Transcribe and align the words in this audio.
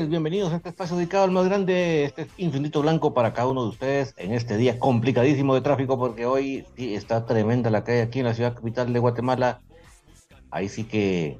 Bienvenidos 0.00 0.52
a 0.52 0.56
este 0.56 0.70
espacio 0.70 0.96
dedicado 0.96 1.24
al 1.24 1.32
más 1.32 1.44
grande, 1.44 2.04
este 2.04 2.26
infinito 2.38 2.80
blanco 2.80 3.12
para 3.12 3.34
cada 3.34 3.48
uno 3.48 3.64
de 3.64 3.68
ustedes 3.68 4.14
en 4.16 4.32
este 4.32 4.56
día 4.56 4.78
complicadísimo 4.78 5.54
de 5.54 5.60
tráfico 5.60 5.98
porque 5.98 6.24
hoy 6.24 6.64
sí 6.76 6.94
está 6.94 7.26
tremenda 7.26 7.68
la 7.68 7.84
calle 7.84 8.00
aquí 8.00 8.20
en 8.20 8.24
la 8.24 8.32
ciudad 8.32 8.54
capital 8.54 8.90
de 8.90 8.98
Guatemala 8.98 9.60
ahí 10.50 10.70
sí 10.70 10.84
que 10.84 11.38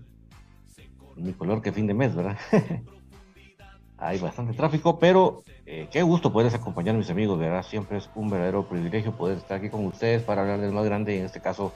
mi 1.17 1.33
color 1.33 1.63
que 1.63 1.73
fin 1.73 1.87
de 1.87 1.95
mes, 1.95 2.15
¿verdad? 2.15 2.37
Hay 3.97 4.19
bastante 4.19 4.53
tráfico, 4.53 4.99
pero 4.99 5.43
eh, 5.65 5.89
qué 5.91 6.03
gusto 6.03 6.31
poderles 6.31 6.55
acompañar, 6.55 6.95
mis 6.95 7.09
amigos, 7.09 7.39
¿verdad? 7.39 7.63
Siempre 7.63 7.99
es 7.99 8.11
un 8.15 8.29
verdadero 8.29 8.69
privilegio 8.69 9.13
poder 9.13 9.39
estar 9.39 9.59
aquí 9.59 9.71
con 9.71 9.87
ustedes 9.87 10.23
para 10.23 10.43
hablar 10.43 10.61
del 10.61 10.73
más 10.73 10.85
grande, 10.85 11.19
en 11.19 11.25
este 11.25 11.41
caso 11.41 11.73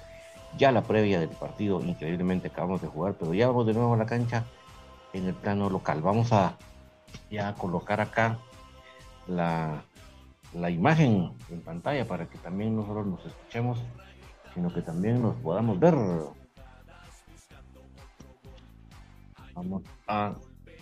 ya 0.58 0.73
la 0.73 0.82
previa 0.82 1.20
del 1.20 1.31
partido, 1.31 1.81
increíblemente 1.81 2.49
acabamos 2.49 2.82
de 2.82 2.88
jugar, 2.88 3.14
pero 3.19 3.32
ya 3.32 3.46
vamos 3.46 3.67
de 3.67 3.73
nuevo 3.73 3.94
a 3.94 3.96
la 3.96 4.06
cancha 4.06 4.44
en 5.17 5.27
el 5.27 5.35
plano 5.35 5.71
local. 5.71 6.03
Vamos 6.03 6.33
a 6.33 6.57
ya 7.31 7.55
colocar 7.55 8.01
acá 8.01 8.39
la, 9.27 9.83
la 10.55 10.71
imagen 10.71 11.33
en 11.51 11.61
pantalla 11.61 12.07
para 12.07 12.27
que 12.27 12.39
también 12.39 12.77
nosotros 12.77 13.07
nos 13.07 13.25
escuchemos, 13.25 13.79
sino 14.55 14.73
que 14.73 14.83
también 14.83 15.23
nos 15.23 15.37
podamos 15.37 15.79
ver. 15.79 15.95
Vamos 19.55 19.83
a 20.07 20.35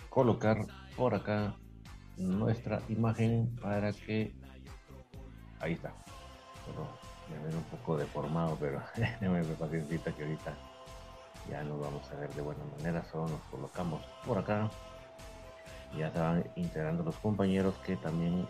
colocar 0.09 0.65
por 0.97 1.15
acá 1.15 1.55
nuestra 2.17 2.81
imagen 2.89 3.55
para 3.61 3.91
que 3.93 4.33
ahí 5.59 5.73
está. 5.73 5.93
Pero 6.65 6.87
me 7.29 7.47
ven 7.47 7.57
un 7.57 7.63
poco 7.63 7.97
deformado, 7.97 8.57
pero 8.59 8.81
me 9.21 9.43
paciencia 9.43 9.99
que 10.11 10.23
ahorita 10.23 10.53
ya 11.49 11.63
nos 11.63 11.79
vamos 11.79 12.09
a 12.11 12.15
ver 12.15 12.33
de 12.33 12.41
buena 12.41 12.63
manera. 12.77 13.03
Solo 13.11 13.27
nos 13.27 13.41
colocamos 13.51 14.01
por 14.25 14.37
acá. 14.37 14.69
Ya 15.97 16.11
se 16.11 16.19
van 16.19 16.49
integrando 16.55 17.03
los 17.03 17.15
compañeros 17.17 17.75
que 17.85 17.95
también 17.95 18.47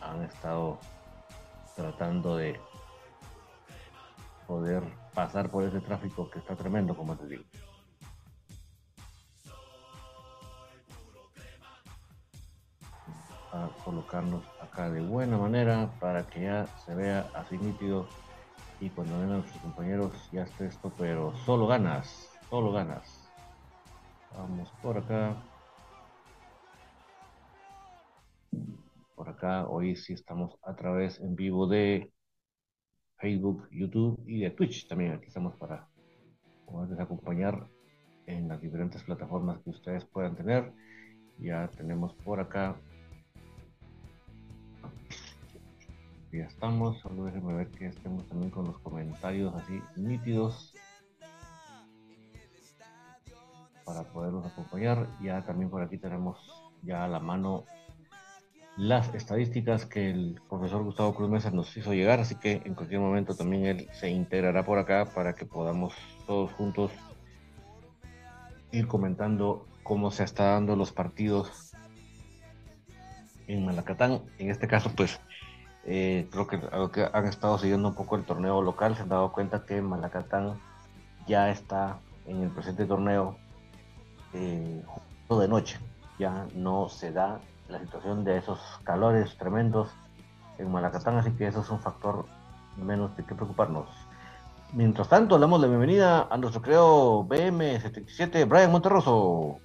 han 0.00 0.22
estado 0.22 0.78
tratando 1.74 2.36
de 2.36 2.60
poder 4.46 4.82
pasar 5.14 5.50
por 5.50 5.64
ese 5.64 5.80
tráfico 5.80 6.30
que 6.30 6.38
está 6.38 6.54
tremendo, 6.56 6.96
como 6.96 7.16
te 7.16 7.26
digo. 7.26 7.44
a 13.52 13.68
colocarnos 13.84 14.44
acá 14.62 14.90
de 14.90 15.00
buena 15.00 15.36
manera 15.36 15.90
para 15.98 16.24
que 16.24 16.42
ya 16.42 16.66
se 16.84 16.94
vea 16.94 17.28
así 17.34 17.58
nítido 17.58 18.06
y 18.80 18.88
cuando 18.88 19.18
vengan 19.18 19.40
nuestros 19.40 19.62
compañeros 19.62 20.30
ya 20.32 20.42
esté 20.42 20.66
esto, 20.66 20.90
pero 20.96 21.36
solo 21.44 21.66
ganas, 21.66 22.30
solo 22.48 22.72
ganas. 22.72 23.30
Vamos 24.34 24.70
por 24.82 24.96
acá. 24.96 25.36
Por 29.14 29.28
acá, 29.28 29.66
hoy 29.68 29.96
sí 29.96 30.14
estamos 30.14 30.56
a 30.62 30.74
través 30.74 31.20
en 31.20 31.36
vivo 31.36 31.66
de 31.66 32.10
Facebook, 33.18 33.68
YouTube 33.70 34.18
y 34.26 34.40
de 34.40 34.50
Twitch 34.50 34.88
también. 34.88 35.12
Aquí 35.12 35.26
estamos 35.26 35.54
para 35.56 35.86
poderles 36.64 36.98
acompañar 37.00 37.68
en 38.26 38.48
las 38.48 38.62
diferentes 38.62 39.02
plataformas 39.02 39.60
que 39.62 39.70
ustedes 39.70 40.06
puedan 40.06 40.36
tener. 40.36 40.72
Ya 41.38 41.68
tenemos 41.68 42.14
por 42.14 42.40
acá 42.40 42.80
ya 46.32 46.44
estamos, 46.44 46.98
solo 47.00 47.24
déjenme 47.24 47.54
ver 47.54 47.68
que 47.70 47.86
estemos 47.86 48.26
también 48.28 48.50
con 48.50 48.66
los 48.66 48.78
comentarios 48.78 49.54
así 49.54 49.82
nítidos 49.96 50.74
para 53.84 54.04
poderlos 54.04 54.46
acompañar. 54.46 55.08
Ya 55.20 55.44
también 55.44 55.70
por 55.70 55.82
aquí 55.82 55.98
tenemos 55.98 56.38
ya 56.82 57.04
a 57.04 57.08
la 57.08 57.18
mano 57.18 57.64
las 58.76 59.12
estadísticas 59.14 59.84
que 59.84 60.10
el 60.10 60.40
profesor 60.48 60.84
Gustavo 60.84 61.14
Cruz 61.14 61.28
Mesa 61.28 61.50
nos 61.50 61.76
hizo 61.76 61.92
llegar, 61.92 62.20
así 62.20 62.36
que 62.36 62.62
en 62.64 62.74
cualquier 62.74 63.00
momento 63.00 63.34
también 63.34 63.66
él 63.66 63.88
se 63.92 64.10
integrará 64.10 64.64
por 64.64 64.78
acá 64.78 65.06
para 65.12 65.34
que 65.34 65.44
podamos 65.44 65.92
todos 66.26 66.52
juntos 66.52 66.92
ir 68.70 68.86
comentando 68.86 69.66
cómo 69.82 70.10
se 70.12 70.22
está 70.22 70.52
dando 70.52 70.76
los 70.76 70.92
partidos 70.92 71.72
en 73.48 73.64
Malacatán. 73.64 74.22
En 74.38 74.50
este 74.50 74.68
caso, 74.68 74.92
pues 74.94 75.20
eh, 75.92 76.28
creo 76.30 76.46
que, 76.46 76.60
que 76.92 77.08
han 77.12 77.26
estado 77.26 77.58
siguiendo 77.58 77.88
un 77.88 77.96
poco 77.96 78.14
el 78.14 78.22
torneo 78.22 78.62
local 78.62 78.94
se 78.94 79.02
han 79.02 79.08
dado 79.08 79.32
cuenta 79.32 79.66
que 79.66 79.82
Malacatán 79.82 80.60
ya 81.26 81.50
está 81.50 81.98
en 82.26 82.44
el 82.44 82.50
presente 82.50 82.86
torneo 82.86 83.36
eh, 84.32 84.84
de 85.28 85.48
noche. 85.48 85.80
Ya 86.16 86.46
no 86.54 86.88
se 86.88 87.10
da 87.10 87.40
la 87.68 87.80
situación 87.80 88.22
de 88.22 88.38
esos 88.38 88.60
calores 88.84 89.36
tremendos 89.36 89.90
en 90.58 90.70
Malacatán, 90.70 91.16
así 91.16 91.32
que 91.32 91.48
eso 91.48 91.60
es 91.60 91.70
un 91.70 91.80
factor 91.80 92.24
menos 92.76 93.16
de 93.16 93.24
que 93.24 93.34
preocuparnos. 93.34 93.88
Mientras 94.72 95.08
tanto, 95.08 95.40
damos 95.40 95.60
la 95.60 95.66
bienvenida 95.66 96.28
a 96.30 96.36
nuestro 96.36 96.62
creo 96.62 97.24
BM77, 97.24 98.48
Brian 98.48 98.70
Monterroso. 98.70 99.58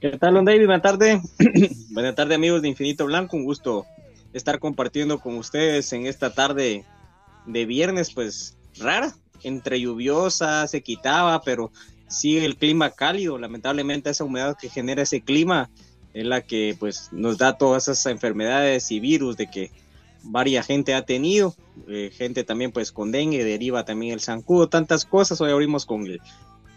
¿Qué 0.00 0.18
tal, 0.18 0.34
don 0.34 0.44
David? 0.44 0.66
Buenas 0.66 0.82
tardes. 0.82 1.22
Buenas 1.94 2.16
tardes, 2.16 2.36
amigos 2.36 2.60
de 2.60 2.68
Infinito 2.70 3.06
Blanco. 3.06 3.36
Un 3.36 3.44
gusto 3.44 3.86
estar 4.34 4.58
compartiendo 4.58 5.20
con 5.20 5.38
ustedes 5.38 5.92
en 5.92 6.06
esta 6.06 6.34
tarde 6.34 6.84
de 7.46 7.66
viernes, 7.66 8.12
pues 8.12 8.58
rara, 8.76 9.14
entre 9.42 9.80
lluviosa, 9.80 10.66
se 10.66 10.82
quitaba, 10.82 11.40
pero 11.42 11.70
sigue 12.08 12.44
el 12.44 12.56
clima 12.56 12.90
cálido. 12.90 13.38
Lamentablemente 13.38 14.10
esa 14.10 14.24
humedad 14.24 14.56
que 14.60 14.68
genera 14.68 15.02
ese 15.02 15.22
clima 15.22 15.70
es 16.12 16.26
la 16.26 16.42
que 16.42 16.76
pues 16.78 17.08
nos 17.12 17.38
da 17.38 17.56
todas 17.56 17.84
esas 17.84 18.06
enfermedades 18.06 18.90
y 18.90 19.00
virus 19.00 19.36
de 19.36 19.46
que 19.48 19.70
varia 20.22 20.62
gente 20.62 20.94
ha 20.94 21.04
tenido, 21.04 21.54
eh, 21.88 22.10
gente 22.12 22.44
también 22.44 22.72
pues 22.72 22.92
con 22.92 23.12
dengue, 23.12 23.44
deriva 23.44 23.84
también 23.84 24.12
el 24.12 24.20
zancudo, 24.20 24.68
tantas 24.68 25.04
cosas. 25.04 25.40
Hoy 25.40 25.52
abrimos 25.52 25.86
con 25.86 26.06
el 26.06 26.20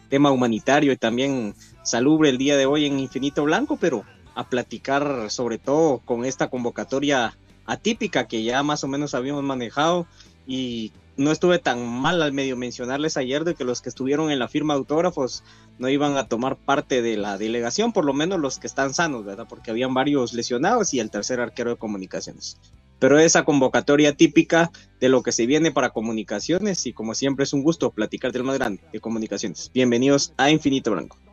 tema 0.10 0.32
humanitario 0.32 0.92
y 0.92 0.98
también 0.98 1.56
salubre 1.84 2.30
el 2.30 2.38
día 2.38 2.56
de 2.56 2.66
hoy 2.66 2.86
en 2.86 3.00
Infinito 3.00 3.44
Blanco, 3.44 3.78
pero 3.78 4.04
a 4.36 4.48
platicar 4.48 5.32
sobre 5.32 5.58
todo 5.58 6.00
con 6.00 6.24
esta 6.24 6.50
convocatoria 6.50 7.36
atípica 7.68 8.28
que 8.28 8.44
ya 8.44 8.64
más 8.64 8.84
o 8.84 8.88
menos 8.88 9.14
habíamos 9.14 9.44
manejado 9.44 10.08
y 10.48 10.92
no 11.18 11.32
estuve 11.32 11.60
tan 11.60 11.86
mal 11.86 12.22
al 12.22 12.32
medio 12.32 12.56
mencionarles 12.56 13.18
ayer 13.18 13.44
de 13.44 13.56
que 13.56 13.64
los 13.64 13.82
que 13.82 13.90
estuvieron 13.90 14.32
en 14.32 14.40
la 14.40 14.48
firma 14.48 14.74
de 14.74 14.80
autógrafos 14.80 15.44
no 15.80 15.90
iban 15.90 16.16
a 16.16 16.28
tomar 16.28 16.56
parte 16.56 17.02
de 17.02 17.18
la 17.18 17.38
delegación, 17.38 17.92
por 17.92 18.06
lo 18.06 18.14
menos 18.14 18.40
los 18.40 18.60
que 18.60 18.68
están 18.68 18.94
sanos, 18.94 19.26
¿verdad? 19.26 19.48
Porque 19.50 19.72
habían 19.72 19.94
varios 19.94 20.34
lesionados 20.34 20.94
y 20.94 21.00
el 21.00 21.12
tercer 21.12 21.40
arquero 21.40 21.72
de 21.72 21.78
comunicaciones. 21.78 22.58
Pero 23.00 23.20
esa 23.20 23.44
convocatoria 23.44 24.16
típica 24.16 24.72
de 25.00 25.10
lo 25.10 25.22
que 25.22 25.32
se 25.32 25.46
viene 25.46 25.72
para 25.72 25.92
comunicaciones 25.92 26.86
y 26.86 26.94
como 26.94 27.14
siempre 27.14 27.44
es 27.44 27.54
un 27.54 27.64
gusto 27.64 27.92
platicar 27.92 28.32
del 28.32 28.44
más 28.44 28.58
grande 28.58 28.82
de 28.92 29.00
comunicaciones. 29.00 29.70
Bienvenidos 29.74 30.34
a 30.38 30.50
Infinito 30.50 30.92
Blanco. 30.92 31.27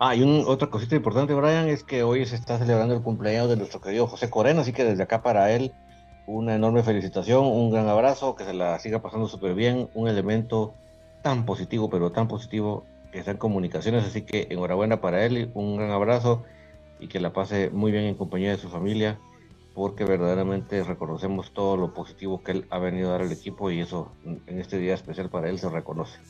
Ah, 0.00 0.14
y 0.14 0.22
un, 0.22 0.44
otra 0.46 0.70
cosita 0.70 0.94
importante, 0.94 1.34
Brian, 1.34 1.68
es 1.68 1.82
que 1.82 2.04
hoy 2.04 2.24
se 2.24 2.36
está 2.36 2.56
celebrando 2.56 2.94
el 2.94 3.02
cumpleaños 3.02 3.48
de 3.48 3.56
nuestro 3.56 3.80
querido 3.80 4.06
José 4.06 4.30
Corena, 4.30 4.60
así 4.60 4.72
que 4.72 4.84
desde 4.84 5.02
acá 5.02 5.22
para 5.24 5.50
él 5.50 5.72
una 6.28 6.54
enorme 6.54 6.84
felicitación, 6.84 7.44
un 7.44 7.72
gran 7.72 7.88
abrazo, 7.88 8.36
que 8.36 8.44
se 8.44 8.54
la 8.54 8.78
siga 8.78 9.02
pasando 9.02 9.26
súper 9.26 9.54
bien, 9.54 9.90
un 9.94 10.06
elemento 10.06 10.74
tan 11.22 11.44
positivo, 11.44 11.90
pero 11.90 12.12
tan 12.12 12.28
positivo 12.28 12.84
que 13.10 13.18
está 13.18 13.32
en 13.32 13.38
comunicaciones, 13.38 14.04
así 14.04 14.22
que 14.22 14.46
enhorabuena 14.50 15.00
para 15.00 15.24
él, 15.24 15.50
un 15.54 15.76
gran 15.78 15.90
abrazo 15.90 16.44
y 17.00 17.08
que 17.08 17.18
la 17.18 17.32
pase 17.32 17.70
muy 17.70 17.90
bien 17.90 18.04
en 18.04 18.14
compañía 18.14 18.50
de 18.50 18.58
su 18.58 18.68
familia, 18.68 19.18
porque 19.74 20.04
verdaderamente 20.04 20.84
reconocemos 20.84 21.52
todo 21.52 21.76
lo 21.76 21.92
positivo 21.92 22.44
que 22.44 22.52
él 22.52 22.66
ha 22.70 22.78
venido 22.78 23.08
a 23.08 23.12
dar 23.12 23.22
al 23.22 23.32
equipo 23.32 23.68
y 23.72 23.80
eso 23.80 24.12
en 24.24 24.60
este 24.60 24.78
día 24.78 24.94
especial 24.94 25.28
para 25.28 25.48
él 25.48 25.58
se 25.58 25.68
reconoce. 25.68 26.20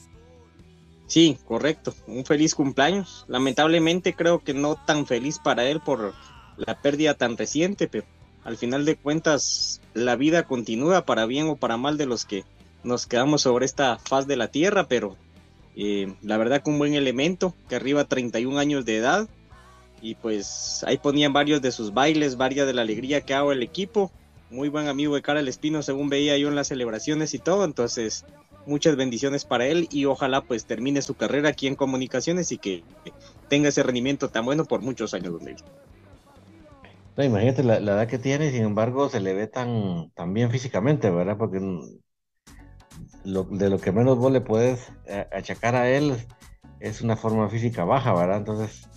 Sí, 1.09 1.39
correcto. 1.47 1.95
Un 2.07 2.25
feliz 2.25 2.55
cumpleaños. 2.55 3.25
Lamentablemente 3.29 4.15
creo 4.15 4.45
que 4.45 4.55
no 4.55 4.77
tan 4.77 5.07
feliz 5.07 5.39
para 5.39 5.65
él 5.65 5.81
por 5.81 6.15
la 6.57 6.81
pérdida 6.81 7.15
tan 7.15 7.37
reciente, 7.37 7.89
pero 7.89 8.07
al 8.45 8.57
final 8.57 8.85
de 8.85 8.97
cuentas 8.97 9.81
la 9.95 10.17
vida 10.17 10.45
continúa 10.45 11.05
para 11.05 11.27
bien 11.27 11.49
o 11.49 11.57
para 11.57 11.77
mal 11.77 11.97
de 11.97 12.07
los 12.07 12.25
que 12.25 12.45
nos 12.85 13.07
quedamos 13.07 13.43
sobre 13.43 13.67
esta 13.67 13.99
faz 13.99 14.27
de 14.27 14.37
la 14.37 14.49
tierra, 14.49 14.87
pero 14.87 15.17
eh, 15.77 16.15
la 16.23 16.37
verdad 16.37 16.63
que 16.63 16.71
un 16.71 16.79
buen 16.79 16.95
elemento, 16.95 17.55
que 17.69 17.77
arriba 17.77 18.05
31 18.05 18.59
años 18.59 18.85
de 18.85 18.97
edad, 18.97 19.29
y 20.01 20.15
pues 20.15 20.85
ahí 20.87 20.99
ponían 20.99 21.33
varios 21.33 21.61
de 21.63 21.73
sus 21.73 21.93
bailes, 21.93 22.37
varias 22.37 22.67
de 22.67 22.75
la 22.75 22.83
alegría 22.83 23.23
que 23.23 23.35
hago 23.35 23.53
el 23.53 23.63
equipo, 23.63 24.13
muy 24.51 24.69
buen 24.69 24.89
amigo 24.89 25.15
de 25.15 25.23
Cara 25.23 25.41
Espino 25.41 25.83
según 25.83 26.09
veía 26.09 26.39
yo 26.39 26.49
en 26.49 26.55
las 26.55 26.69
celebraciones 26.69 27.35
y 27.35 27.39
todo, 27.39 27.65
entonces 27.65 28.25
muchas 28.67 28.97
bendiciones 28.97 29.45
para 29.45 29.67
él 29.67 29.89
y 29.91 30.05
ojalá 30.05 30.43
pues 30.43 30.67
termine 30.67 31.03
su 31.03 31.15
carrera 31.15 31.49
aquí 31.49 31.67
en 31.67 31.75
comunicaciones 31.75 32.53
y 32.53 32.59
que 32.59 32.83
tenga 33.49 33.69
ese 33.69 33.83
rendimiento 33.83 34.29
tan 34.29 34.45
bueno 34.45 34.65
por 34.65 34.83
muchos 34.83 35.15
años. 35.15 35.35
No, 37.17 37.25
imagínate 37.25 37.65
la, 37.65 37.77
edad 37.79 38.07
que 38.07 38.19
tiene, 38.19 38.51
sin 38.51 38.63
embargo, 38.63 39.09
se 39.09 39.21
le 39.21 39.35
ve 39.35 39.47
tan, 39.47 40.11
tan 40.15 40.33
bien 40.33 40.51
físicamente, 40.51 41.11
¿verdad? 41.11 41.37
Porque 41.37 41.59
de 43.25 43.71
lo 43.71 43.79
que 43.79 43.93
menos 43.93 44.19
vos 44.19 44.33
le 44.33 44.41
puedes 44.41 44.93
eh, 45.07 45.27
achacar 45.33 45.75
a 45.75 45.91
él 45.91 46.17
es 46.81 47.01
una 47.01 47.17
forma 47.17 47.49
física 47.49 47.85
baja, 47.85 48.15
¿verdad? 48.15 48.39
Entonces, 48.39 48.89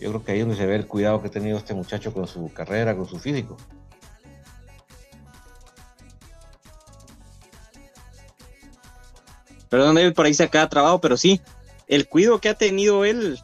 yo 0.00 0.10
creo 0.10 0.24
que 0.24 0.32
ahí 0.32 0.38
es 0.38 0.44
donde 0.44 0.56
se 0.56 0.66
ve 0.66 0.76
el 0.76 0.86
cuidado 0.86 1.20
que 1.20 1.28
ha 1.28 1.30
tenido 1.30 1.56
este 1.56 1.74
muchacho 1.74 2.12
con 2.12 2.26
su 2.26 2.52
carrera, 2.52 2.96
con 2.96 3.06
su 3.06 3.18
físico. 3.18 3.56
Perdón, 9.68 9.94
David, 9.94 10.14
por 10.14 10.26
ahí 10.26 10.34
se 10.34 10.44
acaba 10.44 10.68
trabado, 10.68 11.00
pero 11.00 11.16
sí, 11.16 11.40
el 11.86 12.08
cuidado 12.08 12.40
que 12.40 12.48
ha 12.48 12.54
tenido 12.54 13.04
él 13.04 13.38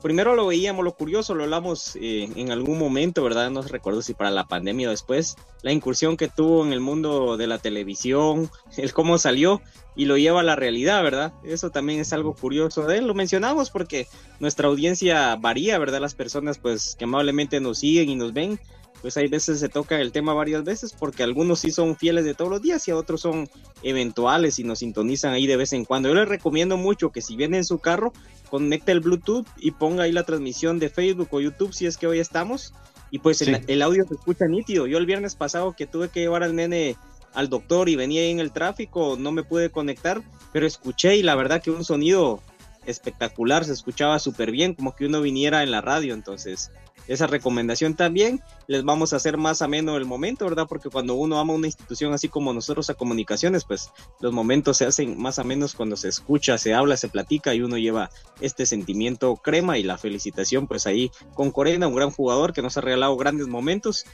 primero 0.00 0.34
lo 0.34 0.46
veíamos, 0.46 0.84
lo 0.84 0.94
curioso, 0.94 1.34
lo 1.34 1.44
hablamos 1.44 1.96
eh, 1.96 2.28
en 2.34 2.50
algún 2.50 2.78
momento, 2.78 3.22
¿verdad? 3.22 3.50
No 3.50 3.62
recuerdo 3.62 4.02
si 4.02 4.14
para 4.14 4.30
la 4.30 4.46
pandemia 4.46 4.88
o 4.88 4.90
después, 4.90 5.36
la 5.62 5.72
incursión 5.72 6.16
que 6.16 6.28
tuvo 6.28 6.64
en 6.64 6.72
el 6.72 6.80
mundo 6.80 7.36
de 7.36 7.46
la 7.46 7.58
televisión, 7.58 8.50
el 8.76 8.92
cómo 8.92 9.18
salió 9.18 9.60
y 9.96 10.06
lo 10.06 10.16
lleva 10.16 10.40
a 10.40 10.44
la 10.44 10.56
realidad, 10.56 11.02
¿verdad? 11.02 11.32
Eso 11.44 11.70
también 11.70 12.00
es 12.00 12.12
algo 12.12 12.34
curioso 12.34 12.86
de 12.86 12.98
él, 12.98 13.06
lo 13.06 13.14
mencionamos 13.14 13.70
porque 13.70 14.06
nuestra 14.38 14.68
audiencia 14.68 15.36
varía, 15.36 15.78
¿verdad? 15.78 16.00
Las 16.00 16.14
personas 16.14 16.58
pues 16.58 16.96
que 16.98 17.04
amablemente 17.04 17.60
nos 17.60 17.78
siguen 17.78 18.08
y 18.08 18.16
nos 18.16 18.32
ven, 18.32 18.58
pues 19.00 19.16
hay 19.16 19.28
veces 19.28 19.60
se 19.60 19.68
toca 19.68 20.00
el 20.00 20.12
tema 20.12 20.34
varias 20.34 20.64
veces 20.64 20.92
porque 20.92 21.22
algunos 21.22 21.60
sí 21.60 21.70
son 21.70 21.96
fieles 21.96 22.24
de 22.24 22.34
todos 22.34 22.50
los 22.50 22.62
días 22.62 22.86
y 22.86 22.92
otros 22.92 23.20
son 23.22 23.48
eventuales 23.82 24.58
y 24.58 24.64
nos 24.64 24.80
sintonizan 24.80 25.32
ahí 25.32 25.46
de 25.46 25.56
vez 25.56 25.72
en 25.72 25.84
cuando. 25.84 26.08
Yo 26.08 26.14
les 26.14 26.28
recomiendo 26.28 26.76
mucho 26.76 27.10
que 27.10 27.22
si 27.22 27.36
viene 27.36 27.56
en 27.56 27.64
su 27.64 27.78
carro, 27.78 28.12
conecte 28.50 28.92
el 28.92 29.00
Bluetooth 29.00 29.46
y 29.58 29.70
ponga 29.70 30.04
ahí 30.04 30.12
la 30.12 30.24
transmisión 30.24 30.78
de 30.78 30.90
Facebook 30.90 31.28
o 31.30 31.40
YouTube 31.40 31.72
si 31.72 31.86
es 31.86 31.96
que 31.96 32.06
hoy 32.06 32.18
estamos. 32.18 32.74
Y 33.10 33.18
pues 33.18 33.42
el, 33.42 33.82
audio 33.82 34.06
se 34.06 34.14
escucha 34.14 34.46
nítido. 34.46 34.86
Yo 34.86 34.98
el 34.98 35.06
viernes 35.06 35.34
pasado 35.34 35.74
que 35.76 35.86
tuve 35.86 36.10
que 36.10 36.20
llevar 36.20 36.44
al 36.44 36.54
nene 36.54 36.96
al 37.34 37.48
doctor 37.48 37.88
y 37.88 37.96
venía 37.96 38.22
ahí 38.22 38.30
en 38.30 38.40
el 38.40 38.52
tráfico, 38.52 39.16
no 39.18 39.32
me 39.32 39.44
pude 39.44 39.70
conectar, 39.70 40.22
pero 40.52 40.66
escuché 40.66 41.16
y 41.16 41.22
la 41.22 41.34
verdad 41.34 41.62
que 41.62 41.70
un 41.70 41.84
sonido 41.84 42.40
espectacular, 42.86 43.64
se 43.64 43.72
escuchaba 43.72 44.18
súper 44.18 44.50
bien, 44.50 44.74
como 44.74 44.94
que 44.94 45.06
uno 45.06 45.20
viniera 45.20 45.62
en 45.62 45.70
la 45.70 45.80
radio. 45.80 46.14
Entonces, 46.14 46.70
esa 47.08 47.26
recomendación 47.26 47.94
también. 47.94 48.40
Les 48.66 48.84
vamos 48.84 49.12
a 49.12 49.16
hacer 49.16 49.36
más 49.36 49.62
ameno 49.62 49.96
el 49.96 50.04
momento, 50.04 50.44
¿verdad? 50.44 50.66
Porque 50.68 50.90
cuando 50.90 51.14
uno 51.14 51.38
ama 51.38 51.54
una 51.54 51.66
institución 51.66 52.12
así 52.12 52.28
como 52.28 52.52
nosotros 52.52 52.90
a 52.90 52.94
comunicaciones, 52.94 53.64
pues 53.64 53.90
los 54.20 54.32
momentos 54.32 54.76
se 54.76 54.86
hacen 54.86 55.20
más 55.20 55.38
amenos 55.38 55.74
cuando 55.74 55.96
se 55.96 56.08
escucha, 56.08 56.58
se 56.58 56.74
habla, 56.74 56.96
se 56.96 57.08
platica 57.08 57.54
y 57.54 57.62
uno 57.62 57.78
lleva 57.78 58.10
este 58.40 58.66
sentimiento 58.66 59.36
crema 59.36 59.78
y 59.78 59.82
la 59.82 59.98
felicitación, 59.98 60.66
pues 60.66 60.86
ahí 60.86 61.10
con 61.34 61.50
Corena, 61.50 61.88
un 61.88 61.94
gran 61.94 62.10
jugador 62.10 62.52
que 62.52 62.62
nos 62.62 62.76
ha 62.76 62.80
regalado 62.80 63.16
grandes 63.16 63.46
momentos 63.46 64.06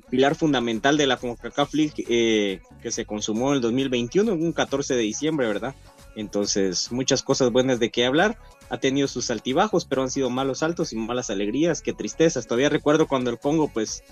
pilar 0.00 0.34
fundamental 0.34 0.96
de 0.96 1.06
la 1.06 1.16
CONCACAF 1.16 1.74
League 1.74 2.04
eh, 2.08 2.60
que 2.82 2.90
se 2.90 3.04
consumó 3.04 3.50
en 3.50 3.56
el 3.56 3.60
2021, 3.60 4.32
un 4.32 4.52
14 4.52 4.94
de 4.94 5.02
diciembre, 5.02 5.46
¿verdad? 5.46 5.74
Entonces, 6.16 6.90
muchas 6.92 7.22
cosas 7.22 7.50
buenas 7.50 7.78
de 7.78 7.90
qué 7.90 8.06
hablar. 8.06 8.38
Ha 8.68 8.78
tenido 8.78 9.08
sus 9.08 9.30
altibajos, 9.30 9.84
pero 9.84 10.02
han 10.02 10.10
sido 10.10 10.30
malos 10.30 10.62
altos 10.62 10.92
y 10.92 10.96
malas 10.96 11.30
alegrías, 11.30 11.82
qué 11.82 11.92
tristezas. 11.92 12.46
Todavía 12.46 12.68
recuerdo 12.68 13.06
cuando 13.06 13.30
el 13.30 13.38
Congo, 13.38 13.68
pues, 13.68 14.02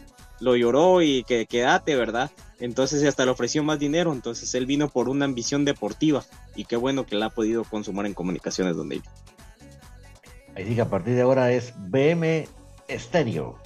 lo 0.40 0.56
lloró 0.56 1.02
y 1.02 1.24
que 1.24 1.46
quédate, 1.46 1.96
¿verdad? 1.96 2.30
Entonces 2.60 3.04
hasta 3.04 3.24
le 3.24 3.30
ofreció 3.30 3.62
más 3.62 3.78
dinero, 3.78 4.12
entonces 4.12 4.54
él 4.54 4.66
vino 4.66 4.88
por 4.88 5.08
una 5.08 5.24
ambición 5.24 5.64
deportiva 5.64 6.24
y 6.54 6.64
qué 6.64 6.76
bueno 6.76 7.06
que 7.06 7.16
la 7.16 7.26
ha 7.26 7.30
podido 7.30 7.64
consumar 7.64 8.06
en 8.06 8.14
comunicaciones 8.14 8.76
donde 8.76 8.96
vive. 8.96 9.08
Ahí 10.54 10.66
sí 10.66 10.74
que 10.74 10.80
a 10.80 10.88
partir 10.88 11.14
de 11.14 11.22
ahora 11.22 11.52
es 11.52 11.72
BM 11.76 12.46
Estéreo. 12.86 13.63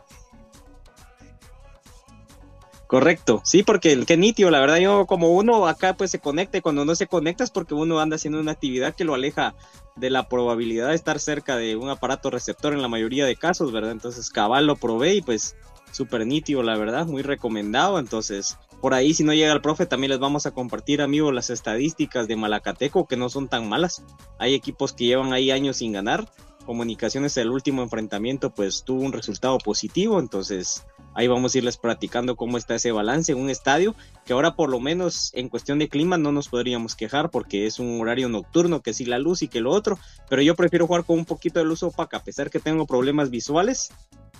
Correcto, 2.88 3.42
sí, 3.44 3.62
porque 3.62 3.92
el 3.92 4.06
que 4.06 4.16
nitio, 4.16 4.50
la 4.50 4.60
verdad, 4.60 4.78
yo 4.78 5.04
como 5.04 5.28
uno 5.28 5.66
acá 5.66 5.92
pues 5.92 6.10
se 6.10 6.20
conecte, 6.20 6.62
cuando 6.62 6.86
no 6.86 6.94
se 6.94 7.06
conecta 7.06 7.44
es 7.44 7.50
porque 7.50 7.74
uno 7.74 8.00
anda 8.00 8.16
haciendo 8.16 8.40
una 8.40 8.52
actividad 8.52 8.94
que 8.94 9.04
lo 9.04 9.12
aleja 9.12 9.54
de 9.96 10.08
la 10.08 10.26
probabilidad 10.30 10.88
de 10.88 10.94
estar 10.94 11.20
cerca 11.20 11.56
de 11.56 11.76
un 11.76 11.90
aparato 11.90 12.30
receptor 12.30 12.72
en 12.72 12.80
la 12.80 12.88
mayoría 12.88 13.26
de 13.26 13.36
casos, 13.36 13.72
¿verdad? 13.72 13.92
Entonces 13.92 14.30
cabal 14.30 14.66
lo 14.66 14.76
probé 14.76 15.16
y 15.16 15.20
pues 15.20 15.54
súper 15.92 16.26
nitio, 16.26 16.62
la 16.62 16.78
verdad, 16.78 17.04
muy 17.04 17.20
recomendado, 17.20 17.98
entonces 17.98 18.56
por 18.80 18.94
ahí 18.94 19.12
si 19.12 19.22
no 19.22 19.34
llega 19.34 19.52
el 19.52 19.60
profe 19.60 19.84
también 19.84 20.12
les 20.12 20.18
vamos 20.18 20.46
a 20.46 20.52
compartir 20.52 21.02
amigos 21.02 21.34
las 21.34 21.50
estadísticas 21.50 22.26
de 22.26 22.36
Malacateco 22.36 23.06
que 23.06 23.18
no 23.18 23.28
son 23.28 23.48
tan 23.48 23.68
malas, 23.68 24.02
hay 24.38 24.54
equipos 24.54 24.94
que 24.94 25.04
llevan 25.04 25.34
ahí 25.34 25.50
años 25.50 25.76
sin 25.76 25.92
ganar, 25.92 26.26
Comunicaciones 26.68 27.34
el 27.38 27.48
último 27.48 27.82
enfrentamiento 27.82 28.50
pues 28.50 28.84
tuvo 28.84 29.00
un 29.00 29.14
resultado 29.14 29.56
positivo, 29.56 30.20
entonces 30.20 30.84
Ahí 31.18 31.26
vamos 31.26 31.52
a 31.52 31.58
irles 31.58 31.76
practicando 31.76 32.36
cómo 32.36 32.58
está 32.58 32.76
ese 32.76 32.92
balance 32.92 33.32
en 33.32 33.38
un 33.38 33.50
estadio 33.50 33.96
que 34.24 34.34
ahora 34.34 34.54
por 34.54 34.70
lo 34.70 34.78
menos 34.78 35.32
en 35.34 35.48
cuestión 35.48 35.80
de 35.80 35.88
clima 35.88 36.16
no 36.16 36.30
nos 36.30 36.48
podríamos 36.48 36.94
quejar 36.94 37.30
porque 37.30 37.66
es 37.66 37.80
un 37.80 38.00
horario 38.00 38.28
nocturno 38.28 38.82
que 38.82 38.94
sí 38.94 39.04
la 39.04 39.18
luz 39.18 39.42
y 39.42 39.48
que 39.48 39.60
lo 39.60 39.72
otro, 39.72 39.98
pero 40.30 40.42
yo 40.42 40.54
prefiero 40.54 40.86
jugar 40.86 41.02
con 41.04 41.18
un 41.18 41.24
poquito 41.24 41.58
de 41.58 41.64
luz 41.64 41.82
opaca 41.82 42.18
a 42.18 42.22
pesar 42.22 42.50
que 42.50 42.60
tengo 42.60 42.86
problemas 42.86 43.30
visuales 43.30 43.90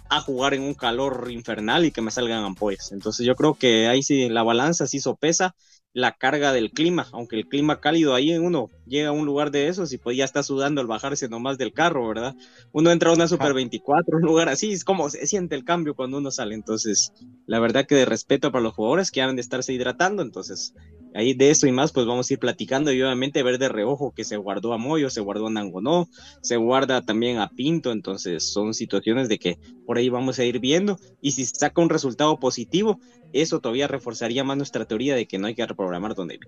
a 0.08 0.20
jugar 0.20 0.54
en 0.54 0.62
un 0.62 0.74
calor 0.74 1.28
infernal 1.32 1.84
y 1.84 1.90
que 1.90 2.00
me 2.00 2.12
salgan 2.12 2.44
ampollas. 2.44 2.92
Entonces 2.92 3.26
yo 3.26 3.34
creo 3.34 3.54
que 3.54 3.88
ahí 3.88 4.04
sí 4.04 4.28
la 4.28 4.44
balanza 4.44 4.86
sí 4.86 5.00
sopesa 5.00 5.56
la 5.98 6.12
carga 6.12 6.52
del 6.52 6.70
clima, 6.70 7.08
aunque 7.10 7.34
el 7.34 7.48
clima 7.48 7.80
cálido 7.80 8.14
ahí 8.14 8.32
uno 8.38 8.70
llega 8.86 9.08
a 9.08 9.12
un 9.12 9.26
lugar 9.26 9.50
de 9.50 9.66
esos 9.66 9.92
y 9.92 9.98
pues 9.98 10.16
ya 10.16 10.24
está 10.24 10.44
sudando 10.44 10.80
al 10.80 10.86
bajarse 10.86 11.28
nomás 11.28 11.58
del 11.58 11.72
carro, 11.72 12.06
¿verdad? 12.06 12.36
Uno 12.70 12.92
entra 12.92 13.10
a 13.10 13.14
una 13.14 13.26
Super 13.26 13.52
24, 13.52 14.18
un 14.18 14.22
lugar 14.22 14.48
así, 14.48 14.70
es 14.70 14.84
como 14.84 15.10
se 15.10 15.26
siente 15.26 15.56
el 15.56 15.64
cambio 15.64 15.96
cuando 15.96 16.18
uno 16.18 16.30
sale, 16.30 16.54
entonces 16.54 17.12
la 17.46 17.58
verdad 17.58 17.84
que 17.84 17.96
de 17.96 18.04
respeto 18.04 18.52
para 18.52 18.62
los 18.62 18.74
jugadores 18.74 19.10
que 19.10 19.22
han 19.22 19.34
de 19.34 19.42
estarse 19.42 19.72
hidratando, 19.72 20.22
entonces 20.22 20.72
ahí 21.18 21.34
de 21.34 21.50
eso 21.50 21.66
y 21.66 21.72
más, 21.72 21.90
pues 21.92 22.06
vamos 22.06 22.30
a 22.30 22.32
ir 22.32 22.38
platicando 22.38 22.92
y 22.92 23.02
obviamente 23.02 23.42
ver 23.42 23.58
de 23.58 23.68
reojo 23.68 24.12
que 24.12 24.22
se 24.22 24.36
guardó 24.36 24.72
a 24.72 24.78
Moyo, 24.78 25.10
se 25.10 25.20
guardó 25.20 25.48
a 25.48 25.50
Nangonó, 25.50 26.08
se 26.42 26.56
guarda 26.56 27.02
también 27.02 27.38
a 27.38 27.48
Pinto, 27.48 27.90
entonces 27.90 28.44
son 28.44 28.72
situaciones 28.72 29.28
de 29.28 29.38
que 29.38 29.58
por 29.84 29.98
ahí 29.98 30.08
vamos 30.08 30.38
a 30.38 30.44
ir 30.44 30.60
viendo. 30.60 30.96
Y 31.20 31.32
si 31.32 31.44
saca 31.44 31.82
un 31.82 31.90
resultado 31.90 32.38
positivo, 32.38 33.00
eso 33.32 33.58
todavía 33.58 33.88
reforzaría 33.88 34.44
más 34.44 34.56
nuestra 34.56 34.84
teoría 34.84 35.16
de 35.16 35.26
que 35.26 35.38
no 35.38 35.48
hay 35.48 35.56
que 35.56 35.66
reprogramar 35.66 36.14
donde 36.14 36.38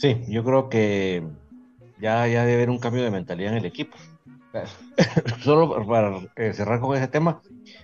Sí, 0.00 0.16
yo 0.26 0.42
creo 0.42 0.68
que 0.68 1.22
ya, 2.00 2.26
ya 2.26 2.44
debe 2.44 2.54
haber 2.54 2.70
un 2.70 2.78
cambio 2.78 3.04
de 3.04 3.12
mentalidad 3.12 3.52
en 3.52 3.58
el 3.58 3.64
equipo. 3.64 3.96
Solo 5.44 5.86
para 5.86 6.20
eh, 6.34 6.52
cerrar 6.52 6.80
con 6.80 6.96
ese 6.96 7.06
tema, 7.06 7.40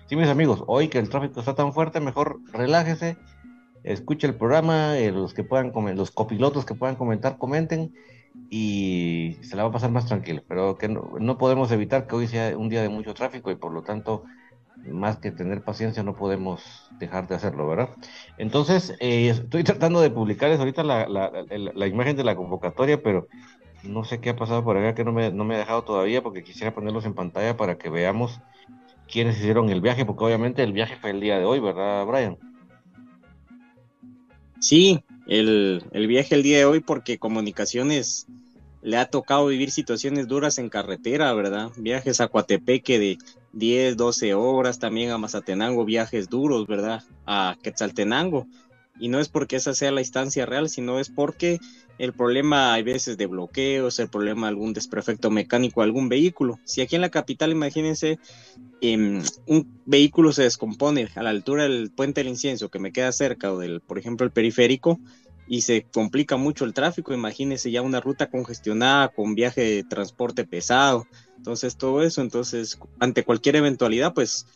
sí, 0.09 0.17
mis 0.17 0.29
amigos, 0.29 0.65
hoy 0.67 0.88
que 0.88 0.99
el 0.99 1.09
tráfico 1.09 1.38
está 1.38 1.55
tan 1.55 1.73
fuerte, 1.73 2.00
mejor 2.00 2.41
relájese, 2.53 3.17
escuche 3.87 4.26
el 4.26 4.35
programa, 4.35 4.99
eh, 4.99 5.12
los 5.12 5.33
que 5.33 5.45
puedan 5.45 5.73
los 5.97 6.11
copilotos 6.11 6.66
que 6.66 6.75
puedan 6.75 6.97
comentar, 6.97 7.38
comenten 7.38 7.95
y 8.50 9.37
se 9.43 9.57
la 9.57 9.62
va 9.62 9.71
a 9.71 9.73
pasar 9.73 9.90
más 9.90 10.07
tranquilo. 10.07 10.43
Pero 10.47 10.76
que 10.76 10.88
no, 10.88 11.38
podemos 11.38 11.71
evitar 11.71 12.07
que 12.07 12.16
hoy 12.16 12.26
sea 12.26 12.57
un 12.59 12.69
día 12.69 12.83
de 12.83 12.88
mucho 12.88 13.14
tráfico 13.14 13.50
y 13.50 13.57
por 13.57 13.73
lo 13.73 13.83
tanto, 13.83 14.25
más 14.90 15.19
que 15.19 15.31
tener 15.31 15.62
paciencia, 15.62 16.02
no 16.02 16.16
podemos 16.16 16.90
dejar 16.99 17.28
de 17.28 17.37
hacerlo, 17.37 17.69
¿verdad? 17.69 17.90
Entonces, 18.38 18.95
eh, 19.00 19.28
estoy 19.31 19.64
tratando 19.64 20.00
de 20.00 20.11
publicarles 20.11 20.59
ahorita 20.59 20.83
la, 20.83 21.09
la, 21.09 21.87
imagen 21.87 22.16
de 22.16 22.25
la 22.25 22.37
convocatoria, 22.37 23.02
pero 23.02 23.28
no 23.85 24.05
sé 24.05 24.21
qué 24.21 24.31
ha 24.31 24.37
pasado 24.37 24.64
por 24.64 24.76
acá 24.76 24.95
que 24.95 25.05
no 25.05 25.12
me, 25.12 25.31
no 25.33 25.45
me 25.45 25.55
ha 25.55 25.59
dejado 25.59 25.85
todavía 25.85 26.23
porque 26.23 26.43
quisiera 26.43 26.75
ponerlos 26.75 27.05
en 27.05 27.14
pantalla 27.14 27.57
para 27.57 27.78
que 27.78 27.88
veamos 27.88 28.40
quiénes 29.11 29.38
hicieron 29.38 29.71
el 29.71 29.81
viaje, 29.81 30.05
porque 30.05 30.25
obviamente 30.25 30.62
el 30.62 30.73
viaje 30.73 30.97
fue 30.97 31.11
el 31.11 31.21
día 31.21 31.38
de 31.38 31.45
hoy, 31.45 31.61
¿verdad, 31.61 32.05
Brian? 32.07 32.38
Sí, 34.69 35.05
el, 35.29 35.81
viaje 36.09 36.35
el 36.35 36.43
día 36.43 36.59
de 36.59 36.65
hoy 36.65 36.81
porque 36.81 37.19
comunicaciones 37.19 38.27
le 38.83 38.97
ha 38.97 39.09
tocado 39.09 39.47
vivir 39.47 39.71
situaciones 39.71 40.27
duras 40.27 40.59
en 40.59 40.71
carretera, 40.71 41.33
¿verdad? 41.35 41.71
Viajes 41.77 42.21
a 42.21 42.27
Coatepeque 42.27 42.99
de 42.99 43.19
10, 43.53 43.97
12 43.97 44.35
horas, 44.35 44.81
también 44.81 45.13
a 45.13 45.19
Mazatenango, 45.19 45.85
viajes 45.85 46.29
duros, 46.29 46.67
¿verdad? 46.67 47.05
A 47.27 47.57
Quetzaltenango. 47.63 48.49
Y 48.99 49.07
no 49.07 49.21
es 49.21 49.29
porque 49.29 49.55
esa 49.55 49.73
sea 49.73 49.93
la 49.93 50.01
instancia 50.01 50.47
real, 50.47 50.69
sino 50.69 50.99
es 50.99 51.11
porque 51.11 51.61
el 51.99 52.12
problema 52.12 52.75
hay 52.75 52.83
veces 52.83 53.17
de 53.17 53.26
bloqueos, 53.26 53.99
el 53.99 54.09
problema 54.09 54.47
de 54.47 54.50
algún 54.50 54.73
desperfecto 54.73 55.31
mecánico 55.31 55.83
algún 55.83 56.09
vehículo. 56.09 56.59
Si 56.65 56.81
aquí 56.81 56.97
en 56.97 57.00
la 57.03 57.11
capital, 57.11 57.50
imagínense, 57.53 58.19
em, 58.81 59.23
un 59.47 59.81
vehículo 59.87 60.33
se 60.33 60.43
descompone 60.43 61.09
a 61.15 61.23
la 61.23 61.31
altura 61.31 61.65
del 61.65 61.91
puente 61.91 62.21
del 62.21 62.29
incienso 62.29 62.69
que 62.69 62.79
me 62.79 62.93
queda 62.93 63.12
cerca 63.12 63.53
o 63.53 63.59
del, 63.59 63.81
por 63.81 63.99
ejemplo, 63.99 64.26
el 64.26 64.33
periférico 64.33 65.00
y 65.49 65.62
se 65.62 65.87
complica 65.93 66.37
mucho 66.37 66.65
el 66.65 66.75
tráfico, 66.75 67.15
imagínense 67.15 67.71
ya 67.71 67.83
una 67.83 68.00
ruta 68.00 68.29
congestionada 68.29 69.09
con 69.09 69.35
viaje 69.35 69.61
de 69.61 69.85
transporte 69.85 70.45
pesado. 70.45 71.07
Entonces 71.37 71.76
todo 71.76 72.03
eso, 72.03 72.21
entonces 72.21 72.79
ante 72.99 73.23
cualquier 73.23 73.57
eventualidad, 73.57 74.12
pues 74.12 74.47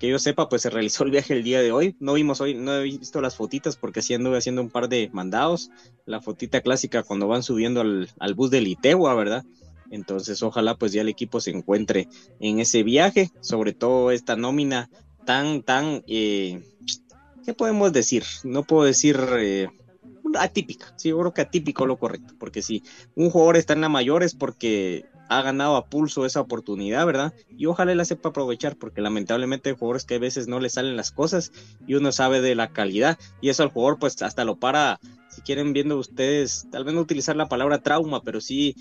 que 0.00 0.08
yo 0.08 0.18
sepa, 0.18 0.48
pues 0.48 0.62
se 0.62 0.70
realizó 0.70 1.04
el 1.04 1.10
viaje 1.10 1.34
el 1.34 1.44
día 1.44 1.60
de 1.60 1.72
hoy. 1.72 1.94
No 2.00 2.14
vimos 2.14 2.40
hoy, 2.40 2.54
no 2.54 2.74
he 2.74 2.84
visto 2.84 3.20
las 3.20 3.36
fotitas 3.36 3.76
porque 3.76 4.00
sí 4.00 4.14
anduve 4.14 4.38
haciendo 4.38 4.62
un 4.62 4.70
par 4.70 4.88
de 4.88 5.10
mandados. 5.12 5.70
La 6.06 6.22
fotita 6.22 6.62
clásica 6.62 7.02
cuando 7.02 7.28
van 7.28 7.42
subiendo 7.42 7.82
al, 7.82 8.34
bus 8.34 8.50
de 8.50 8.62
Litegua, 8.62 9.14
¿verdad? 9.14 9.44
Entonces, 9.90 10.42
ojalá 10.42 10.74
pues 10.74 10.92
ya 10.92 11.02
el 11.02 11.10
equipo 11.10 11.38
se 11.38 11.50
encuentre 11.50 12.08
en 12.40 12.60
ese 12.60 12.82
viaje, 12.82 13.30
sobre 13.40 13.74
todo 13.74 14.10
esta 14.10 14.36
nómina 14.36 14.88
tan, 15.26 15.62
tan, 15.62 16.02
eh, 16.06 16.62
¿qué 17.44 17.52
podemos 17.52 17.92
decir? 17.92 18.24
No 18.42 18.62
puedo 18.62 18.84
decir 18.84 19.20
eh, 19.38 19.68
atípica, 20.38 20.94
sí, 20.96 21.10
yo 21.10 21.18
creo 21.18 21.34
que 21.34 21.42
atípico 21.42 21.84
lo 21.84 21.98
correcto, 21.98 22.34
porque 22.38 22.62
si 22.62 22.82
un 23.16 23.28
jugador 23.28 23.58
está 23.58 23.74
en 23.74 23.82
la 23.82 23.90
mayor 23.90 24.22
es 24.22 24.34
porque 24.34 25.04
ha 25.30 25.42
ganado 25.42 25.76
a 25.76 25.86
pulso 25.86 26.26
esa 26.26 26.40
oportunidad, 26.40 27.06
¿verdad? 27.06 27.32
Y 27.56 27.66
ojalá 27.66 27.94
la 27.94 28.04
sepa 28.04 28.30
aprovechar, 28.30 28.76
porque 28.76 29.00
lamentablemente 29.00 29.70
hay 29.70 29.76
jugadores 29.76 30.04
que 30.04 30.16
a 30.16 30.18
veces 30.18 30.48
no 30.48 30.58
le 30.58 30.68
salen 30.68 30.96
las 30.96 31.12
cosas 31.12 31.52
y 31.86 31.94
uno 31.94 32.10
sabe 32.10 32.40
de 32.40 32.56
la 32.56 32.72
calidad 32.72 33.16
y 33.40 33.48
eso 33.48 33.62
al 33.62 33.70
jugador 33.70 34.00
pues 34.00 34.20
hasta 34.22 34.44
lo 34.44 34.56
para 34.56 34.98
si 35.28 35.42
quieren 35.42 35.72
viendo 35.72 35.96
ustedes, 35.98 36.66
tal 36.72 36.84
vez 36.84 36.94
no 36.94 37.00
utilizar 37.00 37.36
la 37.36 37.48
palabra 37.48 37.78
trauma, 37.78 38.22
pero 38.22 38.40
sí 38.40 38.74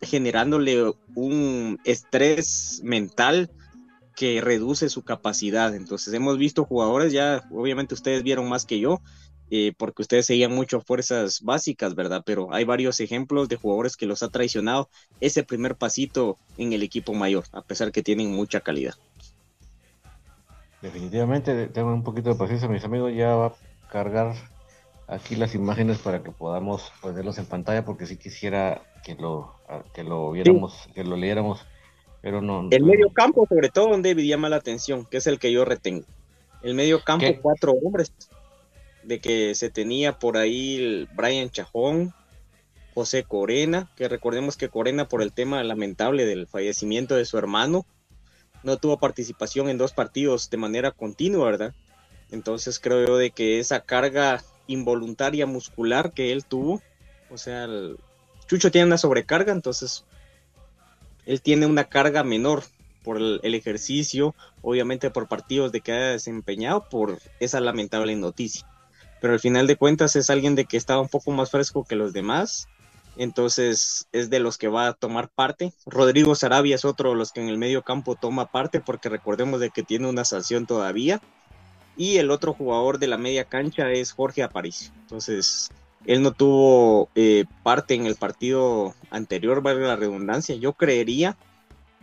generándole 0.00 0.92
un 1.16 1.80
estrés 1.82 2.80
mental 2.84 3.50
que 4.14 4.40
reduce 4.40 4.88
su 4.88 5.02
capacidad. 5.02 5.74
Entonces 5.74 6.14
hemos 6.14 6.38
visto 6.38 6.64
jugadores, 6.64 7.12
ya 7.12 7.42
obviamente 7.50 7.94
ustedes 7.94 8.22
vieron 8.22 8.48
más 8.48 8.64
que 8.64 8.78
yo, 8.78 9.00
eh, 9.50 9.72
porque 9.76 10.02
ustedes 10.02 10.26
seguían 10.26 10.52
mucho 10.52 10.80
fuerzas 10.80 11.40
básicas, 11.42 11.94
¿verdad? 11.94 12.22
Pero 12.26 12.52
hay 12.52 12.64
varios 12.64 13.00
ejemplos 13.00 13.48
de 13.48 13.56
jugadores 13.56 13.96
que 13.96 14.06
los 14.06 14.22
ha 14.22 14.28
traicionado 14.28 14.88
ese 15.20 15.44
primer 15.44 15.76
pasito 15.76 16.38
en 16.58 16.72
el 16.72 16.82
equipo 16.82 17.14
mayor, 17.14 17.44
a 17.52 17.62
pesar 17.62 17.92
que 17.92 18.02
tienen 18.02 18.34
mucha 18.34 18.60
calidad. 18.60 18.94
Definitivamente, 20.82 21.68
tengo 21.68 21.92
un 21.92 22.02
poquito 22.02 22.30
de 22.30 22.36
paciencia, 22.36 22.68
mis 22.68 22.84
amigos, 22.84 23.12
ya 23.14 23.34
va 23.34 23.46
a 23.46 23.54
cargar 23.90 24.34
aquí 25.06 25.36
las 25.36 25.54
imágenes 25.54 25.98
para 25.98 26.22
que 26.22 26.30
podamos 26.30 26.92
ponerlos 27.00 27.38
en 27.38 27.46
pantalla, 27.46 27.84
porque 27.84 28.06
sí 28.06 28.16
quisiera 28.16 28.82
que 29.04 29.14
lo, 29.14 29.54
que 29.94 30.02
lo 30.02 30.32
viéramos, 30.32 30.88
que 30.94 31.04
lo 31.04 31.16
leyéramos, 31.16 31.64
pero 32.20 32.42
no. 32.42 32.68
El 32.70 32.84
medio 32.84 33.10
campo, 33.12 33.46
sobre 33.48 33.68
todo, 33.68 33.90
donde 33.90 34.14
llama 34.26 34.48
la 34.48 34.56
atención, 34.56 35.06
que 35.06 35.18
es 35.18 35.26
el 35.26 35.38
que 35.38 35.52
yo 35.52 35.64
retengo. 35.64 36.04
El 36.62 36.74
medio 36.74 37.00
campo, 37.04 37.26
cuatro 37.40 37.72
hombres, 37.72 38.12
de 39.06 39.20
que 39.20 39.54
se 39.54 39.70
tenía 39.70 40.18
por 40.18 40.36
ahí 40.36 41.08
Brian 41.14 41.48
Chajón, 41.48 42.12
José 42.92 43.22
Corena, 43.22 43.90
que 43.96 44.08
recordemos 44.08 44.56
que 44.56 44.68
Corena 44.68 45.08
por 45.08 45.22
el 45.22 45.32
tema 45.32 45.62
lamentable 45.62 46.26
del 46.26 46.46
fallecimiento 46.46 47.14
de 47.14 47.24
su 47.24 47.38
hermano, 47.38 47.86
no 48.64 48.78
tuvo 48.78 48.98
participación 48.98 49.68
en 49.68 49.78
dos 49.78 49.92
partidos 49.92 50.50
de 50.50 50.56
manera 50.56 50.90
continua, 50.90 51.46
¿verdad? 51.46 51.74
Entonces 52.32 52.80
creo 52.80 53.06
yo 53.06 53.16
de 53.16 53.30
que 53.30 53.60
esa 53.60 53.80
carga 53.80 54.42
involuntaria 54.66 55.46
muscular 55.46 56.12
que 56.12 56.32
él 56.32 56.44
tuvo, 56.44 56.82
o 57.30 57.38
sea, 57.38 57.68
Chucho 58.48 58.72
tiene 58.72 58.88
una 58.88 58.98
sobrecarga, 58.98 59.52
entonces 59.52 60.04
él 61.26 61.40
tiene 61.42 61.66
una 61.66 61.84
carga 61.84 62.24
menor 62.24 62.64
por 63.04 63.18
el, 63.18 63.54
ejercicio, 63.54 64.34
obviamente 64.62 65.10
por 65.10 65.28
partidos 65.28 65.70
de 65.70 65.80
que 65.80 65.92
ha 65.92 66.10
desempeñado, 66.10 66.88
por 66.88 67.20
esa 67.38 67.60
lamentable 67.60 68.16
noticia 68.16 68.66
pero 69.26 69.34
al 69.34 69.40
final 69.40 69.66
de 69.66 69.74
cuentas 69.74 70.14
es 70.14 70.30
alguien 70.30 70.54
de 70.54 70.66
que 70.66 70.76
estaba 70.76 71.00
un 71.00 71.08
poco 71.08 71.32
más 71.32 71.50
fresco 71.50 71.82
que 71.82 71.96
los 71.96 72.12
demás, 72.12 72.68
entonces 73.16 74.06
es 74.12 74.30
de 74.30 74.38
los 74.38 74.56
que 74.56 74.68
va 74.68 74.86
a 74.86 74.92
tomar 74.92 75.28
parte. 75.28 75.72
Rodrigo 75.84 76.36
Sarabia 76.36 76.76
es 76.76 76.84
otro 76.84 77.10
de 77.10 77.16
los 77.16 77.32
que 77.32 77.40
en 77.40 77.48
el 77.48 77.58
medio 77.58 77.82
campo 77.82 78.14
toma 78.14 78.52
parte, 78.52 78.78
porque 78.78 79.08
recordemos 79.08 79.58
de 79.58 79.70
que 79.70 79.82
tiene 79.82 80.08
una 80.08 80.24
sanción 80.24 80.64
todavía, 80.64 81.20
y 81.96 82.18
el 82.18 82.30
otro 82.30 82.54
jugador 82.54 83.00
de 83.00 83.08
la 83.08 83.18
media 83.18 83.46
cancha 83.46 83.90
es 83.90 84.12
Jorge 84.12 84.44
Aparicio, 84.44 84.92
entonces 85.00 85.72
él 86.04 86.22
no 86.22 86.30
tuvo 86.30 87.08
eh, 87.16 87.46
parte 87.64 87.94
en 87.94 88.06
el 88.06 88.14
partido 88.14 88.94
anterior, 89.10 89.60
valga 89.60 89.88
la 89.88 89.96
redundancia, 89.96 90.54
yo 90.54 90.74
creería 90.74 91.36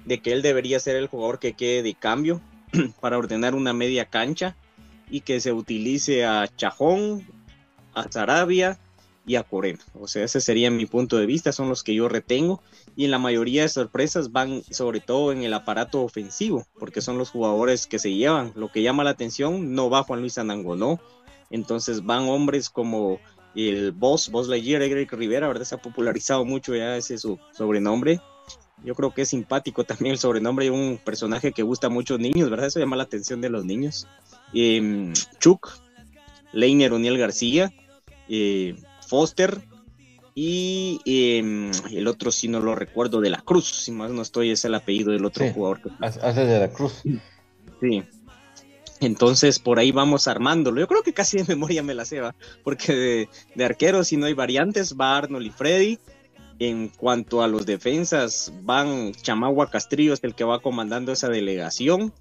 de 0.03 0.21
que 0.21 0.33
él 0.33 0.41
debería 0.41 0.77
ser 0.81 0.97
el 0.97 1.07
jugador 1.07 1.39
que 1.39 1.53
quede 1.53 1.83
de 1.83 1.93
cambio 1.93 2.41
para 2.99 3.17
ordenar 3.17 3.55
una 3.55 3.71
media 3.71 4.07
cancha 4.07 4.57
y 5.13 5.21
que 5.21 5.39
se 5.39 5.53
utilice 5.53 6.25
a 6.25 6.47
Chajón, 6.47 7.23
a 7.93 8.11
Sarabia 8.11 8.79
y 9.27 9.35
a 9.35 9.43
Corena. 9.43 9.77
O 9.93 10.07
sea, 10.07 10.23
ese 10.23 10.41
sería 10.41 10.71
mi 10.71 10.87
punto 10.87 11.17
de 11.17 11.27
vista, 11.27 11.51
son 11.51 11.69
los 11.69 11.83
que 11.83 11.93
yo 11.93 12.09
retengo. 12.09 12.63
Y 12.95 13.05
en 13.05 13.11
la 13.11 13.19
mayoría 13.19 13.61
de 13.61 13.69
sorpresas 13.69 14.31
van 14.31 14.63
sobre 14.71 15.01
todo 15.01 15.31
en 15.31 15.43
el 15.43 15.53
aparato 15.53 16.01
ofensivo, 16.01 16.65
porque 16.79 16.99
son 16.99 17.19
los 17.19 17.29
jugadores 17.29 17.85
que 17.85 17.99
se 17.99 18.11
llevan. 18.11 18.53
Lo 18.55 18.71
que 18.71 18.81
llama 18.81 19.03
la 19.03 19.11
atención, 19.11 19.75
no 19.75 19.91
va 19.91 20.01
Juan 20.01 20.21
Luis 20.21 20.39
Anangonó. 20.39 20.99
Entonces 21.51 22.03
van 22.03 22.23
hombres 22.23 22.71
como 22.71 23.19
el 23.53 23.91
Boss, 23.91 24.31
Boss 24.31 24.47
Lightyear, 24.47 24.81
Eric 24.81 25.13
Rivera, 25.13 25.47
¿verdad? 25.47 25.65
Se 25.65 25.75
ha 25.75 25.77
popularizado 25.77 26.43
mucho 26.43 26.75
ya 26.75 26.97
ese 26.97 27.19
su 27.19 27.37
sobrenombre. 27.51 28.19
Yo 28.83 28.95
creo 28.95 29.13
que 29.13 29.21
es 29.21 29.29
simpático 29.29 29.83
también 29.83 30.13
el 30.13 30.19
sobrenombre 30.19 30.65
de 30.65 30.71
un 30.71 30.99
personaje 31.03 31.53
que 31.53 31.63
gusta 31.63 31.87
a 31.87 31.89
muchos 31.89 32.19
niños, 32.19 32.49
¿verdad? 32.49 32.67
Eso 32.67 32.79
llama 32.79 32.97
la 32.97 33.03
atención 33.03 33.39
de 33.41 33.49
los 33.49 33.65
niños. 33.65 34.07
Em, 34.53 35.13
Chuck, 35.39 35.69
Leiner 36.51 36.91
O'Neill 36.91 37.17
García, 37.17 37.71
eh, 38.27 38.75
Foster 39.07 39.61
y 40.35 40.99
em, 41.05 41.71
el 41.91 42.07
otro, 42.07 42.31
si 42.31 42.47
no 42.47 42.59
lo 42.59 42.75
recuerdo, 42.75 43.21
de 43.21 43.29
la 43.29 43.41
Cruz, 43.41 43.67
si 43.67 43.91
más 43.91 44.11
no 44.11 44.21
estoy, 44.21 44.51
es 44.51 44.65
el 44.65 44.75
apellido 44.75 45.11
del 45.11 45.25
otro 45.25 45.49
jugador. 45.51 45.79
Hace 45.99 46.45
de 46.45 46.59
la 46.59 46.69
Cruz. 46.69 47.03
Sí. 47.79 48.03
Entonces 48.99 49.59
por 49.59 49.79
ahí 49.79 49.91
vamos 49.91 50.27
armándolo. 50.27 50.79
Yo 50.79 50.87
creo 50.87 51.03
que 51.03 51.13
casi 51.13 51.37
de 51.37 51.43
memoria 51.45 51.83
me 51.83 51.93
la 51.93 52.05
ceba, 52.05 52.35
porque 52.63 52.93
de, 52.93 53.29
de 53.55 53.65
arqueros, 53.65 54.07
si 54.07 54.17
no 54.17 54.25
hay 54.25 54.33
variantes, 54.33 54.95
va 54.99 55.17
Arnold 55.17 55.45
y 55.45 55.49
Freddy. 55.51 55.99
En 56.59 56.87
cuanto 56.89 57.41
a 57.41 57.47
los 57.47 57.65
defensas, 57.65 58.53
van 58.61 59.11
Chamagua 59.13 59.69
Castrillo, 59.69 60.13
es 60.13 60.23
el 60.23 60.35
que 60.35 60.43
va 60.43 60.59
comandando 60.59 61.11
esa 61.11 61.29
delegación. 61.29 62.13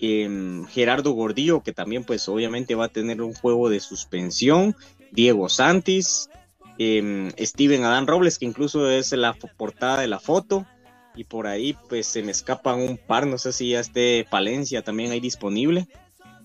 Gerardo 0.00 1.12
Gordillo, 1.12 1.62
que 1.62 1.72
también 1.72 2.04
pues 2.04 2.26
obviamente 2.28 2.74
va 2.74 2.86
a 2.86 2.88
tener 2.88 3.20
un 3.20 3.34
juego 3.34 3.68
de 3.68 3.80
suspensión, 3.80 4.74
Diego 5.12 5.50
Santis, 5.50 6.30
em, 6.78 7.30
Steven 7.38 7.84
Adán 7.84 8.06
Robles, 8.06 8.38
que 8.38 8.46
incluso 8.46 8.90
es 8.90 9.12
la 9.12 9.34
portada 9.34 10.00
de 10.00 10.08
la 10.08 10.18
foto, 10.18 10.66
y 11.14 11.24
por 11.24 11.46
ahí 11.46 11.76
pues 11.90 12.06
se 12.06 12.22
me 12.22 12.30
escapan 12.30 12.80
un 12.80 12.96
par, 12.96 13.26
no 13.26 13.36
sé 13.36 13.52
si 13.52 13.70
ya 13.70 13.80
esté 13.80 14.26
Palencia 14.30 14.82
también 14.82 15.10
ahí 15.10 15.20
disponible, 15.20 15.86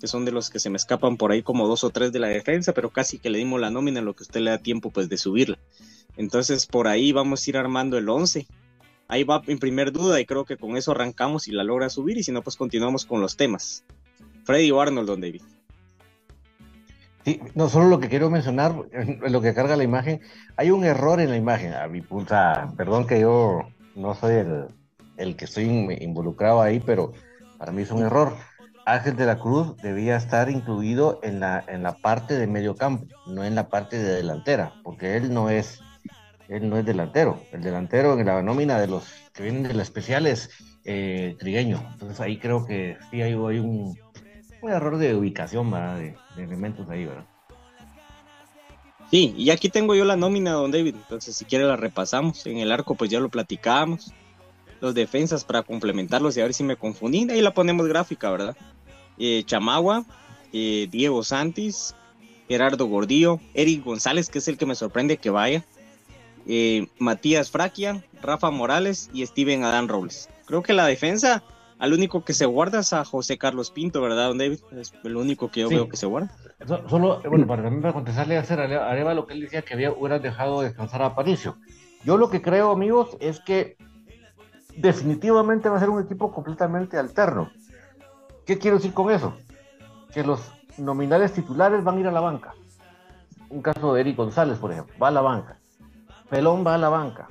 que 0.02 0.08
son 0.08 0.26
de 0.26 0.34
los 0.34 0.50
que 0.50 0.60
se 0.60 0.70
me 0.70 0.76
escapan 0.78 1.16
por 1.16 1.32
ahí 1.32 1.42
como 1.42 1.68
dos 1.68 1.86
o 1.86 1.92
tres 1.92 2.12
de 2.12 2.20
la 2.20 2.28
defensa, 2.28 2.74
pero 2.74 2.90
casi 2.90 3.20
que 3.20 3.30
le 3.30 3.38
dimos 3.38 3.62
la 3.62 3.70
nómina 3.70 4.02
lo 4.02 4.16
que 4.16 4.24
usted 4.24 4.42
le 4.42 4.52
da 4.52 4.58
tiempo 4.58 4.90
pues 4.90 5.08
de 5.08 5.18
subirla. 5.18 5.58
Entonces 6.18 6.66
por 6.66 6.88
ahí 6.88 7.12
vamos 7.12 7.46
a 7.46 7.50
ir 7.50 7.58
armando 7.58 7.98
el 7.98 8.10
11 8.10 8.48
ahí 9.08 9.24
va 9.24 9.42
en 9.48 9.60
primer 9.60 9.92
duda 9.92 10.20
y 10.20 10.26
creo 10.26 10.46
que 10.46 10.58
con 10.58 10.78
eso 10.78 10.92
arrancamos 10.92 11.48
y 11.48 11.52
la 11.52 11.64
logra 11.64 11.90
subir 11.90 12.18
y 12.18 12.24
si 12.24 12.32
no 12.32 12.42
pues 12.42 12.56
continuamos 12.56 13.06
con 13.06 13.22
los 13.22 13.38
temas. 13.38 13.84
Freddy 14.44 14.72
o 14.72 14.82
Arnold, 14.82 15.08
don 15.08 15.22
David. 15.22 15.42
Sí, 17.24 17.40
no, 17.56 17.70
solo 17.70 17.88
lo 17.88 18.00
que 18.00 18.08
quiero 18.08 18.30
mencionar, 18.30 18.76
lo 19.28 19.42
que 19.42 19.54
carga 19.56 19.76
la 19.76 19.84
imagen, 19.84 20.22
hay 20.58 20.70
un 20.70 20.84
error 20.84 21.20
en 21.20 21.32
la 21.32 21.38
imagen, 21.38 21.74
a 21.74 21.88
mi 21.88 22.02
punta, 22.02 22.72
perdón 22.78 23.08
que 23.08 23.20
yo 23.20 23.62
no 23.96 24.14
soy 24.14 24.36
el, 24.36 24.68
el 25.18 25.36
que 25.36 25.46
estoy 25.46 25.64
involucrado 26.02 26.62
ahí, 26.62 26.80
pero 26.80 27.14
para 27.58 27.72
mí 27.72 27.82
es 27.82 27.92
un 27.92 28.04
error. 28.04 28.36
Ángel 28.86 29.16
de 29.16 29.26
la 29.26 29.40
Cruz 29.40 29.76
debía 29.78 30.16
estar 30.16 30.52
incluido 30.52 31.20
en 31.24 31.40
la, 31.40 31.66
en 31.68 31.82
la 31.82 31.94
parte 31.94 32.38
de 32.38 32.46
medio 32.46 32.76
campo, 32.76 33.08
no 33.26 33.44
en 33.44 33.56
la 33.56 33.70
parte 33.70 33.98
de 33.98 34.14
delantera, 34.14 34.74
porque 34.84 35.18
él 35.18 35.34
no 35.34 35.50
es 35.50 35.82
él 36.48 36.70
no 36.70 36.78
es 36.78 36.86
delantero. 36.86 37.42
El 37.52 37.62
delantero 37.62 38.20
en 38.20 38.26
la 38.26 38.42
nómina 38.42 38.80
de 38.80 38.88
los 38.88 39.04
que 39.34 39.44
vienen 39.44 39.64
de 39.64 39.74
la 39.74 39.84
especial 39.84 40.28
es 40.28 40.50
eh, 40.84 41.36
Trigueño. 41.40 41.84
Entonces 41.94 42.20
ahí 42.20 42.38
creo 42.38 42.66
que 42.66 42.98
sí 43.10 43.22
hay, 43.22 43.34
un, 43.34 43.98
error 44.64 44.98
de 44.98 45.16
ubicación, 45.16 45.70
¿verdad? 45.72 45.98
De, 45.98 46.16
elementos 46.38 46.90
ahí, 46.90 47.06
¿verdad? 47.06 47.26
Sí, 49.12 49.34
y 49.38 49.50
aquí 49.52 49.70
tengo 49.70 49.94
yo 49.96 50.06
la 50.06 50.16
nómina, 50.16 50.54
don 50.54 50.72
David. 50.72 50.96
Entonces, 50.96 51.36
si 51.36 51.46
quiere 51.46 51.66
la 51.66 51.76
repasamos. 51.76 52.46
En 52.46 52.58
el 52.58 52.72
arco, 52.72 52.96
pues 52.96 53.12
ya 53.12 53.20
lo 53.20 53.30
platicábamos. 53.30 54.12
Los 54.82 54.94
defensas 54.94 55.44
para 55.44 55.64
complementarlos 55.64 56.36
y 56.36 56.42
a 56.42 56.44
ver 56.44 56.54
si 56.54 56.64
me 56.64 56.76
confundí. 56.76 57.30
Ahí 57.30 57.42
la 57.42 57.54
ponemos 57.54 57.88
gráfica, 57.88 58.30
¿verdad? 58.32 58.58
Eh, 59.18 59.44
Chamagua, 59.46 60.04
eh, 60.52 60.88
Diego 60.92 61.24
Santis, 61.24 61.96
Gerardo 62.48 62.88
Gordillo, 62.88 63.40
Eric 63.54 63.84
González, 63.84 64.30
que 64.30 64.40
es 64.40 64.48
el 64.48 64.58
que 64.58 64.66
me 64.66 64.76
sorprende 64.76 65.18
que 65.18 65.30
vaya. 65.30 65.64
Eh, 66.48 66.88
Matías 67.00 67.50
Fraquia, 67.50 68.04
Rafa 68.22 68.52
Morales 68.52 69.10
y 69.14 69.26
Steven 69.26 69.64
Adán 69.64 69.88
Robles. 69.88 70.30
Creo 70.46 70.62
que 70.62 70.74
la 70.74 70.86
defensa, 70.86 71.44
al 71.80 71.94
único 71.94 72.24
que 72.24 72.34
se 72.34 72.46
guarda 72.46 72.80
es 72.80 72.94
a 72.94 73.04
José 73.04 73.38
Carlos 73.38 73.72
Pinto, 73.72 74.02
¿verdad, 74.02 74.28
don 74.28 74.38
David? 74.38 74.60
Es 74.72 74.94
el 75.04 75.16
único 75.16 75.50
que 75.50 75.62
yo 75.62 75.70
veo 75.70 75.90
que 75.90 75.98
se 75.98 76.06
guarda. 76.06 76.32
Solo, 76.88 77.22
bueno, 77.28 77.48
para 77.48 77.64
también 77.64 77.82
para 77.82 77.94
contestarle 77.94 78.38
a 78.38 78.42
hacer 78.42 78.60
Areva 78.60 79.14
lo 79.14 79.26
que 79.26 79.34
él 79.34 79.42
decía 79.42 79.64
que 79.64 79.74
había, 79.74 79.92
hubiera 79.92 80.20
dejado 80.20 80.62
descansar 80.62 81.02
a 81.02 81.08
Aparicio. 81.08 81.58
Yo 82.04 82.18
lo 82.18 82.30
que 82.30 82.42
creo, 82.42 82.72
amigos, 82.72 83.18
es 83.20 83.40
que 83.40 83.78
definitivamente 84.78 85.70
va 85.70 85.78
a 85.78 85.80
ser 85.80 85.90
un 85.90 86.04
equipo 86.04 86.32
completamente 86.32 86.98
alterno. 86.98 87.50
¿Qué 88.46 88.60
quiero 88.60 88.78
decir 88.78 88.94
con 88.94 89.12
eso? 89.12 89.34
Que 90.14 90.24
los 90.24 90.52
nominales 90.78 91.34
titulares 91.34 91.84
van 91.84 91.98
a 91.98 92.00
ir 92.02 92.08
a 92.08 92.12
la 92.12 92.20
banca. 92.20 92.54
Un 93.50 93.62
caso 93.62 93.94
de 93.94 94.02
Eric 94.02 94.18
González, 94.18 94.60
por 94.60 94.72
ejemplo, 94.72 94.94
va 95.02 95.08
a 95.08 95.12
la 95.12 95.22
banca. 95.22 95.58
Pelón 96.36 96.68
va 96.68 96.76
a 96.76 96.78
la 96.78 96.90
banca. 96.90 97.30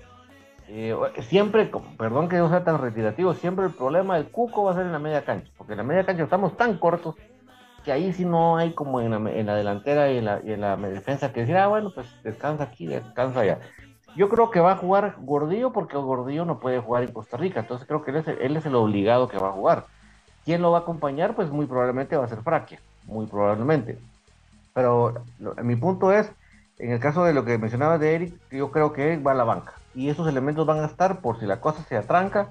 Eh, 0.67 0.97
siempre, 1.29 1.71
perdón 1.99 2.27
que 2.27 2.37
yo 2.37 2.49
sea 2.49 2.65
tan 2.65 2.81
retirativo, 2.81 3.35
siempre 3.35 3.67
el 3.67 3.73
problema 3.73 4.17
del 4.17 4.31
Cuco 4.31 4.65
va 4.65 4.71
a 4.71 4.75
ser 4.77 4.87
en 4.87 4.93
la 4.93 4.99
media 4.99 5.27
cancha, 5.27 5.53
porque 5.59 5.75
en 5.75 5.77
la 5.77 5.85
media 5.85 6.07
cancha 6.07 6.23
estamos 6.23 6.57
tan 6.57 6.79
cortos 6.79 7.15
que 7.85 7.93
ahí 7.93 8.15
sí 8.15 8.25
no 8.25 8.57
hay 8.57 8.73
como 8.73 9.03
en 9.03 9.11
la, 9.47 9.55
delantera 9.57 10.11
y 10.11 10.17
en 10.17 10.61
la, 10.63 10.77
defensa 10.77 11.35
que 11.35 11.41
decir, 11.41 11.59
ah, 11.59 11.67
bueno, 11.67 11.93
pues 11.95 12.07
descansa 12.23 12.65
aquí, 12.65 12.87
descansa 12.87 13.41
allá. 13.41 13.59
Yo 14.17 14.31
creo 14.31 14.51
que 14.51 14.61
va 14.61 14.73
a 14.73 14.77
jugar 14.79 15.17
Gordillo 15.19 15.71
porque 15.71 15.99
Gordillo 15.99 16.47
no 16.47 16.59
puede 16.59 16.81
jugar 16.81 17.03
en 17.03 17.13
Costa 17.13 17.37
Rica, 17.37 17.61
entonces 17.61 17.87
creo 17.87 18.03
que 18.03 18.11
él 18.11 18.17
es, 18.17 18.29
él 18.29 18.57
es 18.57 18.65
el 18.65 18.75
obligado 18.75 19.29
que 19.29 19.37
va 19.37 19.49
a 19.49 19.53
jugar. 19.53 19.85
¿Quién 20.47 20.63
lo 20.63 20.71
va 20.71 20.79
a 20.79 20.81
acompañar? 20.81 21.35
Pues 21.35 21.51
muy 21.51 21.67
probablemente 21.67 22.17
va 22.17 22.25
a 22.25 22.29
ser 22.29 22.41
Fraquia, 22.41 22.81
muy 23.05 23.27
probablemente. 23.27 23.99
Pero 24.73 25.13
mi 25.63 25.77
punto 25.77 26.11
es 26.11 26.33
en 26.79 26.91
el 26.91 27.01
caso 27.01 27.25
de 27.25 27.35
lo 27.35 27.45
que 27.45 27.59
mencionaba 27.59 27.99
de 27.99 28.15
Eric, 28.15 28.35
yo 28.51 28.71
creo 28.71 28.93
que 28.93 29.13
Eric 29.13 29.27
va 29.27 29.33
a 29.33 29.37
la 29.37 29.45
banca. 29.45 29.75
Y 29.95 30.09
esos 30.09 30.29
elementos 30.29 30.67
van 30.67 30.81
a 30.81 30.87
estar 30.87 31.21
por 31.21 31.39
si 31.39 31.47
la 31.47 31.61
cosa 31.61 31.85
se 31.85 31.97
atranca, 31.97 32.51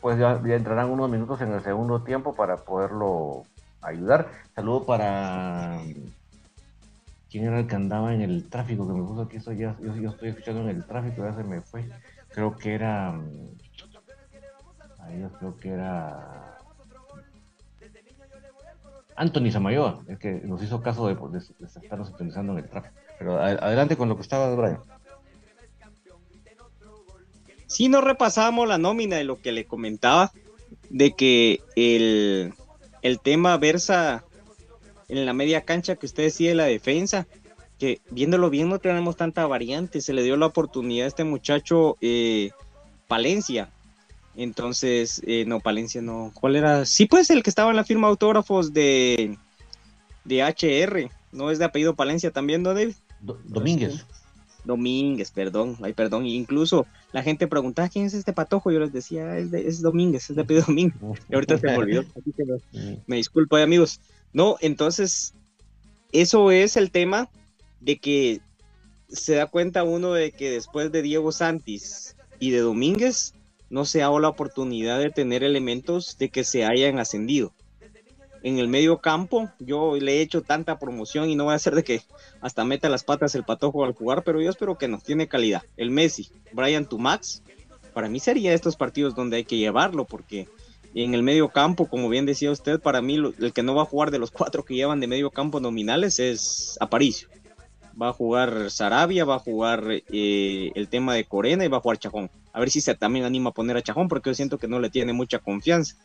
pues 0.00 0.18
ya, 0.18 0.40
entrarán 0.44 0.90
unos 0.90 1.10
minutos 1.10 1.40
en 1.40 1.52
el 1.52 1.62
segundo 1.62 2.02
tiempo 2.02 2.34
para 2.34 2.58
poderlo 2.58 3.44
ayudar. 3.80 4.28
Saludo 4.54 4.84
para... 4.84 5.80
¿Quién 7.30 7.44
era 7.44 7.58
el 7.58 7.66
que 7.66 7.74
andaba 7.74 8.14
en 8.14 8.20
el 8.20 8.48
tráfico 8.48 8.86
que 8.86 8.94
me 8.94 9.02
puso 9.02 9.22
aquí? 9.22 9.36
Estoy 9.38 9.56
ya, 9.56 9.76
yo, 9.80 10.10
estoy 10.10 10.28
escuchando 10.28 10.62
en 10.62 10.68
el 10.68 10.84
tráfico, 10.84 11.24
ya 11.24 11.34
se 11.34 11.44
me 11.44 11.60
fue. 11.60 11.88
Creo 12.28 12.56
que 12.56 12.74
era... 12.74 13.14
Ahí 15.00 15.20
yo 15.20 15.30
creo 15.38 15.56
que 15.56 15.70
era... 15.70 16.58
Anthony 19.16 19.50
Samayoa, 19.50 20.00
el 20.08 20.18
que 20.18 20.42
nos 20.44 20.62
hizo 20.62 20.82
caso 20.82 21.08
de, 21.08 21.40
estarnos 21.80 22.10
utilizando 22.10 22.52
en 22.52 22.58
el 22.58 22.68
tráfico. 22.68 22.94
Pero 23.18 23.40
adelante 23.40 23.96
con 23.96 24.08
lo 24.08 24.16
que 24.16 24.22
estaba 24.22 24.54
Brian. 24.54 24.80
Si 27.66 27.88
nos 27.88 28.04
repasamos 28.04 28.68
la 28.68 28.78
nómina 28.78 29.16
de 29.16 29.24
lo 29.24 29.40
que 29.40 29.52
le 29.52 29.64
comentaba, 29.64 30.32
de 30.88 31.12
que 31.12 31.60
el, 31.74 32.54
el 33.02 33.20
tema 33.20 33.56
versa 33.56 34.24
en 35.08 35.26
la 35.26 35.32
media 35.32 35.62
cancha 35.62 35.96
que 35.96 36.06
usted 36.06 36.24
decía 36.24 36.50
de 36.50 36.54
la 36.54 36.64
defensa, 36.64 37.26
que 37.78 38.00
viéndolo 38.10 38.50
bien 38.50 38.68
no 38.68 38.78
tenemos 38.78 39.16
tanta 39.16 39.46
variante, 39.46 40.00
se 40.00 40.12
le 40.12 40.22
dio 40.22 40.36
la 40.36 40.46
oportunidad 40.46 41.04
a 41.04 41.08
este 41.08 41.24
muchacho 41.24 41.96
eh, 42.00 42.50
Palencia. 43.06 43.70
Entonces, 44.34 45.22
eh, 45.26 45.44
no, 45.46 45.60
Palencia 45.60 46.02
no. 46.02 46.30
¿Cuál 46.34 46.56
era? 46.56 46.84
Sí, 46.84 47.06
pues 47.06 47.30
el 47.30 47.42
que 47.42 47.50
estaba 47.50 47.70
en 47.70 47.76
la 47.76 47.84
firma 47.84 48.08
autógrafos 48.08 48.72
de, 48.72 49.36
de 50.24 50.42
HR, 50.42 51.10
no 51.32 51.50
es 51.50 51.58
de 51.58 51.64
apellido 51.64 51.94
Palencia 51.94 52.30
también, 52.30 52.62
¿no, 52.62 52.74
David? 52.74 52.94
Domínguez. 53.20 54.04
Domínguez, 54.64 55.30
perdón, 55.30 55.76
ay, 55.82 55.92
perdón. 55.92 56.26
Incluso 56.26 56.86
la 57.12 57.22
gente 57.22 57.46
preguntaba 57.46 57.88
quién 57.88 58.04
es 58.04 58.14
este 58.14 58.32
patojo. 58.32 58.72
Yo 58.72 58.80
les 58.80 58.92
decía, 58.92 59.38
es, 59.38 59.52
es 59.52 59.80
Domínguez, 59.80 60.28
es 60.28 60.36
de 60.36 60.42
apellido 60.42 60.66
Domínguez. 60.66 60.96
Y 61.28 61.34
ahorita 61.34 61.58
se 61.58 61.66
me 61.66 61.76
olvidó. 61.76 62.04
me, 63.06 63.16
disculpo, 63.16 63.56
amigos. 63.56 64.00
No, 64.32 64.56
entonces, 64.60 65.34
eso 66.12 66.50
es 66.50 66.76
el 66.76 66.90
tema 66.90 67.28
de 67.80 67.98
que 67.98 68.40
se 69.08 69.34
da 69.34 69.46
cuenta 69.46 69.84
uno 69.84 70.12
de 70.12 70.32
que 70.32 70.50
después 70.50 70.90
de 70.90 71.02
Diego 71.02 71.30
Santis 71.30 72.16
y 72.40 72.50
de 72.50 72.58
Domínguez, 72.58 73.34
no 73.70 73.84
se 73.84 74.02
ha 74.02 74.06
dado 74.06 74.18
la 74.18 74.28
oportunidad 74.28 74.98
de 74.98 75.10
tener 75.10 75.42
elementos 75.42 76.18
de 76.18 76.28
que 76.28 76.44
se 76.44 76.64
hayan 76.64 76.98
ascendido 76.98 77.52
en 78.46 78.60
el 78.60 78.68
medio 78.68 78.98
campo. 78.98 79.50
Yo 79.58 79.96
le 79.96 80.18
he 80.18 80.20
hecho 80.20 80.40
tanta 80.40 80.78
promoción 80.78 81.28
y 81.28 81.34
no 81.34 81.44
voy 81.44 81.52
a 81.54 81.56
hacer 81.56 81.74
de 81.74 81.82
que 81.82 82.02
hasta 82.40 82.64
meta 82.64 82.88
las 82.88 83.02
patas 83.02 83.34
el 83.34 83.42
patojo 83.42 83.84
al 83.84 83.92
jugar, 83.92 84.22
pero 84.22 84.40
yo 84.40 84.48
espero 84.48 84.78
que 84.78 84.86
no, 84.86 85.00
tiene 85.00 85.26
calidad. 85.26 85.64
El 85.76 85.90
Messi, 85.90 86.30
Brian 86.52 86.86
Tumax, 86.86 87.42
para 87.92 88.08
mí 88.08 88.20
sería 88.20 88.54
estos 88.54 88.76
partidos 88.76 89.16
donde 89.16 89.38
hay 89.38 89.44
que 89.44 89.56
llevarlo, 89.56 90.04
porque 90.04 90.46
en 90.94 91.12
el 91.14 91.24
medio 91.24 91.48
campo, 91.48 91.88
como 91.88 92.08
bien 92.08 92.24
decía 92.24 92.52
usted, 92.52 92.78
para 92.78 93.02
mí 93.02 93.16
el 93.16 93.52
que 93.52 93.64
no 93.64 93.74
va 93.74 93.82
a 93.82 93.86
jugar 93.86 94.12
de 94.12 94.20
los 94.20 94.30
cuatro 94.30 94.64
que 94.64 94.76
llevan 94.76 95.00
de 95.00 95.08
medio 95.08 95.32
campo 95.32 95.58
nominales 95.58 96.20
es 96.20 96.76
Aparicio. 96.78 97.28
Va 98.00 98.10
a 98.10 98.12
jugar 98.12 98.70
Sarabia, 98.70 99.24
va 99.24 99.36
a 99.36 99.40
jugar 99.40 99.88
eh, 99.90 100.70
el 100.72 100.86
tema 100.86 101.14
de 101.14 101.24
Corena 101.24 101.64
y 101.64 101.68
va 101.68 101.78
a 101.78 101.80
jugar 101.80 101.98
Chajón. 101.98 102.30
A 102.52 102.60
ver 102.60 102.70
si 102.70 102.80
se 102.80 102.94
también 102.94 103.24
anima 103.24 103.50
a 103.50 103.54
poner 103.54 103.76
a 103.76 103.82
Chajón, 103.82 104.06
porque 104.06 104.30
yo 104.30 104.34
siento 104.34 104.58
que 104.58 104.68
no 104.68 104.78
le 104.78 104.88
tiene 104.88 105.12
mucha 105.12 105.40
confianza 105.40 105.96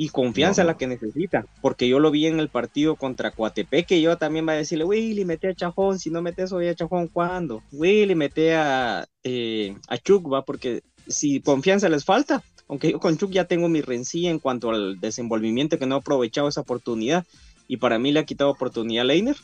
y 0.00 0.10
confianza 0.10 0.62
la 0.62 0.76
que 0.76 0.86
necesita, 0.86 1.44
porque 1.60 1.88
yo 1.88 1.98
lo 1.98 2.12
vi 2.12 2.26
en 2.26 2.38
el 2.38 2.48
partido 2.48 2.94
contra 2.94 3.32
Coatepeque, 3.32 4.00
yo 4.00 4.16
también 4.16 4.46
va 4.46 4.52
a 4.52 4.56
decirle, 4.56 4.84
Willy, 4.84 5.24
mete 5.24 5.48
a 5.48 5.54
Chajón, 5.54 5.98
si 5.98 6.08
no 6.08 6.22
metes 6.22 6.52
hoy 6.52 6.68
a 6.68 6.74
Chajón, 6.76 7.08
¿cuándo? 7.08 7.64
Willy, 7.72 8.14
mete 8.14 8.54
a, 8.54 9.08
eh, 9.24 9.74
a 9.88 9.98
Chuk, 9.98 10.32
va, 10.32 10.44
porque 10.44 10.84
si 11.08 11.40
confianza 11.40 11.88
les 11.88 12.04
falta, 12.04 12.44
aunque 12.68 12.92
yo 12.92 13.00
con 13.00 13.18
Chuk 13.18 13.32
ya 13.32 13.46
tengo 13.46 13.68
mi 13.68 13.80
rencilla 13.80 14.30
en 14.30 14.38
cuanto 14.38 14.70
al 14.70 15.00
desenvolvimiento 15.00 15.80
que 15.80 15.86
no 15.86 15.96
he 15.96 15.98
aprovechado 15.98 16.46
esa 16.46 16.60
oportunidad, 16.60 17.26
y 17.66 17.78
para 17.78 17.98
mí 17.98 18.12
le 18.12 18.20
ha 18.20 18.24
quitado 18.24 18.50
oportunidad 18.50 19.02
a 19.02 19.06
Leiner 19.06 19.36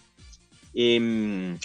em, 0.72 1.58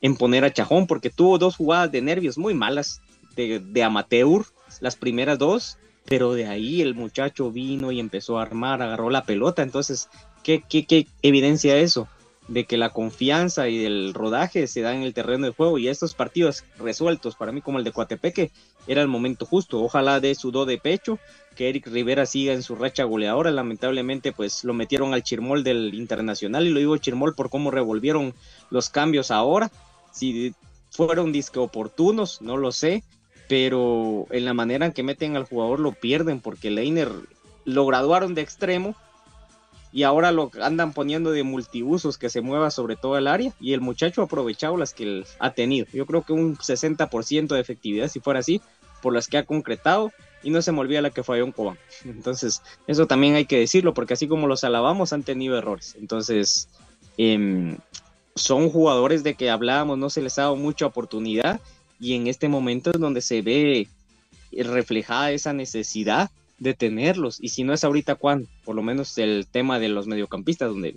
en 0.00 0.16
poner 0.16 0.44
a 0.44 0.52
Chajón, 0.52 0.86
porque 0.86 1.10
tuvo 1.10 1.38
dos 1.38 1.56
jugadas 1.56 1.90
de 1.90 2.00
nervios 2.02 2.38
muy 2.38 2.54
malas, 2.54 3.00
de, 3.34 3.58
de 3.58 3.82
amateur, 3.82 4.44
las 4.80 4.94
primeras 4.94 5.40
dos, 5.40 5.76
pero 6.06 6.34
de 6.34 6.46
ahí 6.46 6.82
el 6.82 6.94
muchacho 6.94 7.50
vino 7.50 7.92
y 7.92 8.00
empezó 8.00 8.38
a 8.38 8.42
armar, 8.42 8.82
agarró 8.82 9.10
la 9.10 9.24
pelota, 9.24 9.62
entonces, 9.62 10.08
¿qué, 10.42 10.62
qué, 10.68 10.84
qué 10.84 11.06
evidencia 11.22 11.76
eso? 11.76 12.08
De 12.48 12.64
que 12.64 12.76
la 12.76 12.90
confianza 12.90 13.68
y 13.68 13.84
el 13.84 14.12
rodaje 14.12 14.66
se 14.66 14.80
da 14.80 14.94
en 14.94 15.02
el 15.02 15.14
terreno 15.14 15.46
de 15.46 15.52
juego 15.52 15.78
y 15.78 15.88
estos 15.88 16.14
partidos 16.14 16.64
resueltos, 16.78 17.36
para 17.36 17.52
mí 17.52 17.62
como 17.62 17.78
el 17.78 17.84
de 17.84 17.92
Coatepeque, 17.92 18.50
era 18.86 19.00
el 19.00 19.08
momento 19.08 19.46
justo. 19.46 19.80
Ojalá 19.80 20.20
de 20.20 20.34
sudó 20.34 20.64
de 20.64 20.78
pecho, 20.78 21.18
que 21.54 21.68
Eric 21.68 21.86
Rivera 21.86 22.26
siga 22.26 22.52
en 22.52 22.62
su 22.62 22.74
racha 22.74 23.04
goleadora. 23.04 23.50
Lamentablemente, 23.50 24.32
pues 24.32 24.64
lo 24.64 24.74
metieron 24.74 25.14
al 25.14 25.22
chirmol 25.22 25.62
del 25.64 25.94
Internacional 25.94 26.66
y 26.66 26.70
lo 26.70 26.80
digo 26.80 26.96
chirmol 26.96 27.34
por 27.34 27.50
cómo 27.50 27.70
revolvieron 27.70 28.34
los 28.70 28.90
cambios 28.90 29.30
ahora. 29.30 29.70
Si 30.12 30.54
fueron 30.90 31.32
disque 31.32 31.58
oportunos, 31.58 32.42
no 32.42 32.56
lo 32.56 32.72
sé, 32.72 33.02
pero 33.52 34.26
en 34.30 34.46
la 34.46 34.54
manera 34.54 34.86
en 34.86 34.92
que 34.92 35.02
meten 35.02 35.36
al 35.36 35.44
jugador 35.44 35.78
lo 35.78 35.92
pierden 35.92 36.40
porque 36.40 36.70
Leiner 36.70 37.10
lo 37.66 37.84
graduaron 37.84 38.34
de 38.34 38.40
extremo 38.40 38.94
y 39.92 40.04
ahora 40.04 40.32
lo 40.32 40.50
andan 40.62 40.94
poniendo 40.94 41.32
de 41.32 41.42
multiusos 41.42 42.16
que 42.16 42.30
se 42.30 42.40
mueva 42.40 42.70
sobre 42.70 42.96
todo 42.96 43.18
el 43.18 43.26
área 43.26 43.52
y 43.60 43.74
el 43.74 43.82
muchacho 43.82 44.22
ha 44.22 44.24
aprovechado 44.24 44.78
las 44.78 44.94
que 44.94 45.02
él 45.02 45.26
ha 45.38 45.50
tenido. 45.50 45.86
Yo 45.92 46.06
creo 46.06 46.22
que 46.22 46.32
un 46.32 46.56
60% 46.56 47.48
de 47.48 47.60
efectividad 47.60 48.08
si 48.08 48.20
fuera 48.20 48.40
así 48.40 48.62
por 49.02 49.12
las 49.12 49.28
que 49.28 49.36
ha 49.36 49.44
concretado 49.44 50.12
y 50.42 50.48
no 50.48 50.62
se 50.62 50.72
me 50.72 50.80
olvida 50.80 51.02
la 51.02 51.10
que 51.10 51.22
falló 51.22 51.44
en 51.44 51.52
Cobán. 51.52 51.76
Entonces, 52.06 52.62
eso 52.86 53.06
también 53.06 53.34
hay 53.34 53.44
que 53.44 53.58
decirlo 53.58 53.92
porque 53.92 54.14
así 54.14 54.28
como 54.28 54.46
los 54.46 54.64
alabamos 54.64 55.12
han 55.12 55.24
tenido 55.24 55.58
errores. 55.58 55.94
Entonces, 56.00 56.70
em, 57.18 57.76
son 58.34 58.70
jugadores 58.70 59.22
de 59.22 59.34
que 59.34 59.50
hablábamos, 59.50 59.98
no 59.98 60.08
se 60.08 60.22
les 60.22 60.38
ha 60.38 60.44
dado 60.44 60.56
mucha 60.56 60.86
oportunidad 60.86 61.60
y 62.02 62.16
en 62.16 62.26
este 62.26 62.48
momento 62.48 62.90
es 62.90 62.98
donde 62.98 63.20
se 63.20 63.42
ve 63.42 63.86
reflejada 64.50 65.30
esa 65.30 65.52
necesidad 65.52 66.30
de 66.58 66.74
tenerlos. 66.74 67.38
Y 67.40 67.50
si 67.50 67.62
no 67.62 67.72
es 67.72 67.84
ahorita, 67.84 68.16
¿cuándo? 68.16 68.48
Por 68.64 68.74
lo 68.74 68.82
menos 68.82 69.16
el 69.18 69.46
tema 69.48 69.78
de 69.78 69.88
los 69.88 70.08
mediocampistas, 70.08 70.68
donde... 70.68 70.96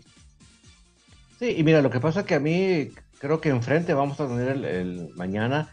Sí, 1.38 1.54
y 1.56 1.64
mira, 1.64 1.84
lo 1.84 1.92
que 1.92 2.00
pasa 2.00 2.22
es 2.22 2.26
que 2.26 2.34
a 2.34 2.40
mí 2.40 2.90
creo 3.20 3.40
que 3.40 3.50
enfrente 3.50 3.94
vamos 3.94 4.20
a 4.20 4.28
tener 4.28 4.66
el, 4.66 5.12
mañana 5.16 5.70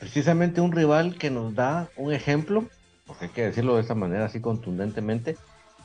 precisamente 0.00 0.60
un 0.60 0.72
rival 0.72 1.16
que 1.16 1.30
nos 1.30 1.54
da 1.54 1.88
un 1.96 2.12
ejemplo, 2.12 2.68
porque 3.06 3.24
hay 3.24 3.30
que 3.30 3.46
decirlo 3.46 3.76
de 3.76 3.80
esta 3.80 3.94
manera 3.94 4.26
así 4.26 4.40
contundentemente, 4.40 5.38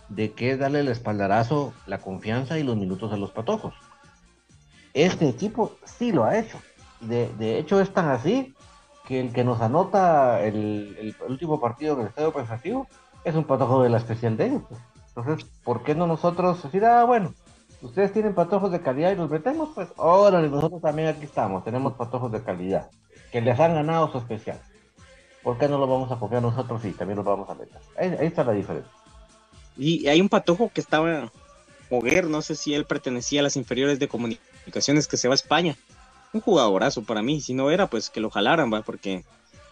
de 0.10 0.34
que 0.34 0.58
darle 0.58 0.82
el 0.82 0.90
espaldarazo, 0.90 1.74
la 1.88 2.00
confianza 2.00 2.60
y 2.60 2.64
los 2.64 2.76
minutos 2.76 3.14
a 3.14 3.18
los 3.18 3.32
patojos. 3.32 3.74
Este 4.94 5.30
equipo 5.30 5.78
sí 5.86 6.12
lo 6.12 6.26
ha 6.26 6.38
hecho. 6.38 6.60
De, 7.00 7.30
de 7.40 7.60
hecho 7.60 7.80
es 7.80 7.94
tan 7.94 8.10
así 8.10 8.54
que 9.10 9.20
el 9.20 9.34
que 9.34 9.44
nos 9.44 9.60
anota 9.60 10.40
el, 10.46 11.16
último 11.28 11.60
partido 11.60 11.96
del 11.96 12.08
estadio 12.08 12.32
pensativo 12.32 12.88
es 13.24 13.34
un 13.34 13.44
patojo 13.44 13.82
de 13.82 13.90
la 13.90 13.98
especial 13.98 14.38
de 14.38 14.46
ellos. 14.46 14.62
Entonces, 15.08 15.50
¿por 15.64 15.82
qué 15.82 15.96
no 15.96 16.06
nosotros 16.06 16.62
decir, 16.62 16.86
ah, 16.86 17.06
bueno, 17.06 17.34
ustedes 17.82 18.14
tienen 18.14 18.36
patojos 18.36 18.72
de 18.72 18.82
calidad 18.82 19.12
y 19.12 19.16
los 19.16 19.32
metemos? 19.32 19.70
Pues 19.74 19.88
ahora 19.98 20.40
nosotros 20.44 20.80
también 20.80 21.08
aquí 21.08 21.26
estamos, 21.26 21.64
tenemos 21.64 21.94
patojos 21.94 22.32
de 22.32 22.44
calidad 22.44 22.92
que 23.32 23.42
les 23.42 23.60
han 23.60 23.74
ganado 23.74 24.12
su 24.12 24.20
especial. 24.20 24.62
¿Por 25.42 25.58
qué 25.58 25.68
no 25.68 25.80
lo 25.80 25.88
vamos 25.88 26.12
a 26.12 26.18
copiar 26.18 26.44
nosotros? 26.44 26.80
Sí, 26.84 26.92
también 26.92 27.18
lo 27.18 27.24
vamos 27.24 27.50
a 27.50 27.56
meter. 27.56 27.82
Ahí, 27.98 28.16
está 28.28 28.44
la 28.44 28.52
diferencia. 28.52 28.92
Y 29.76 30.08
hay 30.08 30.22
un 30.22 30.30
patojo 30.30 30.70
que 30.72 30.82
estaba 30.82 31.32
Hoguer, 31.90 32.26
no 32.26 32.44
sé 32.44 32.56
si 32.56 32.76
él 32.76 32.86
pertenecía 32.86 33.40
a 33.40 33.44
las 33.44 33.56
inferiores 33.56 33.98
de 33.98 34.08
comunicaciones 34.08 35.08
que 35.08 35.18
se 35.18 35.28
va 35.28 35.34
a 35.34 35.36
España 35.36 35.76
un 36.34 36.42
jugadorazo 36.42 37.04
para 37.04 37.22
mí. 37.22 37.42
Si 37.42 37.54
no 37.54 37.72
era, 37.72 37.90
pues 37.90 38.10
que 38.10 38.20
lo 38.20 38.30
jalaran, 38.30 38.72
va, 38.72 38.82
porque 38.82 39.24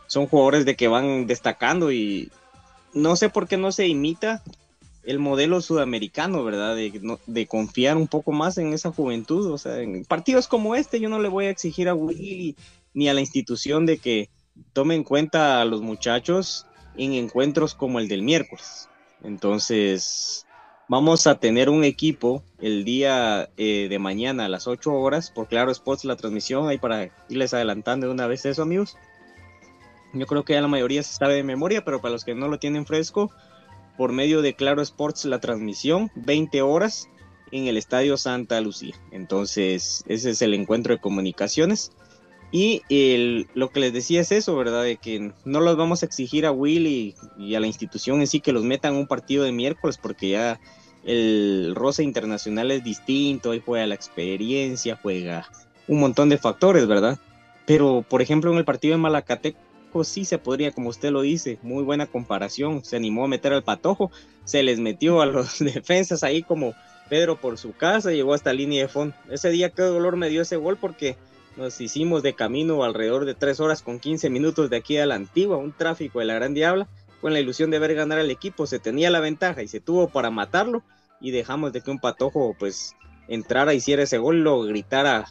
son 0.08 0.28
jugadores 0.28 0.65
de 0.65 0.76
que 0.76 0.88
van 0.88 1.28
destacando 1.28 1.91
y 1.91 2.32
no 2.93 3.15
sé 3.15 3.30
por 3.30 3.48
qué 3.48 3.58
no 3.58 3.72
se 3.72 3.88
imita 3.88 4.43
el 5.04 5.20
modelo 5.20 5.62
sudamericano, 5.62 6.43
¿verdad? 6.43 6.76
De, 6.76 7.17
de 7.26 7.48
confiar 7.48 7.96
un 7.96 8.08
poco 8.08 8.32
más 8.32 8.58
en 8.58 8.74
esa 8.74 8.91
juventud. 8.91 9.52
O 9.52 9.58
sea, 9.58 9.80
en 9.80 10.04
partidos 10.06 10.48
como 10.48 10.76
este 10.76 11.00
yo 11.00 11.10
no 11.10 11.20
le 11.20 11.30
voy 11.30 11.46
a 11.46 11.50
exigir 11.50 11.88
a 11.89 11.93
Willy 11.93 12.56
ni 12.93 13.08
a 13.08 13.13
la 13.13 13.22
institución 13.22 13.86
de 13.86 14.00
que 14.00 14.30
tome 14.74 14.96
en 14.96 15.04
cuenta 15.04 15.62
a 15.62 15.65
los 15.65 15.82
muchachos 15.82 16.65
en 16.98 17.13
encuentros 17.13 17.76
como 17.76 18.00
el 18.00 18.08
del 18.08 18.24
miércoles. 18.24 18.89
Entonces, 19.24 20.47
Vamos 20.89 21.28
a 21.28 21.36
tener 21.39 21.69
un 21.69 21.84
equipo 21.84 22.43
el 22.62 22.86
día 22.86 23.50
eh, 23.58 23.88
de 23.89 24.00
mañana 24.00 24.45
a 24.45 24.50
las 24.50 24.67
8 24.67 24.93
horas 24.93 25.30
por 25.30 25.47
Claro 25.47 25.69
Sports 25.71 26.06
la 26.06 26.15
transmisión, 26.15 26.69
ahí 26.69 26.78
para 26.78 27.10
irles 27.28 27.54
adelantando 27.54 28.08
de 28.08 28.13
una 28.13 28.26
vez 28.26 28.45
eso 28.45 28.62
amigos. 28.62 28.95
Yo 30.13 30.26
creo 30.26 30.45
que 30.45 30.54
ya 30.54 30.62
la 30.62 30.69
mayoría 30.69 31.04
se 31.04 31.13
sabe 31.13 31.36
de 31.36 31.43
memoria, 31.43 31.84
pero 31.84 32.00
para 32.02 32.13
los 32.13 32.23
que 32.23 32.36
no 32.36 32.47
lo 32.47 32.58
tienen 32.58 32.86
fresco, 32.86 33.32
por 33.97 34.13
medio 34.13 34.41
de 34.41 34.56
Claro 34.56 34.82
Sports 34.82 35.26
la 35.26 35.39
transmisión, 35.39 36.10
20 36.15 36.62
horas, 36.62 37.10
en 37.52 37.67
el 37.67 37.78
Estadio 37.78 38.17
Santa 38.17 38.62
Lucía. 38.62 38.95
Entonces, 39.12 40.04
ese 40.08 40.32
es 40.32 40.41
el 40.41 40.54
encuentro 40.54 40.93
de 40.93 41.02
comunicaciones. 41.02 41.91
Y 42.52 42.82
el, 42.89 43.47
lo 43.56 43.71
que 43.71 43.82
les 43.82 43.93
decía 43.93 44.21
es 44.21 44.32
eso, 44.32 44.56
¿verdad? 44.56 44.84
De 44.84 44.97
que 44.97 45.34
no 45.43 45.60
los 45.60 45.76
vamos 45.76 46.02
a 46.02 46.06
exigir 46.06 46.45
a 46.45 46.52
Will 46.52 46.88
y, 46.88 47.56
a 47.56 47.60
la 47.60 47.67
institución 47.67 48.21
en 48.21 48.28
sí 48.28 48.39
que 48.39 48.54
los 48.54 48.63
metan 48.63 48.95
un 48.95 49.08
partido 49.08 49.43
de 49.43 49.52
miércoles 49.52 49.97
porque 49.97 50.30
ya 50.30 50.60
el 51.08 51.74
rosa 51.74 52.04
internacional 52.04 52.70
es 52.70 52.84
distinto, 52.84 53.52
ahí 53.52 53.63
juega 53.65 53.88
la 53.88 53.96
experiencia, 53.96 55.00
juega 55.02 55.50
un 55.88 56.02
montón 56.02 56.28
de 56.28 56.38
factores, 56.38 56.86
¿verdad? 56.86 57.17
Pero, 57.65 58.06
por 58.08 58.22
ejemplo, 58.22 58.52
en 58.52 58.58
el 58.58 58.65
partido 58.65 58.91
de 58.91 59.02
Malacateco 59.02 60.04
sí 60.04 60.26
se 60.26 60.38
podría, 60.38 60.74
como 60.74 60.89
usted 60.89 61.12
lo 61.12 61.22
dice, 61.22 61.60
muy 61.63 61.84
buena 61.84 62.08
comparación. 62.08 62.84
Se 62.84 62.98
animó 62.98 63.24
a 63.24 63.30
meter 63.30 63.54
al 63.54 63.63
patojo, 63.63 64.12
se 64.43 64.63
les 64.63 64.80
metió 64.80 65.22
a 65.22 65.26
los 65.26 65.60
defensas 65.60 66.24
ahí 66.24 66.43
como 66.43 66.74
Pedro 67.10 67.39
por 67.39 67.58
su 67.58 67.72
casa, 67.72 68.12
llegó 68.12 68.34
hasta 68.34 68.52
línea 68.52 68.82
de 68.82 68.89
fondo. 68.89 69.15
Ese 69.30 69.50
día 69.50 69.70
qué 69.70 69.84
dolor 69.84 70.17
me 70.17 70.28
dio 70.28 70.41
ese 70.41 70.58
gol 70.58 70.76
porque 70.76 71.15
nos 71.56 71.80
hicimos 71.80 72.22
de 72.22 72.34
camino 72.34 72.84
alrededor 72.84 73.24
de 73.24 73.34
tres 73.34 73.62
horas 73.62 73.82
con 73.82 74.00
15 74.00 74.30
minutos 74.30 74.70
de 74.70 74.76
aquí 74.76 74.98
a 74.98 75.06
la 75.06 75.15
antigua, 75.15 75.56
un 75.56 75.72
tráfico 75.72 76.20
de 76.20 76.26
la 76.26 76.34
gran 76.34 76.54
diabla, 76.54 76.89
con 77.22 77.32
la 77.32 77.39
ilusión 77.39 77.72
de 77.72 77.80
ver 77.80 77.96
ganar 77.96 78.20
al 78.20 78.30
equipo, 78.30 78.67
se 78.67 78.78
tenía 78.78 79.10
la 79.10 79.22
ventaja 79.22 79.63
y 79.63 79.70
se 79.70 79.80
tuvo 79.80 80.10
para 80.10 80.30
matarlo 80.32 80.84
y 81.19 81.32
dejamos 81.32 81.73
de 81.73 81.82
que 81.82 81.91
un 81.91 81.99
patojo 81.99 82.56
pues 82.58 82.95
entrara, 83.27 83.73
hiciera 83.73 84.03
ese 84.03 84.17
gol, 84.17 84.43
lo 84.43 84.62
gritara 84.62 85.25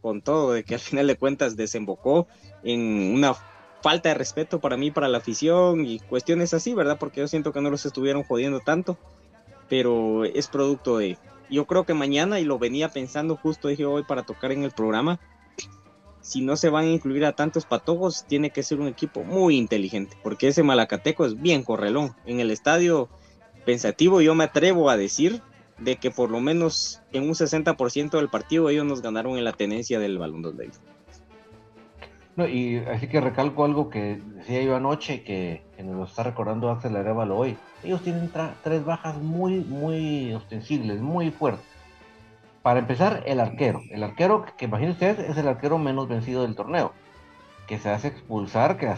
con 0.00 0.22
todo, 0.22 0.52
de 0.52 0.64
que 0.64 0.74
al 0.74 0.80
final 0.80 1.06
de 1.06 1.16
cuentas 1.16 1.56
desembocó 1.56 2.26
en 2.62 3.14
una 3.14 3.34
falta 3.82 4.10
de 4.10 4.14
respeto 4.14 4.60
para 4.60 4.76
mí, 4.76 4.90
para 4.90 5.08
la 5.08 5.18
afición 5.18 5.86
y 5.86 6.00
cuestiones 6.00 6.54
así, 6.54 6.74
¿verdad? 6.74 6.98
Porque 6.98 7.20
yo 7.20 7.28
siento 7.28 7.52
que 7.52 7.60
no 7.60 7.70
los 7.70 7.86
estuvieron 7.86 8.22
jodiendo 8.22 8.60
tanto, 8.60 8.98
pero 9.68 10.24
es 10.24 10.48
producto 10.48 10.98
de... 10.98 11.18
Yo 11.50 11.66
creo 11.66 11.84
que 11.84 11.94
mañana, 11.94 12.40
y 12.40 12.44
lo 12.44 12.58
venía 12.58 12.90
pensando 12.90 13.36
justo, 13.36 13.68
dije 13.68 13.86
hoy 13.86 14.02
para 14.04 14.24
tocar 14.24 14.52
en 14.52 14.64
el 14.64 14.70
programa, 14.70 15.18
si 16.20 16.42
no 16.42 16.56
se 16.56 16.68
van 16.68 16.84
a 16.84 16.90
incluir 16.90 17.24
a 17.24 17.32
tantos 17.32 17.64
patojos, 17.64 18.26
tiene 18.26 18.50
que 18.50 18.62
ser 18.62 18.80
un 18.80 18.88
equipo 18.88 19.24
muy 19.24 19.56
inteligente, 19.56 20.18
porque 20.22 20.48
ese 20.48 20.62
Malacateco 20.62 21.24
es 21.24 21.40
bien 21.40 21.62
correlón. 21.62 22.14
En 22.26 22.40
el 22.40 22.50
estadio 22.50 23.08
pensativo 23.68 24.22
yo 24.22 24.34
me 24.34 24.44
atrevo 24.44 24.88
a 24.88 24.96
decir 24.96 25.42
de 25.76 25.96
que 25.96 26.10
por 26.10 26.30
lo 26.30 26.40
menos 26.40 27.02
en 27.12 27.24
un 27.24 27.34
60% 27.34 28.12
del 28.12 28.30
partido 28.30 28.70
ellos 28.70 28.86
nos 28.86 29.02
ganaron 29.02 29.36
en 29.36 29.44
la 29.44 29.52
tenencia 29.52 29.98
del 29.98 30.16
balón 30.16 30.40
donde 30.40 30.70
no, 32.36 32.48
y 32.48 32.78
así 32.78 33.08
que 33.08 33.20
recalco 33.20 33.66
algo 33.66 33.90
que 33.90 34.22
decía 34.36 34.62
yo 34.62 34.74
anoche 34.74 35.22
que, 35.22 35.64
que 35.76 35.82
nos 35.82 35.96
lo 35.96 36.04
está 36.04 36.22
recordando 36.22 36.70
Axel 36.70 36.96
Arevalo 36.96 37.36
hoy. 37.36 37.58
Ellos 37.82 38.00
tienen 38.00 38.30
tres 38.62 38.84
bajas 38.84 39.20
muy, 39.20 39.58
muy 39.58 40.32
ostensibles, 40.32 41.00
muy 41.00 41.32
fuertes. 41.32 41.66
Para 42.62 42.78
empezar, 42.78 43.24
el 43.26 43.40
arquero. 43.40 43.82
El 43.90 44.04
arquero, 44.04 44.46
que 44.56 44.66
imagínense 44.66 45.10
ustedes, 45.10 45.30
es 45.30 45.36
el 45.36 45.48
arquero 45.48 45.78
menos 45.78 46.06
vencido 46.06 46.42
del 46.42 46.54
torneo. 46.54 46.92
Que 47.66 47.80
se 47.80 47.90
hace 47.90 48.06
expulsar, 48.06 48.76
que 48.76 48.94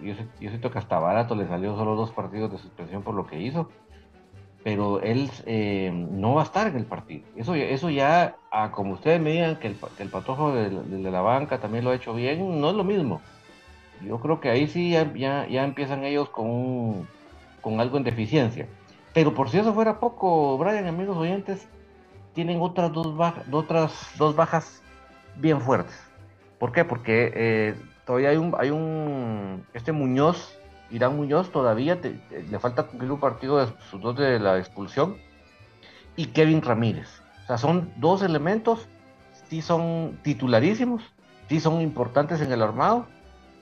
yo, 0.00 0.14
siento 0.38 0.70
que 0.70 0.78
hasta 0.78 0.98
barato 1.00 1.34
le 1.34 1.48
salió 1.48 1.76
solo 1.76 1.96
dos 1.96 2.12
partidos 2.12 2.52
de 2.52 2.58
suspensión 2.58 3.02
por 3.02 3.16
lo 3.16 3.26
que 3.26 3.40
hizo. 3.40 3.70
Pero 4.64 5.00
él 5.02 5.30
eh, 5.46 5.92
no 5.92 6.34
va 6.34 6.40
a 6.40 6.44
estar 6.44 6.66
en 6.66 6.76
el 6.76 6.86
partido. 6.86 7.22
Eso, 7.36 7.54
eso 7.54 7.90
ya, 7.90 8.36
como 8.72 8.94
ustedes 8.94 9.20
me 9.20 9.30
digan 9.30 9.56
que 9.56 9.68
el, 9.68 10.08
patojo 10.08 10.54
de, 10.54 10.70
la 11.10 11.20
banca 11.20 11.60
también 11.60 11.84
lo 11.84 11.90
ha 11.90 11.94
hecho 11.94 12.14
bien, 12.14 12.60
no 12.60 12.70
es 12.70 12.74
lo 12.74 12.82
mismo. 12.82 13.20
Yo 14.02 14.18
creo 14.20 14.40
que 14.40 14.50
ahí 14.50 14.66
sí 14.66 14.90
ya, 14.90 15.12
ya, 15.14 15.64
empiezan 15.64 16.02
ellos 16.04 16.30
con, 16.30 17.06
con 17.60 17.78
algo 17.78 17.98
en 17.98 18.04
deficiencia. 18.04 18.66
Pero 19.12 19.34
por 19.34 19.50
si 19.50 19.58
eso 19.58 19.74
fuera 19.74 20.00
poco, 20.00 20.58
Brian, 20.58 20.86
amigos 20.86 21.16
oyentes, 21.16 21.68
tienen 22.32 22.60
otras 22.60 22.90
dos, 22.92 23.16
bajas, 23.16 23.44
otras 23.52 24.10
dos 24.18 24.34
bajas 24.34 24.82
bien 25.36 25.60
fuertes. 25.60 25.94
¿Por 26.58 26.72
qué? 26.72 26.84
Porque 26.84 27.32
eh, 27.34 27.74
todavía 28.06 28.30
hay 28.30 28.36
un, 28.36 28.54
hay 28.58 28.70
un, 28.70 29.64
este 29.74 29.92
Muñoz, 29.92 30.58
Irán 30.90 31.16
Muñoz, 31.16 31.50
todavía 31.50 31.98
le 32.00 32.58
falta 32.58 32.84
cumplir 32.84 33.10
un 33.10 33.20
partido 33.20 33.58
de 33.58 33.72
sus 33.90 34.00
dos 34.00 34.16
de 34.16 34.38
la 34.38 34.58
expulsión, 34.58 35.16
y 36.16 36.26
Kevin 36.26 36.62
Ramírez. 36.62 37.20
O 37.44 37.46
sea, 37.46 37.58
son 37.58 37.92
dos 37.96 38.22
elementos, 38.22 38.88
sí 39.48 39.62
son 39.62 40.18
titularísimos, 40.22 41.02
sí 41.48 41.60
son 41.60 41.80
importantes 41.80 42.40
en 42.40 42.52
el 42.52 42.62
armado, 42.62 43.06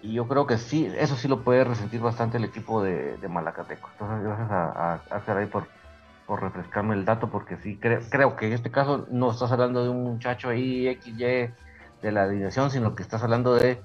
y 0.03 0.15
yo 0.15 0.27
creo 0.27 0.47
que 0.47 0.59
sí, 0.59 0.93
eso 0.99 1.15
sí 1.17 1.29
lo 1.29 1.43
puede 1.43 1.65
resentir 1.65 2.01
bastante 2.01 2.37
el 2.37 2.45
equipo 2.45 2.83
de, 2.83 3.17
Malacateco. 3.29 3.89
Entonces, 3.93 4.25
gracias 4.25 4.51
a, 4.51 4.95
a, 4.95 5.47
por, 5.47 5.69
por 6.27 6.43
refrescarme 6.43 6.95
el 6.95 7.05
dato, 7.05 7.31
porque 7.31 7.57
sí 7.59 7.79
creo 7.79 8.37
que 8.37 8.47
en 8.49 8.53
este 8.53 8.71
caso 8.71 9.07
no 9.11 9.31
estás 9.31 9.53
hablando 9.53 9.85
de 9.85 9.91
un 9.91 10.03
muchacho 10.03 10.49
ahí 10.49 10.99
XY 11.01 11.51
de 12.03 12.13
la 12.13 12.25
alineación, 12.25 12.71
sino 12.71 12.95
que 12.95 13.03
estás 13.03 13.23
hablando 13.23 13.55
de, 13.55 13.81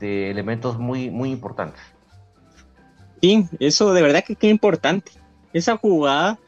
elementos 0.00 0.78
muy, 0.78 1.10
muy 1.10 1.30
importantes. 1.30 1.80
Sí, 3.22 3.46
eso 3.60 3.92
de 3.92 4.02
verdad 4.02 4.24
que 4.24 4.34
qué 4.34 4.48
importante. 4.48 5.12
Esa 5.52 5.76
jugada, 5.76 6.40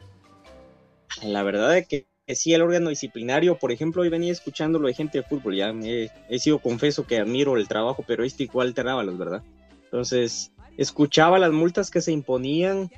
la 1.23 1.41
verdad 1.41 1.77
es 1.77 1.87
que, 1.87 2.07
sí, 2.35 2.53
el 2.53 2.63
órgano 2.63 2.89
disciplinario, 2.89 3.57
por 3.57 3.71
ejemplo, 3.71 4.01
hoy 4.01 4.09
venía 4.09 4.31
escuchando 4.31 4.77
lo 4.77 4.87
de 4.87 4.93
gente 4.93 5.19
de 5.19 5.23
fútbol, 5.23 5.55
ya 5.55 5.69
he, 5.69 6.09
he 6.29 6.39
sido 6.39 6.59
confeso 6.59 7.07
que 7.07 7.19
admiro 7.19 7.55
el 7.55 7.69
trabajo 7.69 8.03
periodístico 8.03 8.61
igual 8.61 8.73
los 9.05 9.17
¿verdad? 9.17 9.41
Entonces, 9.85 10.51
escuchaba 10.75 11.39
las 11.39 11.53
multas 11.53 11.89
que 11.89 12.01
se 12.01 12.11
imponían 12.11 12.91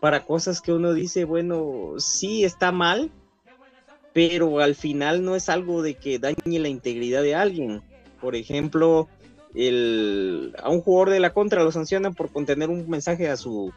para 0.00 0.24
cosas 0.24 0.60
que 0.60 0.72
uno 0.72 0.92
dice, 0.92 1.24
bueno, 1.24 1.94
sí 1.98 2.44
está 2.44 2.70
mal, 2.70 3.10
pero 4.12 4.60
al 4.60 4.76
final 4.76 5.24
no 5.24 5.34
es 5.34 5.48
algo 5.48 5.82
de 5.82 5.94
que 5.94 6.20
dañe 6.20 6.60
la 6.60 6.68
integridad 6.68 7.22
de 7.22 7.34
alguien. 7.34 7.82
Por 8.20 8.36
ejemplo, 8.36 9.08
el, 9.56 10.54
a 10.62 10.68
un 10.68 10.82
jugador 10.82 11.10
de 11.10 11.20
la 11.20 11.32
contra 11.32 11.64
lo 11.64 11.72
sancionan 11.72 12.14
por 12.14 12.30
contener 12.30 12.68
un 12.68 12.88
mensaje 12.88 13.28
a 13.28 13.36
su 13.36 13.72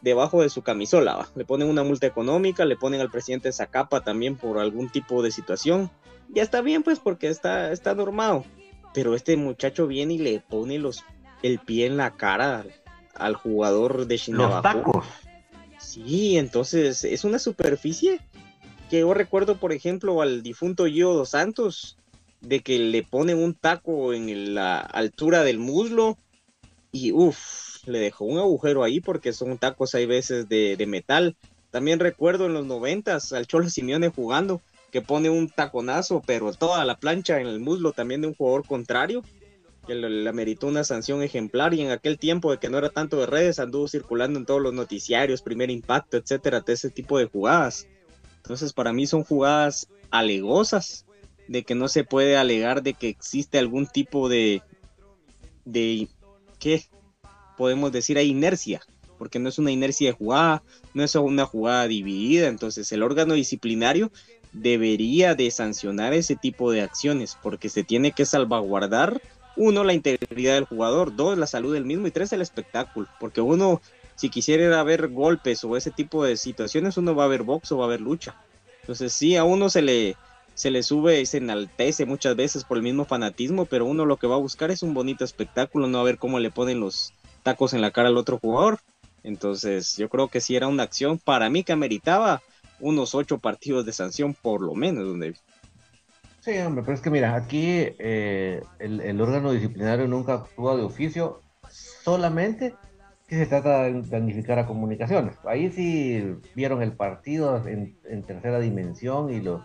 debajo 0.00 0.42
de 0.42 0.50
su 0.50 0.62
camisola, 0.62 1.28
le 1.34 1.46
ponen 1.46 1.68
una 1.68 1.82
multa 1.82 2.06
económica, 2.06 2.66
le 2.66 2.76
ponen 2.76 3.00
al 3.00 3.10
presidente 3.10 3.48
esa 3.48 3.66
capa 3.66 4.02
también 4.02 4.36
por 4.36 4.58
algún 4.58 4.90
tipo 4.90 5.22
de 5.22 5.30
situación. 5.30 5.90
Ya 6.28 6.42
está 6.42 6.60
bien 6.60 6.82
pues 6.82 6.98
porque 6.98 7.28
está, 7.28 7.72
está 7.72 7.94
normado. 7.94 8.44
Pero 8.92 9.14
este 9.14 9.36
muchacho 9.36 9.86
viene 9.86 10.14
y 10.14 10.18
le 10.18 10.40
pone 10.40 10.78
los, 10.78 11.04
el 11.42 11.58
pie 11.58 11.86
en 11.86 11.96
la 11.96 12.16
cara 12.16 12.64
al 13.14 13.34
jugador 13.34 14.06
de. 14.06 14.20
Los 14.28 14.62
tacos. 14.62 15.06
Sí, 15.78 16.38
entonces 16.38 17.04
es 17.04 17.24
una 17.24 17.38
superficie 17.38 18.20
que 18.90 19.00
yo 19.00 19.14
recuerdo, 19.14 19.56
por 19.56 19.72
ejemplo, 19.72 20.20
al 20.22 20.42
difunto 20.42 20.86
Gio 20.86 21.14
dos 21.14 21.30
Santos, 21.30 21.98
de 22.44 22.60
que 22.60 22.78
le 22.78 23.02
ponen 23.02 23.38
un 23.38 23.54
taco 23.54 24.12
en 24.12 24.54
la 24.54 24.78
altura 24.78 25.42
del 25.42 25.58
muslo 25.58 26.18
y 26.92 27.12
uff, 27.12 27.86
le 27.86 27.98
dejó 27.98 28.24
un 28.24 28.38
agujero 28.38 28.84
ahí 28.84 29.00
porque 29.00 29.32
son 29.32 29.58
tacos 29.58 29.94
hay 29.94 30.06
veces 30.06 30.48
de, 30.48 30.76
de 30.76 30.86
metal. 30.86 31.36
También 31.70 31.98
recuerdo 31.98 32.46
en 32.46 32.54
los 32.54 32.66
noventas 32.66 33.32
al 33.32 33.46
Cholo 33.46 33.68
Simeone 33.68 34.08
jugando 34.08 34.60
que 34.92 35.02
pone 35.02 35.28
un 35.28 35.48
taconazo, 35.48 36.22
pero 36.24 36.52
toda 36.52 36.84
la 36.84 36.98
plancha 36.98 37.40
en 37.40 37.48
el 37.48 37.58
muslo 37.58 37.92
también 37.92 38.20
de 38.20 38.28
un 38.28 38.34
jugador 38.34 38.64
contrario 38.64 39.24
que 39.86 39.94
le, 39.94 40.32
meritó 40.32 40.66
una 40.66 40.84
sanción 40.84 41.22
ejemplar 41.22 41.74
y 41.74 41.80
en 41.80 41.90
aquel 41.90 42.18
tiempo 42.18 42.50
de 42.50 42.58
que 42.58 42.68
no 42.68 42.78
era 42.78 42.90
tanto 42.90 43.18
de 43.18 43.26
redes 43.26 43.58
anduvo 43.58 43.88
circulando 43.88 44.38
en 44.38 44.46
todos 44.46 44.62
los 44.62 44.72
noticiarios, 44.72 45.42
primer 45.42 45.70
impacto, 45.70 46.16
etcétera, 46.16 46.60
de 46.60 46.72
ese 46.72 46.90
tipo 46.90 47.18
de 47.18 47.26
jugadas. 47.26 47.86
Entonces 48.36 48.72
para 48.72 48.92
mí 48.92 49.06
son 49.06 49.24
jugadas 49.24 49.88
alegosas 50.10 51.04
de 51.48 51.64
que 51.64 51.74
no 51.74 51.88
se 51.88 52.04
puede 52.04 52.36
alegar 52.36 52.82
de 52.82 52.94
que 52.94 53.08
existe 53.08 53.58
algún 53.58 53.86
tipo 53.86 54.28
de 54.28 54.62
de 55.64 56.08
qué 56.58 56.84
podemos 57.56 57.92
decir 57.92 58.18
hay 58.18 58.28
inercia, 58.28 58.82
porque 59.18 59.38
no 59.38 59.48
es 59.48 59.58
una 59.58 59.70
inercia 59.70 60.08
de 60.08 60.16
jugada, 60.16 60.62
no 60.92 61.02
es 61.04 61.14
una 61.14 61.46
jugada 61.46 61.86
dividida, 61.86 62.48
entonces 62.48 62.90
el 62.92 63.02
órgano 63.02 63.34
disciplinario 63.34 64.10
debería 64.52 65.34
de 65.34 65.50
sancionar 65.50 66.14
ese 66.14 66.36
tipo 66.36 66.70
de 66.70 66.82
acciones 66.82 67.36
porque 67.42 67.68
se 67.68 67.84
tiene 67.84 68.12
que 68.12 68.24
salvaguardar 68.24 69.20
uno, 69.56 69.84
la 69.84 69.94
integridad 69.94 70.54
del 70.54 70.64
jugador, 70.64 71.14
dos, 71.14 71.38
la 71.38 71.46
salud 71.46 71.74
del 71.74 71.84
mismo 71.84 72.06
y 72.06 72.10
tres, 72.10 72.32
el 72.32 72.40
espectáculo, 72.40 73.06
porque 73.20 73.40
uno, 73.40 73.80
si 74.16 74.28
quisiera 74.28 74.82
ver 74.82 75.08
golpes 75.08 75.62
o 75.64 75.76
ese 75.76 75.90
tipo 75.90 76.24
de 76.24 76.36
situaciones, 76.36 76.96
uno 76.96 77.14
va 77.14 77.24
a 77.24 77.28
ver 77.28 77.42
box 77.42 77.70
o 77.72 77.78
va 77.78 77.84
a 77.84 77.88
ver 77.88 78.00
lucha. 78.00 78.36
Entonces 78.80 79.12
sí, 79.12 79.36
a 79.36 79.44
uno 79.44 79.70
se 79.70 79.82
le, 79.82 80.16
se 80.54 80.70
le 80.70 80.82
sube 80.82 81.20
y 81.20 81.26
se 81.26 81.38
enaltece 81.38 82.06
muchas 82.06 82.36
veces 82.36 82.64
por 82.64 82.76
el 82.76 82.82
mismo 82.82 83.04
fanatismo, 83.04 83.64
pero 83.66 83.86
uno 83.86 84.06
lo 84.06 84.16
que 84.16 84.26
va 84.26 84.36
a 84.36 84.38
buscar 84.38 84.70
es 84.70 84.82
un 84.82 84.94
bonito 84.94 85.24
espectáculo, 85.24 85.86
no 85.86 85.98
a 85.98 86.04
ver 86.04 86.18
cómo 86.18 86.38
le 86.38 86.50
ponen 86.50 86.80
los 86.80 87.12
tacos 87.42 87.74
en 87.74 87.80
la 87.80 87.90
cara 87.90 88.08
al 88.08 88.16
otro 88.16 88.38
jugador. 88.38 88.78
Entonces 89.22 89.96
yo 89.96 90.08
creo 90.08 90.28
que 90.28 90.40
sí 90.40 90.54
era 90.54 90.68
una 90.68 90.82
acción 90.84 91.18
para 91.18 91.50
mí 91.50 91.64
que 91.64 91.72
ameritaba 91.72 92.42
unos 92.80 93.14
ocho 93.14 93.38
partidos 93.38 93.86
de 93.86 93.92
sanción 93.92 94.34
por 94.34 94.60
lo 94.60 94.74
menos, 94.74 95.06
donde 95.06 95.34
Sí, 96.44 96.58
hombre, 96.58 96.82
pero 96.84 96.94
es 96.94 97.00
que 97.00 97.08
mira, 97.08 97.34
aquí 97.34 97.64
eh, 97.98 98.62
el, 98.78 99.18
órgano 99.18 99.52
disciplinario 99.52 100.06
nunca 100.06 100.34
actúa 100.34 100.76
de 100.76 100.82
oficio, 100.82 101.40
solamente 101.70 102.74
que 103.26 103.36
se 103.36 103.46
trata 103.46 103.84
de 103.84 104.02
planificar 104.02 104.58
a 104.58 104.66
comunicaciones. 104.66 105.36
Ahí 105.46 105.72
sí 105.72 106.36
vieron 106.54 106.82
el 106.82 106.92
partido 106.92 107.66
en, 107.66 107.96
tercera 108.24 108.60
dimensión 108.60 109.32
y 109.32 109.40
lo, 109.40 109.64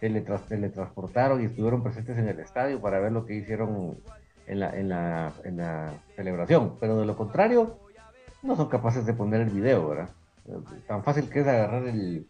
teletransportaron 0.00 1.42
y 1.42 1.46
estuvieron 1.46 1.82
presentes 1.82 2.18
en 2.18 2.28
el 2.28 2.38
estadio 2.40 2.80
para 2.80 3.00
ver 3.00 3.12
lo 3.12 3.26
que 3.26 3.34
hicieron 3.34 3.98
en 4.46 4.60
la, 4.60 4.78
en 4.78 4.88
la, 4.88 5.32
en 5.44 5.56
la 5.56 5.92
celebración. 6.16 6.76
Pero 6.80 6.98
de 6.98 7.06
lo 7.06 7.16
contrario, 7.16 7.78
no 8.42 8.56
son 8.56 8.68
capaces 8.68 9.04
de 9.06 9.14
poner 9.14 9.42
el 9.42 9.50
video, 9.50 9.88
¿verdad? 9.88 10.10
Tan 10.86 11.02
fácil 11.02 11.28
que 11.28 11.40
es 11.40 11.46
agarrar 11.46 11.86
el, 11.86 12.26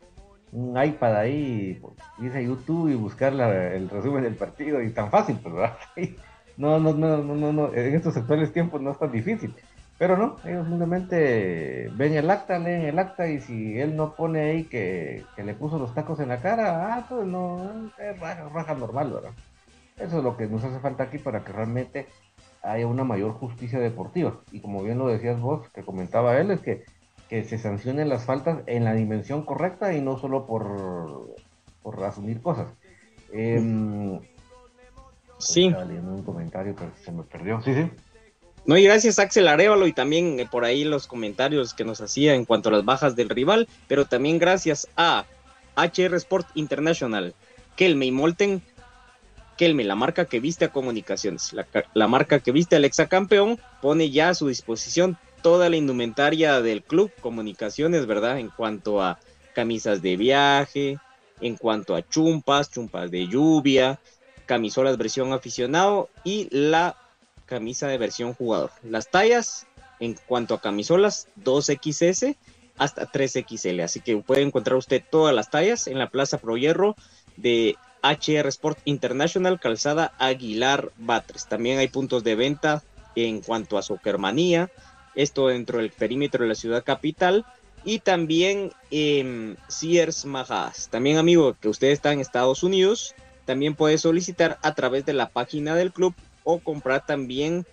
un 0.52 0.82
iPad 0.82 1.16
ahí, 1.16 1.80
irse 2.18 2.38
a 2.38 2.42
YouTube 2.42 2.88
y 2.88 2.94
buscar 2.94 3.32
el 3.32 3.88
resumen 3.88 4.22
del 4.24 4.34
partido, 4.34 4.82
y 4.82 4.90
tan 4.90 5.10
fácil, 5.10 5.38
pues, 5.42 5.54
¿verdad? 5.54 5.76
No, 6.56 6.80
no, 6.80 6.92
no, 6.92 7.18
no, 7.18 7.52
no, 7.52 7.72
en 7.72 7.94
estos 7.94 8.16
actuales 8.16 8.52
tiempos 8.52 8.82
no 8.82 8.90
es 8.90 8.98
tan 8.98 9.12
difícil. 9.12 9.54
Pero 9.98 10.16
no, 10.16 10.36
ellos 10.44 10.66
simplemente 10.68 11.90
ven 11.94 12.14
el 12.14 12.30
acta, 12.30 12.58
leen 12.60 12.82
el 12.82 12.98
acta 13.00 13.26
y 13.26 13.40
si 13.40 13.80
él 13.80 13.96
no 13.96 14.14
pone 14.14 14.40
ahí 14.40 14.64
que, 14.64 15.24
le 15.36 15.54
puso 15.54 15.76
los 15.76 15.92
tacos 15.92 16.20
en 16.20 16.28
la 16.28 16.40
cara, 16.40 16.94
ah, 16.94 17.06
pues 17.08 17.26
no, 17.26 17.90
es 17.98 18.20
raja, 18.20 18.74
normal, 18.74 19.12
¿verdad? 19.12 19.32
Eso 19.96 20.18
es 20.18 20.24
lo 20.24 20.36
que 20.36 20.46
nos 20.46 20.62
hace 20.62 20.78
falta 20.78 21.04
aquí 21.04 21.18
para 21.18 21.42
que 21.42 21.52
realmente 21.52 22.06
haya 22.62 22.86
una 22.86 23.02
mayor 23.02 23.32
justicia 23.32 23.80
deportiva. 23.80 24.40
Y 24.52 24.60
como 24.60 24.84
bien 24.84 24.98
lo 24.98 25.08
decías 25.08 25.40
vos, 25.40 25.68
que 25.70 25.82
comentaba 25.82 26.38
él, 26.38 26.52
es 26.52 26.60
que, 26.60 26.84
que 27.28 27.42
se 27.42 27.58
sancionen 27.58 28.08
las 28.08 28.24
faltas 28.24 28.60
en 28.66 28.84
la 28.84 28.94
dimensión 28.94 29.44
correcta 29.44 29.92
y 29.94 30.00
no 30.00 30.16
solo 30.16 30.46
por, 30.46 31.34
por 31.82 32.04
asumir 32.04 32.40
cosas. 32.40 32.72
Eh, 33.32 34.20
Sí. 35.38 35.68
un 35.68 36.22
comentario, 36.24 36.74
pero 36.76 36.90
se 36.96 37.12
me 37.12 37.22
perdió. 37.22 37.60
Sí, 37.62 37.72
sí. 37.72 37.90
No, 38.68 38.76
y 38.76 38.84
gracias 38.84 39.18
Axel 39.18 39.48
Arevalo 39.48 39.86
y 39.86 39.94
también 39.94 40.38
eh, 40.38 40.46
por 40.46 40.66
ahí 40.66 40.84
los 40.84 41.06
comentarios 41.06 41.72
que 41.72 41.86
nos 41.86 42.02
hacía 42.02 42.34
en 42.34 42.44
cuanto 42.44 42.68
a 42.68 42.72
las 42.72 42.84
bajas 42.84 43.16
del 43.16 43.30
rival, 43.30 43.66
pero 43.86 44.04
también 44.04 44.38
gracias 44.38 44.88
a 44.94 45.24
HR 45.74 46.16
Sport 46.16 46.48
International, 46.54 47.34
Kelme 47.76 48.04
y 48.04 48.10
Molten, 48.10 48.60
Kelme, 49.56 49.84
la 49.84 49.94
marca 49.94 50.26
que 50.26 50.38
viste 50.38 50.66
a 50.66 50.68
Comunicaciones, 50.68 51.56
la, 51.94 52.08
marca 52.08 52.40
que 52.40 52.52
viste 52.52 52.76
al 52.76 52.84
exacampeón, 52.84 53.58
pone 53.80 54.10
ya 54.10 54.28
a 54.28 54.34
su 54.34 54.48
disposición 54.48 55.16
toda 55.40 55.70
la 55.70 55.76
indumentaria 55.76 56.60
del 56.60 56.82
club 56.82 57.10
Comunicaciones, 57.22 58.04
¿verdad? 58.04 58.38
En 58.38 58.50
cuanto 58.50 59.02
a 59.02 59.18
camisas 59.54 60.02
de 60.02 60.18
viaje, 60.18 60.98
en 61.40 61.56
cuanto 61.56 61.94
a 61.96 62.06
chumpas, 62.06 62.70
chumpas 62.70 63.10
de 63.10 63.28
lluvia, 63.28 63.98
camisolas 64.44 64.98
versión 64.98 65.32
aficionado 65.32 66.10
y 66.22 66.48
la 66.50 67.07
camisa 67.48 67.88
de 67.88 67.98
versión 67.98 68.34
jugador. 68.34 68.70
Las 68.82 69.10
tallas 69.10 69.66
en 70.00 70.16
cuanto 70.26 70.54
a 70.54 70.60
camisolas 70.60 71.28
2XS 71.42 72.36
hasta 72.76 73.10
3XL, 73.10 73.82
así 73.82 74.00
que 74.00 74.16
puede 74.18 74.42
encontrar 74.42 74.76
usted 74.76 75.02
todas 75.10 75.34
las 75.34 75.50
tallas 75.50 75.88
en 75.88 75.98
la 75.98 76.10
Plaza 76.10 76.38
Pro 76.38 76.56
Hierro 76.56 76.94
de 77.36 77.76
HR 78.02 78.46
Sport 78.48 78.78
International, 78.84 79.58
calzada 79.58 80.12
Aguilar 80.18 80.92
Batres. 80.98 81.46
También 81.46 81.78
hay 81.78 81.88
puntos 81.88 82.22
de 82.22 82.36
venta 82.36 82.84
en 83.16 83.40
cuanto 83.40 83.76
a 83.76 83.82
Soccermanía, 83.82 84.70
esto 85.16 85.48
dentro 85.48 85.78
del 85.78 85.90
perímetro 85.90 86.44
de 86.44 86.50
la 86.50 86.54
ciudad 86.54 86.84
capital 86.84 87.44
y 87.84 87.98
también 87.98 88.72
en 88.90 89.56
Sears 89.66 90.24
Majas. 90.24 90.88
También 90.90 91.16
amigo, 91.16 91.56
que 91.60 91.68
usted 91.68 91.88
está 91.88 92.12
en 92.12 92.20
Estados 92.20 92.62
Unidos, 92.62 93.14
también 93.44 93.74
puede 93.74 93.98
solicitar 93.98 94.58
a 94.62 94.74
través 94.74 95.04
de 95.06 95.14
la 95.14 95.30
página 95.30 95.74
del 95.74 95.92
club 95.92 96.14
o 96.48 96.60
comprar 96.60 97.04
también 97.04 97.66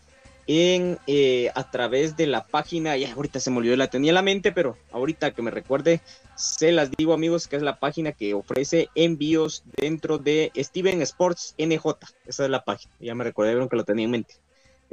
en 0.48 1.00
eh, 1.08 1.50
a 1.56 1.72
través 1.72 2.18
de 2.18 2.28
la 2.28 2.46
página, 2.46 2.98
ya 2.98 3.14
ahorita 3.14 3.40
se 3.40 3.50
me 3.50 3.58
olvidó, 3.58 3.78
la 3.78 3.90
tenía 3.90 4.12
en 4.12 4.16
la 4.16 4.22
mente, 4.22 4.52
pero 4.52 4.78
ahorita 4.92 5.32
que 5.32 5.42
me 5.42 5.50
recuerde, 5.50 6.02
se 6.36 6.74
las 6.74 6.92
digo 6.92 7.14
amigos, 7.14 7.48
que 7.48 7.56
es 7.56 7.62
la 7.62 7.80
página 7.80 8.12
que 8.12 8.34
ofrece 8.34 8.90
envíos 8.94 9.64
dentro 9.78 10.18
de 10.18 10.52
Steven 10.58 11.02
Sports 11.04 11.56
NJ, 11.58 11.86
esa 12.28 12.44
es 12.44 12.50
la 12.50 12.66
página, 12.66 12.94
ya 13.00 13.16
me 13.16 13.24
recordé 13.24 13.56
que 13.70 13.78
lo 13.78 13.86
tenía 13.86 14.06
en 14.06 14.12
mente. 14.12 14.36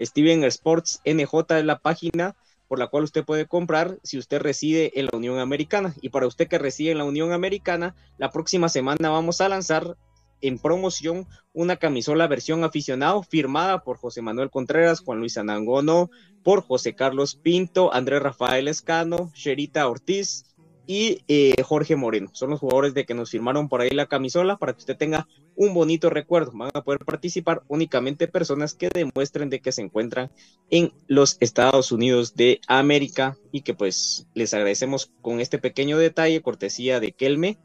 Steven 0.01 0.45
Sports 0.45 1.01
NJ 1.05 1.59
es 1.59 1.65
la 1.65 1.81
página 1.81 2.37
por 2.69 2.79
la 2.79 2.87
cual 2.87 3.03
usted 3.03 3.25
puede 3.25 3.47
comprar 3.47 3.99
si 4.05 4.17
usted 4.17 4.41
reside 4.41 4.99
en 4.99 5.07
la 5.07 5.19
Unión 5.19 5.41
Americana. 5.41 5.93
Y 6.01 6.09
para 6.09 6.27
usted 6.29 6.49
que 6.49 6.59
reside 6.59 6.93
en 6.93 6.99
la 6.99 7.05
Unión 7.05 7.33
Americana, 7.33 7.95
la 8.17 8.31
próxima 8.31 8.71
semana 8.71 9.11
vamos 9.11 9.43
a 9.43 9.49
lanzar 9.49 9.97
en 10.43 10.59
promoción 10.59 11.27
una 11.53 11.77
camisola 11.77 12.27
versión 12.27 12.65
aficionado 12.65 13.23
firmada 13.23 13.83
por 13.83 13.97
José 13.97 14.21
Manuel 14.21 14.51
Contreras, 14.51 15.01
Juan 15.01 15.21
Luis 15.21 15.39
Anangono, 15.39 16.11
por 16.43 16.63
José 16.63 16.95
Carlos 16.95 17.37
Pinto, 17.37 17.95
Andrés 17.95 18.23
Rafael 18.23 18.69
Escano, 18.69 19.31
Sherita 19.35 19.89
Ortiz 19.89 20.45
y 20.87 21.23
eh, 21.29 21.55
Jorge 21.63 21.97
Moreno. 21.97 22.31
Son 22.33 22.51
los 22.51 22.61
jugadores 22.61 22.95
de 22.95 23.05
que 23.05 23.15
nos 23.15 23.31
firmaron 23.31 23.69
por 23.69 23.81
ahí 23.81 23.91
la 23.91 24.07
camisola 24.07 24.57
para 24.57 24.73
que 24.73 24.81
usted 24.81 24.97
tenga 24.97 25.29
un 25.55 25.75
bonito 25.75 26.11
recuerdo. 26.11 26.53
Van 26.53 26.71
a 26.75 26.83
poder 26.83 27.05
participar 27.05 27.63
únicamente 27.69 28.29
personas 28.29 28.75
que 28.75 28.89
demuestren 28.93 29.49
de 29.49 29.61
que 29.61 29.73
se 29.73 29.83
encuentran 29.83 30.31
en 30.71 30.93
los 31.07 31.37
Estados 31.41 31.93
Unidos 31.93 32.35
de 32.35 32.61
América 32.67 33.37
y 33.53 33.63
que 33.63 33.75
pues 33.75 34.27
les 34.35 34.53
agradecemos 34.55 35.13
con 35.21 35.41
este 35.41 35.59
pequeño 35.59 35.99
detalle, 35.99 36.43
cortesía 36.43 37.01
de 37.01 37.13
Kelme, 37.13 37.59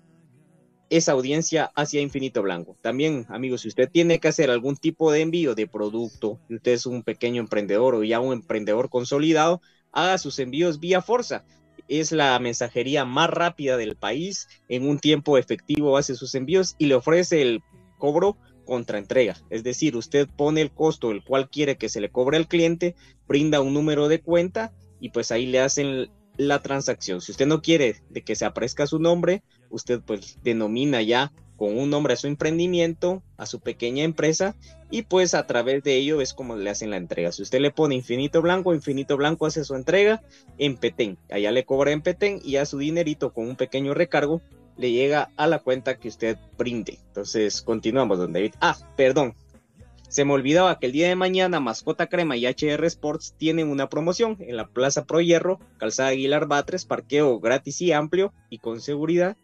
esa 0.89 1.12
audiencia 1.12 1.71
hacia 1.76 2.02
Infinito 2.02 2.41
Blanco. 2.41 2.78
También, 2.82 3.26
amigos, 3.30 3.62
si 3.62 3.67
usted 3.67 3.89
tiene 3.91 4.19
que 4.19 4.28
hacer 4.28 4.50
algún 4.50 4.78
tipo 4.78 5.12
de 5.12 5.21
envío 5.21 5.56
de 5.56 5.67
producto, 5.67 6.39
usted 6.50 6.73
es 6.73 6.86
un 6.86 7.04
pequeño 7.04 7.41
emprendedor 7.41 7.95
o 7.95 8.04
ya 8.04 8.19
un 8.19 8.34
emprendedor 8.34 8.89
consolidado, 8.89 9.62
haga 9.91 10.17
sus 10.17 10.39
envíos 10.39 10.80
vía 10.80 11.02
Forza. 11.02 11.43
Es 11.88 12.12
la 12.12 12.38
mensajería 12.39 13.06
más 13.06 13.30
rápida 13.30 13.78
del 13.78 13.95
país. 13.95 14.47
En 14.67 14.88
un 14.88 15.00
tiempo 15.00 15.38
efectivo 15.38 15.97
hace 15.97 16.15
sus 16.15 16.36
envíos 16.36 16.76
y 16.78 16.88
le 16.88 16.95
ofrece 16.95 17.41
el 17.41 17.62
cobro 17.97 18.38
contra 18.65 18.97
entrega. 18.97 19.38
Es 19.50 19.63
decir, 19.63 19.95
usted 19.95 20.28
pone 20.36 20.62
el 20.62 20.71
costo 20.71 21.12
el 21.12 21.23
cual 21.23 21.50
quiere 21.50 21.78
que 21.78 21.89
se 21.89 22.02
le 22.02 22.10
cobre 22.10 22.38
al 22.38 22.47
cliente, 22.47 22.95
brinda 23.28 23.62
un 23.62 23.73
número 23.73 24.08
de 24.08 24.21
cuenta 24.21 24.73
y 25.00 25.10
pues 25.10 25.32
ahí 25.32 25.45
le 25.45 25.62
hacen 25.62 26.10
la 26.38 26.62
transacción. 26.62 27.21
Si 27.21 27.32
usted 27.32 27.47
no 27.47 27.62
quiere 27.62 27.95
de 28.10 28.23
que 28.23 28.36
se 28.36 28.45
aparezca 28.45 28.86
su 28.86 29.00
nombre, 29.00 29.41
usted 29.70 30.02
pues 30.06 30.38
denomina 30.44 31.02
ya 31.02 31.32
con 31.56 31.78
un 31.78 31.90
nombre 31.90 32.14
a 32.14 32.18
su 32.18 32.28
emprendimiento, 32.28 33.24
a 33.36 33.48
su 33.48 33.60
pequeña 33.60 34.04
empresa, 34.04 34.56
y 34.92 35.02
pues 35.02 35.34
a 35.34 35.48
través 35.48 35.84
de 35.84 35.96
ello 35.96 36.22
es 36.22 36.34
como 36.34 36.56
le 36.56 36.70
hacen 36.70 36.92
la 36.92 36.98
entrega. 36.98 37.32
Si 37.32 37.42
usted 37.42 37.60
le 37.60 37.72
pone 37.72 37.96
Infinito 37.96 38.42
Blanco, 38.42 38.76
Infinito 38.76 39.18
Blanco 39.18 39.48
hace 39.48 39.64
su 39.64 39.74
entrega 39.74 40.22
en 40.60 40.78
Petén. 40.78 41.18
Allá 41.32 41.52
le 41.52 41.66
cobra 41.66 41.92
en 41.92 42.02
Petén 42.02 42.40
y 42.44 42.58
a 42.58 42.66
su 42.66 42.78
dinerito 42.78 43.34
con 43.34 43.48
un 43.48 43.56
pequeño 43.56 43.96
recargo 43.96 44.42
le 44.78 44.92
llega 44.92 45.32
a 45.36 45.48
la 45.48 45.60
cuenta 45.60 45.98
que 45.98 46.08
usted 46.08 46.38
brinde. 46.58 47.00
Entonces, 47.08 47.64
continuamos, 47.64 48.20
don 48.20 48.32
David. 48.32 48.54
Ah, 48.62 48.78
perdón, 48.96 49.34
se 50.08 50.24
me 50.24 50.34
olvidaba 50.34 50.80
que 50.80 50.86
el 50.86 50.94
día 50.94 51.10
de 51.10 51.16
mañana 51.16 51.60
Mascota 51.60 52.08
Crema 52.08 52.38
y 52.38 52.46
HR 52.46 52.86
Sports 52.86 53.36
tienen 53.38 53.68
una 53.68 53.90
promoción 53.90 54.38
en 54.40 54.56
la 54.56 54.68
Plaza 54.68 55.06
Pro 55.06 55.20
Hierro, 55.20 55.60
Calzada 55.78 56.10
Aguilar 56.10 56.48
Batres, 56.48 56.86
parqueo 56.86 57.40
gratis 57.40 57.82
y 57.82 57.92
amplio 57.92 58.34
y 58.50 58.60
con 58.60 58.80
seguridad. 58.80 59.36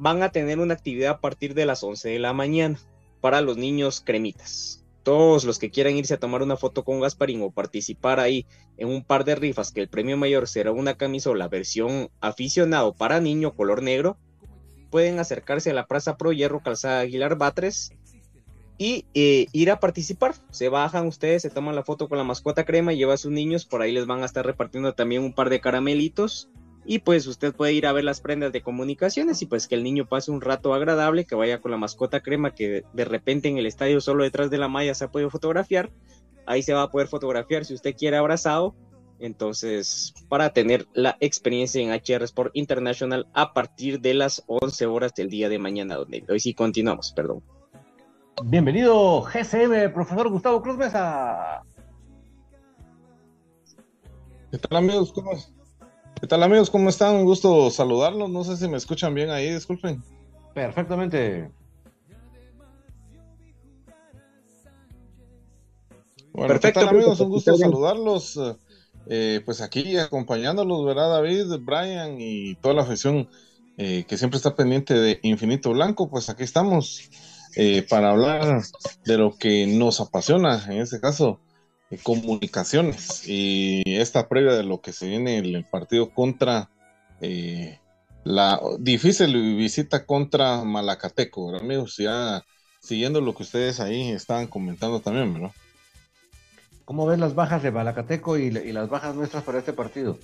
Van 0.00 0.22
a 0.22 0.32
tener 0.32 0.58
una 0.58 0.72
actividad 0.72 1.10
a 1.10 1.20
partir 1.20 1.52
de 1.52 1.66
las 1.66 1.84
11 1.84 2.08
de 2.08 2.18
la 2.18 2.32
mañana 2.32 2.78
para 3.20 3.42
los 3.42 3.58
niños 3.58 4.00
cremitas. 4.00 4.82
Todos 5.02 5.44
los 5.44 5.58
que 5.58 5.70
quieran 5.70 5.94
irse 5.94 6.14
a 6.14 6.18
tomar 6.18 6.42
una 6.42 6.56
foto 6.56 6.84
con 6.84 7.00
Gasparín 7.00 7.42
o 7.42 7.50
participar 7.50 8.18
ahí 8.18 8.46
en 8.78 8.88
un 8.88 9.04
par 9.04 9.26
de 9.26 9.34
rifas, 9.34 9.72
que 9.72 9.82
el 9.82 9.90
premio 9.90 10.16
mayor 10.16 10.48
será 10.48 10.72
una 10.72 10.94
camisola 10.94 11.48
versión 11.48 12.08
aficionado 12.22 12.94
para 12.94 13.20
niño 13.20 13.54
color 13.54 13.82
negro, 13.82 14.16
pueden 14.90 15.18
acercarse 15.18 15.70
a 15.70 15.74
la 15.74 15.86
Plaza 15.86 16.16
Pro 16.16 16.32
Hierro 16.32 16.62
Calzada 16.62 17.00
Aguilar 17.00 17.36
Batres 17.36 17.92
y 18.78 19.04
eh, 19.12 19.48
ir 19.52 19.70
a 19.70 19.80
participar. 19.80 20.34
Se 20.50 20.70
bajan 20.70 21.08
ustedes, 21.08 21.42
se 21.42 21.50
toman 21.50 21.74
la 21.74 21.84
foto 21.84 22.08
con 22.08 22.16
la 22.16 22.24
mascota 22.24 22.64
crema, 22.64 22.94
lleva 22.94 23.12
a 23.12 23.18
sus 23.18 23.32
niños, 23.32 23.66
por 23.66 23.82
ahí 23.82 23.92
les 23.92 24.06
van 24.06 24.22
a 24.22 24.24
estar 24.24 24.46
repartiendo 24.46 24.94
también 24.94 25.22
un 25.22 25.34
par 25.34 25.50
de 25.50 25.60
caramelitos. 25.60 26.48
Y 26.90 26.98
pues 26.98 27.28
usted 27.28 27.54
puede 27.54 27.72
ir 27.72 27.86
a 27.86 27.92
ver 27.92 28.02
las 28.02 28.20
prendas 28.20 28.50
de 28.50 28.62
comunicaciones 28.62 29.40
y 29.42 29.46
pues 29.46 29.68
que 29.68 29.76
el 29.76 29.84
niño 29.84 30.08
pase 30.08 30.32
un 30.32 30.40
rato 30.40 30.74
agradable, 30.74 31.24
que 31.24 31.36
vaya 31.36 31.60
con 31.60 31.70
la 31.70 31.76
mascota 31.76 32.18
crema, 32.18 32.52
que 32.52 32.82
de 32.92 33.04
repente 33.04 33.46
en 33.46 33.58
el 33.58 33.66
estadio 33.66 34.00
solo 34.00 34.24
detrás 34.24 34.50
de 34.50 34.58
la 34.58 34.66
malla 34.66 34.92
se 34.96 35.04
ha 35.04 35.12
podido 35.12 35.30
fotografiar. 35.30 35.92
Ahí 36.46 36.64
se 36.64 36.74
va 36.74 36.82
a 36.82 36.90
poder 36.90 37.06
fotografiar 37.06 37.64
si 37.64 37.74
usted 37.74 37.94
quiere 37.94 38.16
abrazado. 38.16 38.74
Entonces, 39.20 40.14
para 40.28 40.52
tener 40.52 40.88
la 40.92 41.16
experiencia 41.20 41.80
en 41.80 41.92
HR 41.92 42.24
Sport 42.24 42.50
International 42.54 43.28
a 43.34 43.52
partir 43.52 44.00
de 44.00 44.14
las 44.14 44.42
11 44.48 44.86
horas 44.86 45.14
del 45.14 45.30
día 45.30 45.48
de 45.48 45.60
mañana, 45.60 45.94
donde 45.94 46.24
hoy 46.28 46.40
sí 46.40 46.54
continuamos, 46.54 47.12
perdón. 47.12 47.40
Bienvenido 48.46 49.22
GCM, 49.22 49.92
profesor 49.94 50.28
Gustavo 50.28 50.60
Cruz 50.60 50.76
Mesa. 50.76 51.62
¿Qué 54.50 54.58
tal 54.58 54.78
amigos? 54.78 55.12
¿Cómo, 55.12 55.30
¿Qué 56.18 56.26
tal 56.26 56.42
amigos? 56.42 56.70
¿Cómo 56.70 56.88
están? 56.88 57.16
Un 57.16 57.24
gusto 57.24 57.70
saludarlos. 57.70 58.30
No 58.30 58.44
sé 58.44 58.56
si 58.56 58.68
me 58.68 58.78
escuchan 58.78 59.14
bien 59.14 59.30
ahí, 59.30 59.52
disculpen. 59.52 60.02
Perfectamente. 60.54 61.50
Bueno, 66.32 66.58
¿qué 66.58 66.72
tal 66.72 66.88
amigos? 66.88 67.20
Un 67.20 67.28
gusto 67.28 67.56
saludarlos. 67.56 68.40
Eh, 69.06 69.40
pues 69.44 69.60
aquí 69.60 69.96
acompañándolos, 69.96 70.84
¿verdad, 70.84 71.10
David, 71.10 71.46
Brian 71.60 72.16
y 72.20 72.54
toda 72.56 72.74
la 72.74 72.82
afición 72.82 73.28
eh, 73.82 74.04
que 74.06 74.18
siempre 74.18 74.36
está 74.36 74.54
pendiente 74.54 74.92
de 74.94 75.20
Infinito 75.22 75.70
Blanco, 75.70 76.10
pues 76.10 76.28
aquí 76.28 76.42
estamos 76.42 77.10
eh, 77.56 77.80
para 77.88 78.10
hablar 78.10 78.62
de 79.06 79.16
lo 79.16 79.36
que 79.36 79.66
nos 79.66 80.00
apasiona, 80.00 80.62
en 80.66 80.82
este 80.82 81.00
caso, 81.00 81.40
eh, 81.40 81.49
comunicaciones 81.98 83.26
y 83.26 83.82
esta 83.86 84.28
previa 84.28 84.52
de 84.52 84.62
lo 84.62 84.80
que 84.80 84.92
se 84.92 85.08
viene 85.08 85.38
el, 85.38 85.64
partido 85.64 86.10
contra 86.10 86.70
la 88.24 88.60
difícil 88.78 89.56
visita 89.56 90.06
contra 90.06 90.62
Malacateco, 90.62 91.56
amigos, 91.56 91.96
ya 91.96 92.44
siguiendo 92.80 93.20
lo 93.20 93.34
que 93.34 93.42
ustedes 93.42 93.80
ahí 93.80 94.10
estaban 94.10 94.46
comentando 94.46 95.00
también, 95.00 95.34
¿verdad? 95.34 95.52
¿Cómo 96.84 97.06
ves 97.06 97.18
las 97.18 97.34
bajas 97.34 97.62
de 97.62 97.70
Malacateco 97.70 98.38
y, 98.38 98.46
y 98.46 98.72
las 98.72 98.88
bajas 98.88 99.14
nuestras 99.14 99.44
para 99.44 99.58
este 99.58 99.72
partido? 99.72 100.18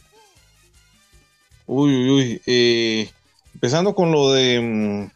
Uy, 1.66 1.94
uy, 1.94 2.10
uy. 2.10 2.42
Eh, 2.46 3.10
empezando 3.54 3.94
con 3.94 4.10
lo 4.10 4.32
de 4.32 4.60
mm, 4.60 5.10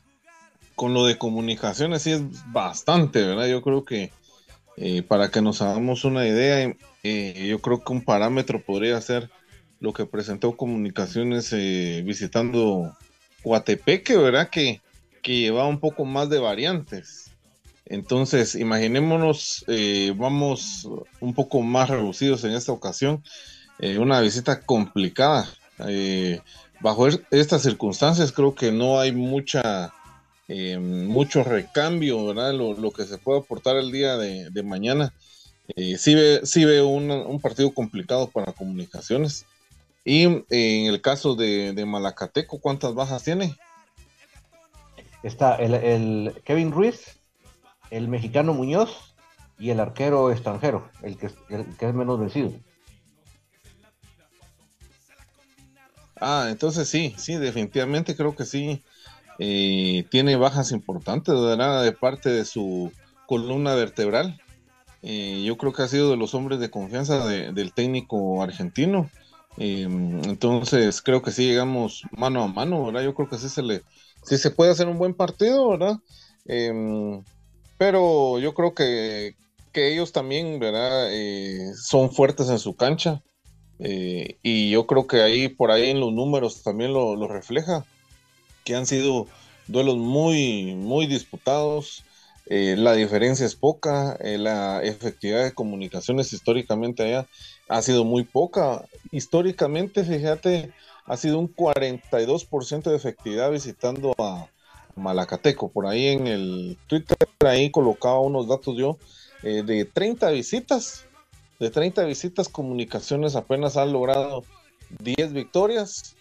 con 0.75 0.95
lo 0.95 1.05
de 1.05 1.19
comunicaciones, 1.19 2.03
sí 2.03 2.13
es 2.13 2.23
bastante, 2.53 3.23
¿verdad? 3.23 3.47
Yo 3.49 3.63
creo 3.63 3.85
que 3.85 4.13
eh, 4.77 5.03
para 5.03 5.31
que 5.31 5.43
nos 5.43 5.63
hagamos 5.63 6.05
una 6.05 6.27
idea, 6.27 6.75
eh, 7.03 7.47
yo 7.49 7.61
creo 7.61 7.83
que 7.83 7.93
un 7.93 8.05
parámetro 8.05 8.63
podría 8.63 9.01
ser 9.01 9.31
lo 9.81 9.93
que 9.93 10.07
presentó 10.07 10.57
comunicaciones 10.57 11.53
visitando 12.05 12.95
Coatepeque, 13.43 14.17
¿verdad? 14.17 14.51
Que, 14.51 14.83
que 15.23 15.39
lleva 15.39 15.67
un 15.67 15.81
poco 15.81 16.05
más 16.05 16.29
de 16.29 16.39
variantes. 16.39 17.31
Entonces, 17.87 18.55
imaginémonos, 18.55 19.65
vamos 20.17 20.87
un 21.21 21.33
poco 21.33 21.63
más 21.63 21.89
reducidos 21.89 22.45
en 22.45 22.53
esta 22.53 22.73
ocasión, 22.73 23.25
una 23.99 24.21
visita 24.21 24.61
complicada 24.61 25.49
eh, 25.89 26.41
bajo 26.81 27.09
estas 27.31 27.63
circunstancias 27.63 28.33
creo 28.33 28.55
que 28.55 28.73
no 28.73 29.01
hay 29.01 29.13
mucha 29.13 29.93
eh, 30.53 30.81
mucho 30.81 31.45
recambio, 31.45 32.27
¿verdad? 32.27 32.53
Lo, 32.53 32.91
que 32.91 33.05
se 33.05 33.19
puede 33.19 33.39
aportar 33.39 33.77
el 33.77 33.93
día 33.93 34.17
de, 34.17 34.63
mañana. 34.65 35.15
Eh, 35.77 35.97
sí 35.97 36.17
ve, 36.17 36.41
sí 36.43 36.65
ve 36.65 36.83
un, 36.83 37.41
partido 37.41 37.73
complicado 37.73 38.29
para 38.29 38.51
comunicaciones. 38.51 39.47
Y 40.05 40.25
en 40.25 40.45
el 40.51 41.01
caso 41.01 41.37
de, 41.37 41.85
Malacateco, 41.87 42.59
¿cuántas 42.59 42.95
bajas 42.95 43.23
tiene? 43.23 43.55
Está 45.23 45.55
el, 45.55 46.35
Kevin 46.45 46.73
Ruiz, 46.73 47.21
el 47.93 48.09
mexicano 48.09 48.53
Muñoz 48.53 49.15
y 49.57 49.71
el 49.71 49.79
arquero 49.79 50.33
extranjero, 50.33 50.91
el 51.03 51.17
que, 51.17 51.31
el 51.51 51.77
que 51.77 51.89
es 51.89 51.95
menos 51.95 52.19
vencido. 52.19 52.53
Ah, 56.17 56.49
entonces 56.51 56.89
sí, 56.89 57.15
sí, 57.19 57.37
definitivamente 57.37 58.17
creo 58.17 58.35
que 58.35 58.45
sí. 58.45 58.83
Eh, 59.41 60.05
tiene 60.11 60.37
bajas 60.37 60.71
importantes, 60.71 61.35
¿verdad? 61.35 61.83
De 61.83 61.93
parte 61.93 62.29
de 62.29 62.45
su 62.45 62.93
columna 63.27 63.75
vertebral. 63.75 64.41
Eh, 65.03 65.43
yo 65.45 65.57
creo 65.57 65.73
que 65.73 65.83
ha 65.83 65.89
sido 65.89 66.11
de 66.11 66.19
los 66.19 66.35
hombres 66.35 66.61
de 66.61 66.71
confianza 66.71 67.27
del 67.27 67.73
técnico 67.73 68.43
argentino. 68.43 69.11
Em, 69.57 70.23
entonces 70.25 71.03
creo 71.03 71.23
que 71.23 71.33
sí 71.33 71.47
llegamos 71.47 72.05
mano 72.13 72.43
a 72.45 72.49
mano, 72.49 72.85
¿verdad? 72.85 73.03
Yo 73.03 73.15
creo 73.15 73.29
que 73.29 73.39
sí 73.39 73.49
se 73.49 73.63
le, 73.63 73.83
sí 74.25 74.39
se 74.39 74.51
puede 74.51 74.71
hacer 74.71 74.87
un 74.89 74.99
buen 74.99 75.15
partido, 75.15 75.71
¿verdad? 75.71 75.97
Em, 76.45 77.23
pero 77.79 78.39
yo 78.39 78.55
creo 78.55 78.75
que, 78.75 79.35
que 79.73 79.93
ellos 79.93 80.13
también, 80.13 80.59
¿verdad? 80.59 81.09
Eh, 81.13 81.73
son 81.75 82.13
fuertes 82.13 82.49
en 82.51 82.59
su 82.59 82.77
cancha. 82.77 83.23
Eh, 83.79 84.39
y 84.43 84.71
yo 84.71 84.87
creo 84.87 85.07
que 85.07 85.23
ahí, 85.23 85.49
por 85.49 85.71
ahí 85.71 85.89
en 85.89 86.01
los 86.01 86.13
números 86.13 86.63
también 86.63 86.93
lo, 86.93 87.27
refleja, 87.27 87.87
que 88.71 88.77
han 88.77 88.87
sido 88.87 89.27
duelos 89.67 89.97
muy, 89.97 90.77
muy 90.77 91.09
disputados. 91.09 92.05
Eh, 92.47 92.77
la 92.79 92.93
diferencia 92.93 93.45
es 93.45 93.57
poca, 93.57 94.17
eh, 94.21 94.39
la 94.39 94.81
efectividad 94.85 95.43
de 95.43 95.55
comunicaciones 95.55 96.33
históricamente 96.33 97.03
allá 97.03 97.27
ha 97.69 97.83
sido 97.83 98.05
muy 98.05 98.23
poca. 98.23 98.85
Históricamente, 99.11 100.05
fíjate, 100.05 100.73
ha 101.05 101.17
sido 101.17 101.41
un 101.41 101.53
42% 101.53 102.91
de 102.91 102.97
efectividad 102.97 103.51
visitando 103.51 104.15
a 104.19 104.47
Malacateco. 104.95 105.69
Por 105.69 105.89
ahí 105.89 106.07
en 106.07 106.29
el 106.29 106.79
Twitter, 106.87 107.19
ahí 107.41 107.73
colocaba 107.73 108.21
unos 108.21 108.47
datos 108.47 108.77
yo 108.77 108.99
de 109.43 109.85
30 109.85 110.31
visitas, 110.31 111.07
de 111.59 111.71
30 111.71 112.05
visitas, 112.05 112.49
Comunicaciones 112.49 113.35
apenas 113.35 113.77
han 113.77 113.93
logrado 113.93 114.45
10 115.01 115.33
victorias, 115.33 116.15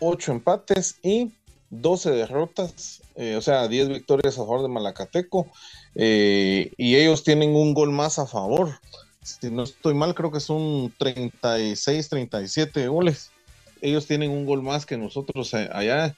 8 0.00 0.32
empates 0.32 0.98
y 1.02 1.32
12 1.70 2.10
derrotas, 2.10 3.02
eh, 3.14 3.36
o 3.36 3.42
sea, 3.42 3.68
10 3.68 3.88
victorias 3.88 4.34
a 4.34 4.38
favor 4.38 4.62
de 4.62 4.68
Malacateco, 4.68 5.46
eh, 5.94 6.72
y 6.76 6.96
ellos 6.96 7.24
tienen 7.24 7.54
un 7.54 7.74
gol 7.74 7.90
más 7.90 8.18
a 8.18 8.26
favor. 8.26 8.78
Si 9.22 9.50
no 9.50 9.64
estoy 9.64 9.94
mal, 9.94 10.14
creo 10.14 10.32
que 10.32 10.40
son 10.40 10.92
36, 10.98 12.08
37 12.08 12.88
goles. 12.88 13.30
Ellos 13.82 14.06
tienen 14.06 14.30
un 14.30 14.46
gol 14.46 14.62
más 14.62 14.86
que 14.86 14.96
nosotros 14.96 15.52
eh, 15.54 15.68
allá. 15.72 16.16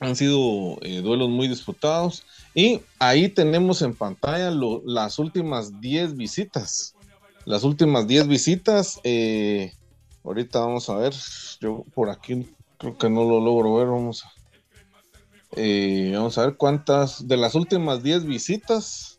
Han 0.00 0.14
sido 0.14 0.76
duelos 1.02 1.28
muy 1.28 1.48
disputados. 1.48 2.24
Y 2.54 2.80
ahí 3.00 3.28
tenemos 3.28 3.82
en 3.82 3.96
pantalla 3.96 4.52
las 4.84 5.18
últimas 5.18 5.80
10 5.80 6.16
visitas 6.16 6.94
las 7.48 7.64
últimas 7.64 8.06
10 8.06 8.28
visitas. 8.28 9.00
Ahorita 10.22 10.60
vamos 10.60 10.88
a 10.90 10.96
ver. 10.96 11.14
Yo 11.60 11.82
por 11.94 12.10
aquí 12.10 12.46
creo 12.76 12.98
que 12.98 13.08
no 13.08 13.24
lo 13.24 13.40
logro 13.40 13.76
ver. 13.76 13.86
Vamos 13.86 14.24
a, 14.24 14.37
eh, 15.52 16.12
vamos 16.14 16.38
a 16.38 16.46
ver 16.46 16.56
cuántas. 16.56 17.26
De 17.26 17.36
las 17.36 17.54
últimas 17.54 18.02
10 18.02 18.24
visitas. 18.24 19.18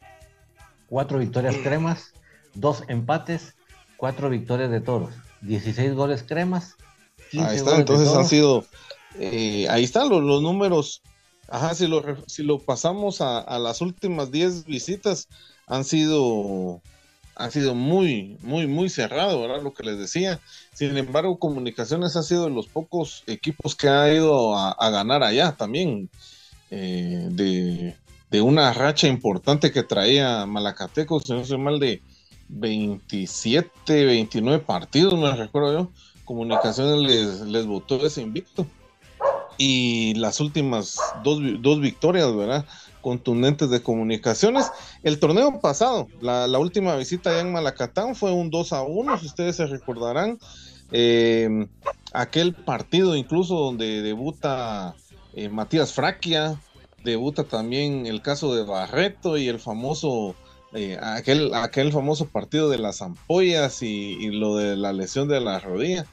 Cuatro 0.87 1.19
victorias 1.19 1.55
cremas, 1.61 2.13
dos 2.55 2.83
empates, 2.87 3.55
cuatro 3.97 4.29
victorias 4.29 4.71
de 4.71 4.81
toros. 4.81 5.11
16 5.41 5.93
goles 5.93 6.23
cremas. 6.23 6.75
ahí 7.33 7.57
está, 7.57 7.77
entonces 7.77 8.13
han 8.15 8.25
sido. 8.25 8.65
Eh, 9.15 9.67
ahí 9.69 9.83
están 9.83 10.09
los, 10.09 10.41
números. 10.41 11.01
Ajá, 11.47 11.73
si 11.73 11.87
lo, 11.87 12.03
si 12.27 12.43
lo 12.43 12.59
pasamos 12.59 13.21
a, 13.21 13.39
a 13.39 13.57
las 13.59 13.81
últimas 13.81 14.31
10 14.31 14.65
visitas, 14.65 15.27
han 15.67 15.83
sido 15.83 16.81
ha 17.39 17.49
sido 17.49 17.73
muy, 17.73 18.37
muy, 18.41 18.67
muy 18.67 18.89
cerrado, 18.89 19.41
¿verdad? 19.41 19.63
Lo 19.63 19.73
que 19.73 19.83
les 19.83 19.97
decía. 19.97 20.39
Sin 20.73 20.97
embargo, 20.97 21.39
Comunicaciones 21.39 22.15
ha 22.17 22.23
sido 22.23 22.45
de 22.45 22.51
los 22.51 22.67
pocos 22.67 23.23
equipos 23.27 23.75
que 23.75 23.87
ha 23.87 24.13
ido 24.13 24.57
a, 24.57 24.89
ganar 24.91 25.23
allá 25.23 25.53
también. 25.53 26.09
Eh, 26.69 27.95
de, 28.29 28.41
una 28.41 28.73
racha 28.73 29.07
importante 29.07 29.71
que 29.71 29.83
traía 29.83 30.45
Malacateco, 30.45 31.19
si 31.21 31.33
no 31.33 31.45
soy 31.45 31.57
mal, 31.57 31.79
de 31.79 32.01
27, 32.49 34.05
29 34.05 34.59
partidos, 34.59 35.17
me 35.17 35.33
recuerdo 35.33 35.73
yo. 35.73 35.91
Comunicaciones 36.25 36.99
les, 37.09 37.41
les 37.41 37.65
votó 37.65 38.05
ese 38.05 38.21
invicto. 38.21 38.67
Y 39.57 40.13
las 40.15 40.41
últimas 40.41 40.97
dos, 41.23 41.39
dos 41.59 41.79
victorias, 41.79 42.35
¿verdad? 42.35 42.65
Contundentes 43.01 43.69
de 43.69 43.81
comunicaciones. 43.81 44.71
El 45.03 45.19
torneo 45.19 45.59
pasado, 45.59 46.07
la, 46.21 46.59
última 46.59 46.95
visita 46.95 47.29
allá 47.29 47.41
en 47.41 47.51
Malacatán 47.51 48.15
fue 48.15 48.31
un 48.31 48.49
2 48.49 48.73
a 48.73 48.81
1, 48.83 49.19
si 49.19 49.25
ustedes 49.25 49.55
se 49.55 49.67
recordarán. 49.67 50.39
Eh, 50.91 51.67
aquel 52.13 52.53
partido 52.53 53.15
incluso 53.15 53.55
donde 53.55 54.01
debuta 54.01 54.95
eh, 55.33 55.49
Matías 55.49 55.93
Fraquia, 55.93 56.59
debuta 57.03 57.43
también 57.43 58.05
el 58.05 58.21
caso 58.21 58.55
de 58.55 58.63
Barreto 58.63 59.37
y 59.37 59.47
el 59.47 59.59
famoso, 59.59 60.35
eh, 60.73 60.97
aquel, 61.01 61.53
aquel 61.53 61.91
famoso 61.91 62.27
partido 62.27 62.69
de 62.69 62.79
las 62.79 63.01
ampollas 63.01 63.81
y, 63.83 64.31
lo 64.31 64.55
de 64.57 64.75
la 64.75 64.93
lesión 64.93 65.27
de 65.27 65.39
la 65.39 65.59
rodilla. 65.59 66.05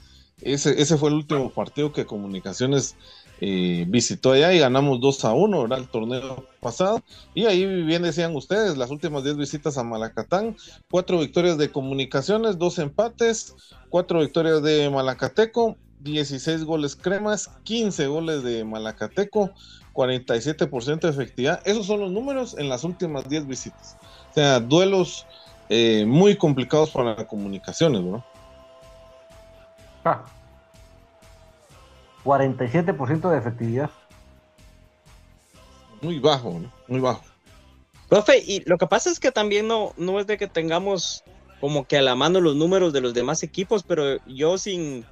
Ese 0.42 0.98
fue 0.98 1.08
el 1.08 1.14
último 1.14 1.48
partido 1.50 1.94
que 1.94 2.04
Comunicaciones 2.04 2.94
eh, 3.40 3.84
visitó 3.88 4.32
allá 4.32 4.52
y 4.54 4.58
ganamos 4.58 5.00
2 5.00 5.24
a 5.26 5.32
1, 5.32 5.62
¿verdad? 5.62 5.78
El 5.78 5.88
torneo 5.88 6.46
pasado. 6.60 7.02
Y 7.34 7.44
ahí 7.46 7.66
bien 7.82 8.02
decían 8.02 8.34
ustedes, 8.34 8.76
las 8.76 8.90
últimas 8.90 9.24
10 9.24 9.36
visitas 9.36 9.76
a 9.76 9.84
Malacatán, 9.84 10.56
4 10.90 11.18
victorias 11.18 11.58
de 11.58 11.70
comunicaciones, 11.70 12.58
2 12.58 12.78
empates, 12.78 13.54
4 13.90 14.20
victorias 14.20 14.62
de 14.62 14.88
Malacateco, 14.90 15.76
16 16.00 16.64
goles 16.64 16.96
cremas, 16.96 17.50
15 17.64 18.06
goles 18.06 18.42
de 18.42 18.64
Malacateco, 18.64 19.50
47% 19.92 21.00
de 21.00 21.08
efectividad. 21.08 21.60
Esos 21.64 21.86
son 21.86 22.00
los 22.00 22.10
números 22.10 22.56
en 22.58 22.68
las 22.68 22.84
últimas 22.84 23.28
10 23.28 23.46
visitas. 23.46 23.96
O 24.30 24.34
sea, 24.34 24.60
duelos 24.60 25.26
eh, 25.68 26.04
muy 26.06 26.36
complicados 26.36 26.90
para 26.90 27.26
comunicaciones, 27.26 28.02
¿no? 28.02 28.24
Ah, 30.04 30.24
47% 32.26 33.30
de 33.30 33.38
efectividad. 33.38 33.90
Muy 36.02 36.18
bajo, 36.18 36.60
muy 36.88 37.00
bajo. 37.00 37.22
Profe, 38.08 38.38
y 38.44 38.62
lo 38.66 38.76
que 38.76 38.86
pasa 38.86 39.10
es 39.10 39.20
que 39.20 39.30
también 39.30 39.68
no, 39.68 39.92
no 39.96 40.18
es 40.18 40.26
de 40.26 40.36
que 40.36 40.48
tengamos 40.48 41.22
como 41.60 41.86
que 41.86 41.98
a 41.98 42.02
la 42.02 42.16
mano 42.16 42.40
los 42.40 42.56
números 42.56 42.92
de 42.92 43.00
los 43.00 43.14
demás 43.14 43.42
equipos, 43.42 43.82
pero 43.82 44.18
yo 44.26 44.58
sin, 44.58 45.06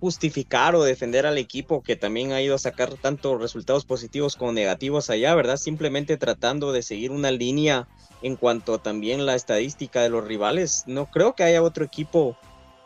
justificar 0.00 0.76
o 0.76 0.84
defender 0.84 1.26
al 1.26 1.38
equipo 1.38 1.82
que 1.82 1.96
también 1.96 2.32
ha 2.32 2.40
ido 2.40 2.54
a 2.54 2.58
sacar 2.58 2.94
tanto 2.94 3.36
resultados 3.36 3.84
positivos 3.84 4.36
como 4.36 4.52
negativos 4.52 5.10
allá, 5.10 5.34
¿verdad? 5.34 5.56
Simplemente 5.56 6.16
tratando 6.16 6.72
de 6.72 6.82
seguir 6.82 7.10
una 7.10 7.30
línea 7.30 7.88
en 8.22 8.36
cuanto 8.36 8.78
también 8.78 9.26
la 9.26 9.34
estadística 9.34 10.02
de 10.02 10.08
los 10.08 10.24
rivales. 10.24 10.84
No 10.86 11.06
creo 11.06 11.34
que 11.34 11.42
haya 11.42 11.62
otro 11.62 11.84
equipo, 11.84 12.36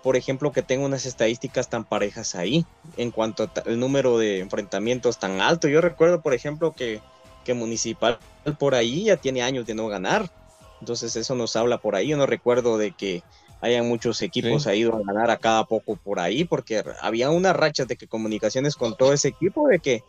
por 0.02 0.16
ejemplo, 0.16 0.52
que 0.52 0.62
tenga 0.62 0.84
unas 0.84 1.06
estadísticas 1.06 1.68
tan 1.68 1.84
parejas 1.84 2.34
ahí, 2.34 2.66
en 2.96 3.10
cuanto 3.10 3.50
al 3.64 3.78
número 3.78 4.18
de 4.18 4.40
enfrentamientos 4.40 5.18
tan 5.18 5.40
alto. 5.40 5.68
Yo 5.68 5.80
recuerdo, 5.80 6.22
por 6.22 6.34
ejemplo, 6.34 6.72
que, 6.72 7.00
que 7.44 7.54
Municipal 7.54 8.18
por 8.58 8.74
ahí 8.74 9.04
ya 9.04 9.16
tiene 9.16 9.42
años 9.42 9.66
de 9.66 9.74
no 9.74 9.88
ganar. 9.88 10.30
Entonces 10.80 11.14
eso 11.14 11.36
nos 11.36 11.54
habla 11.54 11.78
por 11.78 11.94
ahí. 11.94 12.08
Yo 12.08 12.16
no 12.16 12.26
recuerdo 12.26 12.78
de 12.78 12.90
que 12.90 13.22
hayan 13.60 13.88
muchos 13.88 14.20
equipos 14.22 14.66
ha 14.66 14.74
ido 14.74 14.96
a 14.96 15.02
ganar 15.06 15.30
a 15.30 15.36
cada 15.36 15.64
poco 15.66 15.94
por 15.94 16.18
ahí, 16.18 16.44
porque 16.44 16.82
había 17.00 17.30
una 17.30 17.52
racha 17.52 17.84
de 17.84 17.96
que 17.96 18.08
comunicaciones 18.08 18.74
con 18.74 18.96
todo 18.96 19.12
ese 19.12 19.28
equipo, 19.28 19.68
de 19.68 19.78
que 19.78 20.02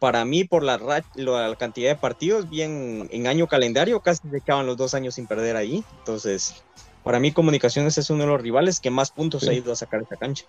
para 0.00 0.24
mí, 0.24 0.44
por 0.44 0.64
la, 0.64 0.78
la 1.14 1.56
cantidad 1.56 1.90
de 1.90 1.96
partidos, 1.96 2.50
bien 2.50 3.08
en 3.12 3.26
año 3.28 3.46
calendario, 3.46 4.00
casi 4.00 4.28
se 4.28 4.36
acaban 4.36 4.66
los 4.66 4.76
dos 4.76 4.94
años 4.94 5.14
sin 5.14 5.26
perder 5.26 5.56
ahí. 5.56 5.84
Entonces, 5.98 6.64
para 7.08 7.20
mí, 7.20 7.32
Comunicaciones 7.32 7.96
es 7.96 8.10
uno 8.10 8.24
de 8.24 8.28
los 8.28 8.42
rivales 8.42 8.80
que 8.80 8.90
más 8.90 9.10
puntos 9.10 9.48
ha 9.48 9.54
ido 9.54 9.72
a 9.72 9.76
sacar 9.76 10.02
esta 10.02 10.16
cancha. 10.16 10.44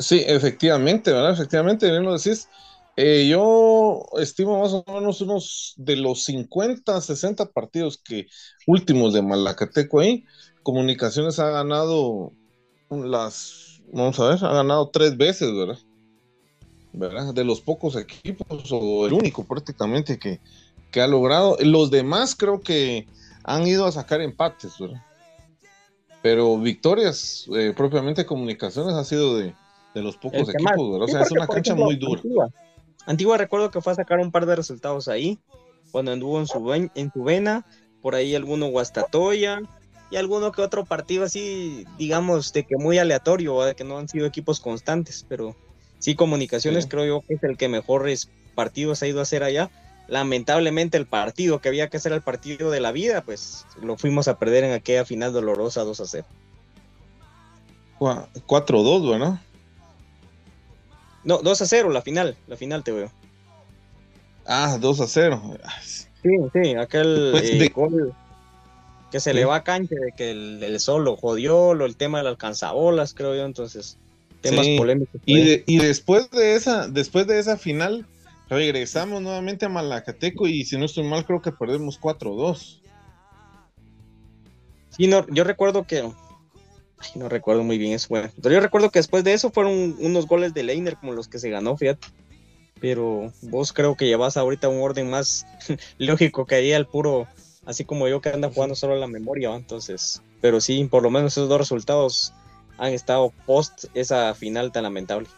Sí, 0.00 0.24
efectivamente, 0.26 1.12
¿verdad? 1.12 1.30
Efectivamente, 1.30 1.88
bien 1.88 2.02
lo 2.02 2.18
decís. 2.18 2.48
Eh, 2.96 3.28
yo 3.30 4.02
estimo 4.18 4.60
más 4.60 4.72
o 4.72 4.82
menos 4.92 5.20
unos 5.20 5.74
de 5.76 5.94
los 5.94 6.24
50, 6.24 7.00
60 7.00 7.52
partidos 7.52 7.98
que 7.98 8.26
últimos 8.66 9.14
de 9.14 9.22
Malacateco 9.22 10.00
ahí, 10.00 10.24
Comunicaciones 10.64 11.38
ha 11.38 11.48
ganado 11.50 12.32
las, 12.90 13.80
vamos 13.92 14.18
a 14.18 14.30
ver, 14.30 14.44
ha 14.44 14.54
ganado 14.54 14.90
tres 14.90 15.16
veces, 15.16 15.54
¿verdad? 15.54 15.78
¿verdad? 16.94 17.32
De 17.32 17.44
los 17.44 17.60
pocos 17.60 17.94
equipos, 17.94 18.72
o 18.72 19.06
el 19.06 19.12
único 19.12 19.44
prácticamente 19.44 20.18
que, 20.18 20.40
ha 21.00 21.06
logrado. 21.06 21.56
Los 21.60 21.92
demás 21.92 22.34
creo 22.34 22.60
que 22.60 23.06
han 23.48 23.66
ido 23.66 23.86
a 23.86 23.92
sacar 23.92 24.20
empates, 24.20 24.78
¿verdad? 24.78 25.02
Pero 26.22 26.58
victorias, 26.58 27.46
eh, 27.56 27.72
propiamente 27.74 28.26
comunicaciones, 28.26 28.94
ha 28.94 29.04
sido 29.04 29.38
de, 29.38 29.54
los 29.94 30.16
pocos 30.16 30.48
equipos, 30.48 30.92
¿verdad? 30.92 31.02
O 31.02 31.08
sea, 31.08 31.22
es 31.22 31.30
una 31.30 31.46
cancha 31.46 31.74
muy 31.74 31.96
dura. 31.96 32.48
Antigua 33.06 33.38
recuerdo 33.38 33.70
que 33.70 33.80
fue 33.80 33.92
a 33.92 33.96
sacar 33.96 34.18
un 34.18 34.30
par 34.30 34.44
de 34.44 34.54
resultados 34.54 35.08
ahí, 35.08 35.38
cuando 35.90 36.12
anduvo 36.12 36.38
en 36.38 36.46
su, 36.46 36.90
en 36.94 37.12
su 37.12 37.22
vena, 37.22 37.64
por 38.02 38.14
ahí 38.14 38.34
alguno 38.34 38.66
Guastatoya 38.66 39.62
y 40.10 40.16
alguno 40.16 40.52
que 40.52 40.60
otro 40.60 40.84
partido 40.84 41.24
así, 41.24 41.86
digamos, 41.96 42.52
de 42.52 42.64
que 42.64 42.76
muy 42.76 42.98
aleatorio, 42.98 43.62
de 43.62 43.74
que 43.74 43.84
no 43.84 43.98
han 43.98 44.08
sido 44.08 44.26
equipos 44.26 44.60
constantes, 44.60 45.24
pero 45.26 45.56
sí, 45.98 46.14
Comunicaciones 46.14 46.86
creo 46.86 47.06
yo 47.06 47.22
que 47.26 47.34
es 47.34 47.42
el 47.42 47.56
que 47.56 47.68
mejores 47.68 48.28
partidos 48.54 49.02
ha 49.02 49.06
ido 49.06 49.20
a 49.20 49.22
hacer 49.22 49.42
allá. 49.42 49.70
Lamentablemente 50.08 50.96
el 50.96 51.06
partido 51.06 51.60
que 51.60 51.68
había 51.68 51.88
que 51.88 51.98
hacer 51.98 52.12
el 52.12 52.22
partido 52.22 52.70
de 52.70 52.80
la 52.80 52.92
vida, 52.92 53.22
pues 53.22 53.66
lo 53.80 53.96
fuimos 53.96 54.26
a 54.26 54.38
perder 54.38 54.64
en 54.64 54.72
aquella 54.72 55.04
final 55.04 55.32
dolorosa 55.32 55.84
2 55.84 56.00
a 56.00 56.06
0. 56.06 56.26
4-2, 57.98 59.10
¿verdad? 59.10 59.40
No, 61.24 61.38
2 61.38 61.62
a 61.62 61.66
0 61.66 61.90
la 61.90 62.02
final, 62.02 62.36
la 62.46 62.56
final 62.56 62.82
te 62.82 62.92
veo. 62.92 63.12
Ah, 64.46 64.78
2 64.80 65.00
a 65.00 65.06
0. 65.06 65.58
Sí, 66.22 66.30
sí, 66.52 66.74
aquel 66.74 67.32
eh, 67.36 67.68
gol 67.74 68.14
que 69.10 69.20
se 69.20 69.32
le 69.32 69.44
va 69.44 69.56
a 69.56 69.64
cancha 69.64 69.94
de 69.94 70.12
que 70.12 70.30
el, 70.30 70.80
sol 70.80 71.04
lo 71.04 71.16
jodió, 71.16 71.74
lo, 71.74 71.86
el 71.86 71.96
tema 71.96 72.18
del 72.18 72.26
alcanzabolas, 72.28 73.14
creo 73.14 73.34
yo, 73.34 73.44
entonces 73.44 73.96
temas 74.40 74.66
polémicos. 74.76 75.20
Y, 75.24 75.78
después 75.78 76.30
de 76.30 76.54
esa, 76.54 76.88
después 76.88 77.26
de 77.26 77.38
esa 77.38 77.56
final, 77.56 78.06
regresamos 78.48 79.22
nuevamente 79.22 79.66
a 79.66 79.68
Malacateco 79.68 80.46
y 80.46 80.64
si 80.64 80.78
no 80.78 80.86
estoy 80.86 81.04
mal, 81.04 81.24
creo 81.24 81.42
que 81.42 81.52
perdemos 81.52 82.00
4-2. 82.00 82.80
Sí, 84.90 85.06
no, 85.06 85.26
yo 85.28 85.44
recuerdo 85.44 85.84
que 85.84 86.10
no 87.14 87.28
recuerdo 87.28 87.62
muy 87.62 87.78
bien 87.78 87.92
eso, 87.92 88.08
bueno. 88.08 88.30
Pero 88.42 88.54
yo 88.54 88.60
recuerdo 88.60 88.90
que 88.90 88.98
después 88.98 89.24
de 89.24 89.32
eso 89.32 89.50
fueron 89.50 89.96
unos 89.98 90.26
goles 90.26 90.54
de 90.54 90.62
Leiner 90.62 90.96
como 90.96 91.12
los 91.12 91.28
que 91.28 91.38
se 91.38 91.50
ganó, 91.50 91.76
fíjate. 91.76 92.08
Pero 92.80 93.32
vos 93.42 93.72
creo 93.72 93.96
que 93.96 94.06
llevas 94.06 94.36
ahorita 94.36 94.68
un 94.68 94.80
orden 94.80 95.10
más 95.10 95.46
lógico 95.98 96.46
que 96.46 96.56
ahí 96.56 96.72
al 96.72 96.86
puro, 96.86 97.26
así 97.66 97.84
como 97.84 98.08
yo 98.08 98.20
que 98.20 98.30
anda 98.30 98.50
jugando 98.50 98.74
solo 98.74 98.96
la 98.96 99.06
memoria, 99.06 99.54
entonces. 99.54 100.22
Pero 100.40 100.60
sí, 100.60 100.84
por 100.84 101.02
lo 101.02 101.10
menos 101.10 101.32
esos 101.32 101.48
dos 101.48 101.58
resultados 101.58 102.32
han 102.78 102.92
estado 102.92 103.32
post 103.46 103.86
esa 103.94 104.34
final 104.34 104.72
tan 104.72 104.84
lamentable. 104.84 105.28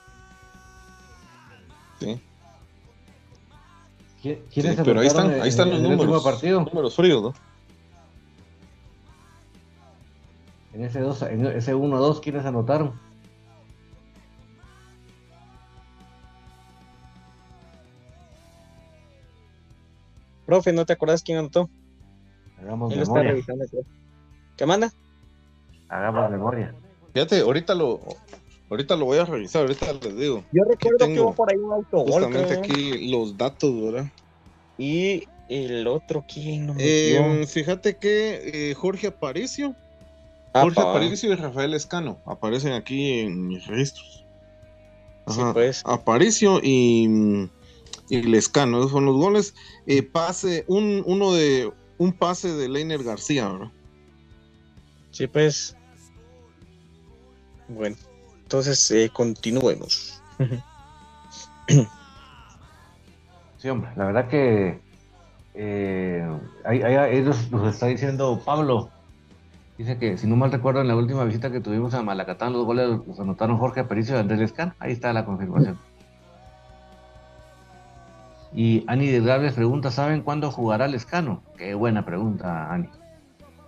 Sí. 1.98 2.20
Pero 4.22 5.00
ahí 5.00 5.06
están, 5.06 5.30
ahí 5.40 5.48
están 5.48 5.70
los 5.70 5.80
números, 5.80 6.06
números 6.72 6.94
fríos, 6.94 7.22
¿no? 7.22 7.34
En 10.72 10.84
ese, 10.84 11.00
dos, 11.00 11.22
en 11.22 11.46
ese 11.46 11.74
1-2, 11.74 12.20
¿quiénes 12.20 12.44
anotaron? 12.44 12.92
Profe, 20.46 20.72
¿no 20.72 20.84
te 20.84 20.92
acuerdas 20.92 21.22
quién 21.22 21.38
anotó? 21.38 21.70
Hagamos 22.60 22.94
memoria. 22.94 23.34
¿Qué 24.56 24.66
manda? 24.66 24.92
Hagamos 25.88 26.30
memoria. 26.30 26.74
Fíjate, 27.12 27.40
ahorita 27.40 27.74
lo, 27.74 28.00
ahorita 28.70 28.96
lo 28.96 29.04
voy 29.04 29.18
a 29.18 29.24
revisar, 29.24 29.62
ahorita 29.62 29.92
les 29.92 30.16
digo. 30.16 30.44
Yo 30.52 30.62
recuerdo 30.64 31.06
que 31.06 31.20
hubo 31.20 31.34
por 31.34 31.52
ahí 31.52 31.58
un 31.58 31.72
autogol. 31.72 32.12
Justamente 32.12 32.54
aquí 32.54 33.10
los 33.10 33.36
datos, 33.36 33.82
¿verdad? 33.82 34.06
Y 34.78 35.24
el 35.48 35.86
otro, 35.86 36.24
¿quién? 36.26 36.66
No 36.66 36.74
eh, 36.78 37.44
fíjate 37.46 37.98
que 37.98 38.70
eh, 38.70 38.74
Jorge 38.74 39.08
Aparicio 39.08 39.74
Jorge 40.52 40.80
Aparicio 40.80 41.32
y 41.32 41.36
Rafael 41.36 41.74
Escano 41.74 42.20
aparecen 42.26 42.72
aquí 42.72 43.20
en 43.20 43.46
mis 43.46 43.66
registros. 43.66 44.26
Sí, 45.28 45.40
pues. 45.52 45.82
Aparicio 45.84 46.60
y, 46.62 47.48
y 48.08 48.22
Lescano, 48.22 48.78
esos 48.78 48.90
son 48.90 49.04
los 49.04 49.16
goles. 49.16 49.54
Eh, 49.86 50.02
pase, 50.02 50.64
un, 50.66 51.02
uno 51.06 51.32
de 51.32 51.72
un 51.98 52.12
pase 52.12 52.52
de 52.52 52.68
Leiner 52.68 53.04
García, 53.04 53.48
¿verdad? 53.48 53.72
Sí, 55.12 55.26
pues. 55.28 55.76
Bueno, 57.68 57.96
entonces 58.50 58.90
eh, 58.90 59.08
continuemos. 59.12 60.20
sí, 63.58 63.68
hombre, 63.68 63.92
la 63.94 64.06
verdad 64.06 64.26
que 64.26 64.80
eh, 65.54 66.28
ahí, 66.64 67.22
nos 67.22 67.72
está 67.72 67.86
diciendo 67.86 68.42
Pablo 68.44 68.90
Dice 69.78 69.98
que, 69.98 70.18
si 70.18 70.26
no 70.26 70.34
mal 70.36 70.50
recuerdo, 70.52 70.80
en 70.80 70.88
la 70.88 70.96
última 70.96 71.24
visita 71.24 71.50
que 71.50 71.60
tuvimos 71.60 71.94
a 71.94 72.02
Malacatán, 72.02 72.52
los 72.52 72.66
goles 72.66 73.00
los 73.06 73.18
anotaron 73.18 73.56
Jorge 73.56 73.80
Aparicio 73.80 74.16
y 74.16 74.18
Andrés 74.18 74.40
Lescan. 74.40 74.74
Ahí 74.78 74.92
está 74.92 75.12
la 75.14 75.24
confirmación. 75.24 75.78
Y 78.52 78.84
Ani 78.88 79.06
Delgado 79.06 79.50
pregunta, 79.54 79.90
¿saben 79.90 80.20
cuándo 80.20 80.50
jugará 80.50 80.86
Lescano? 80.86 81.42
Qué 81.56 81.72
buena 81.72 82.04
pregunta, 82.04 82.70
Ani. 82.70 82.90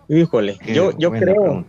Híjole, 0.08 0.58
yo, 0.66 0.90
yo 0.98 1.12
creo... 1.12 1.64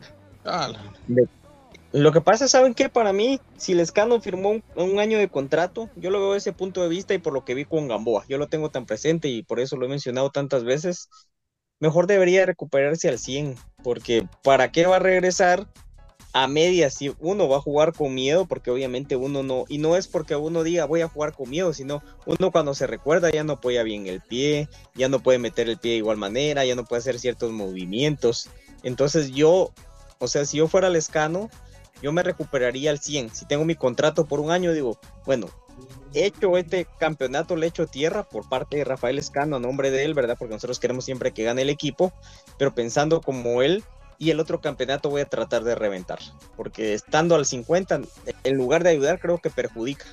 lo 1.94 2.12
que 2.12 2.22
pasa, 2.22 2.48
¿saben 2.48 2.74
qué? 2.74 2.89
Para 2.89 3.14
mí, 3.14 3.39
si 3.56 3.76
Lescano 3.76 4.20
firmó 4.20 4.62
un, 4.76 5.00
año 5.00 5.20
de 5.20 5.30
contrato, 5.30 5.89
yo 5.96 6.10
lo 6.10 6.20
veo 6.20 6.34
desde 6.34 6.50
ese 6.50 6.58
punto 6.58 6.82
de 6.82 6.89
vista 6.89 7.14
y 7.14 7.20
por 7.20 7.34
lo 7.34 7.46
que 7.46 7.54
vi 7.54 7.66
con 7.66 7.88
Gamboa. 7.88 8.26
Yo 8.28 8.38
lo 8.39 8.48
tengo 8.48 8.72
tan 8.72 8.86
presente 8.86 9.28
y 9.28 9.44
por 9.44 9.60
eso 9.60 9.78
lo 9.78 9.86
he 9.86 9.89
mencionado 9.89 10.32
tantas 10.32 10.64
veces 10.64 11.10
mejor 11.80 12.08
debería 12.08 12.46
recuperarse 12.46 13.10
al 13.10 13.20
100, 13.20 13.56
porque 13.84 14.28
¿para 14.41 14.72
qué 14.72 14.86
va 14.86 14.96
a 14.96 15.00
regresar 15.00 15.68
a 16.32 16.48
media 16.48 16.89
si 16.89 17.14
uno 17.20 17.48
va 17.50 17.58
a 17.58 17.62
jugar 17.62 17.91
con 17.91 18.16
miedo? 18.16 18.46
Porque 18.46 18.72
obviamente 18.72 19.18
uno 19.18 19.44
no, 19.44 19.66
y 19.68 19.78
no 19.78 19.98
es 19.98 20.08
porque 20.08 20.36
uno 20.36 20.64
diga 20.64 20.86
voy 20.86 21.02
a 21.02 21.10
jugar 21.10 21.34
con 21.34 21.50
miedo, 21.50 21.74
sino 21.74 22.02
uno 22.26 22.52
cuando 22.52 22.74
se 22.74 22.88
recuerda 22.88 23.30
ya 23.32 23.44
no 23.44 23.54
apoya 23.54 23.84
bien 23.84 24.08
el 24.08 24.22
pie, 24.22 24.70
ya 24.96 25.10
no 25.10 25.20
puede 25.20 25.39
meter 25.39 25.70
el 25.70 25.78
pie 25.78 25.91
de 25.91 25.98
igual 25.98 26.18
manera, 26.18 26.66
ya 26.66 26.74
no 26.74 26.86
puede 26.86 27.02
hacer 27.02 27.20
ciertos 27.20 27.52
movimientos. 27.52 28.50
Entonces 28.82 29.32
yo, 29.32 29.74
o 30.20 30.28
sea, 30.30 30.46
si 30.46 30.58
yo 30.58 30.70
fuera 30.70 30.88
el 30.88 30.96
escano, 30.96 31.50
yo 32.04 32.12
me 32.12 32.22
recuperaría 32.22 32.91
al 32.91 32.99
100. 32.99 33.34
Si 33.34 33.45
tengo 33.45 33.64
mi 33.64 33.76
contrato 33.76 34.26
por 34.26 34.41
un 34.41 34.51
año, 34.51 34.74
digo, 34.74 34.99
bueno, 35.26 35.47
hecho 36.14 36.58
este 36.58 36.86
campeonato, 36.99 37.56
le 37.56 37.66
hecho 37.66 37.88
tierra 37.88 38.24
por 38.24 38.47
parte 38.47 38.78
de 38.78 38.84
Rafael 38.84 39.18
Escano 39.18 39.56
a 39.56 39.60
nombre 39.60 39.89
de 39.89 40.04
él, 40.04 40.14
¿verdad? 40.14 40.36
Porque 40.38 40.54
nosotros 40.54 40.80
queremos 40.80 41.06
siempre 41.06 41.32
que 41.32 41.45
gane 41.45 41.62
el 41.62 41.70
equipo, 41.70 42.14
pero 42.60 42.76
pensando 42.76 43.22
como 43.22 43.62
él, 43.62 43.84
y 44.20 44.32
el 44.32 44.39
otro 44.39 44.62
campeonato 44.62 45.10
voy 45.10 45.22
a 45.22 45.26
tratar 45.26 45.64
de 45.64 45.76
reventar, 45.76 46.20
porque 46.56 46.93
estando 46.93 47.36
al 47.36 47.45
50, 47.45 48.01
en 48.43 48.58
lugar 48.58 48.84
de 48.84 48.91
ayudar, 48.91 49.20
creo 49.20 49.39
que 49.39 49.49
perjudica. 49.49 50.06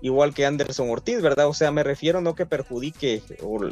Igual 0.00 0.34
que 0.34 0.44
Anderson 0.44 0.90
Ortiz, 0.90 1.22
¿verdad? 1.22 1.46
O 1.46 1.54
sea, 1.54 1.70
me 1.70 1.84
refiero 1.84 2.20
no 2.20 2.34
que 2.34 2.44
perjudique 2.44 3.22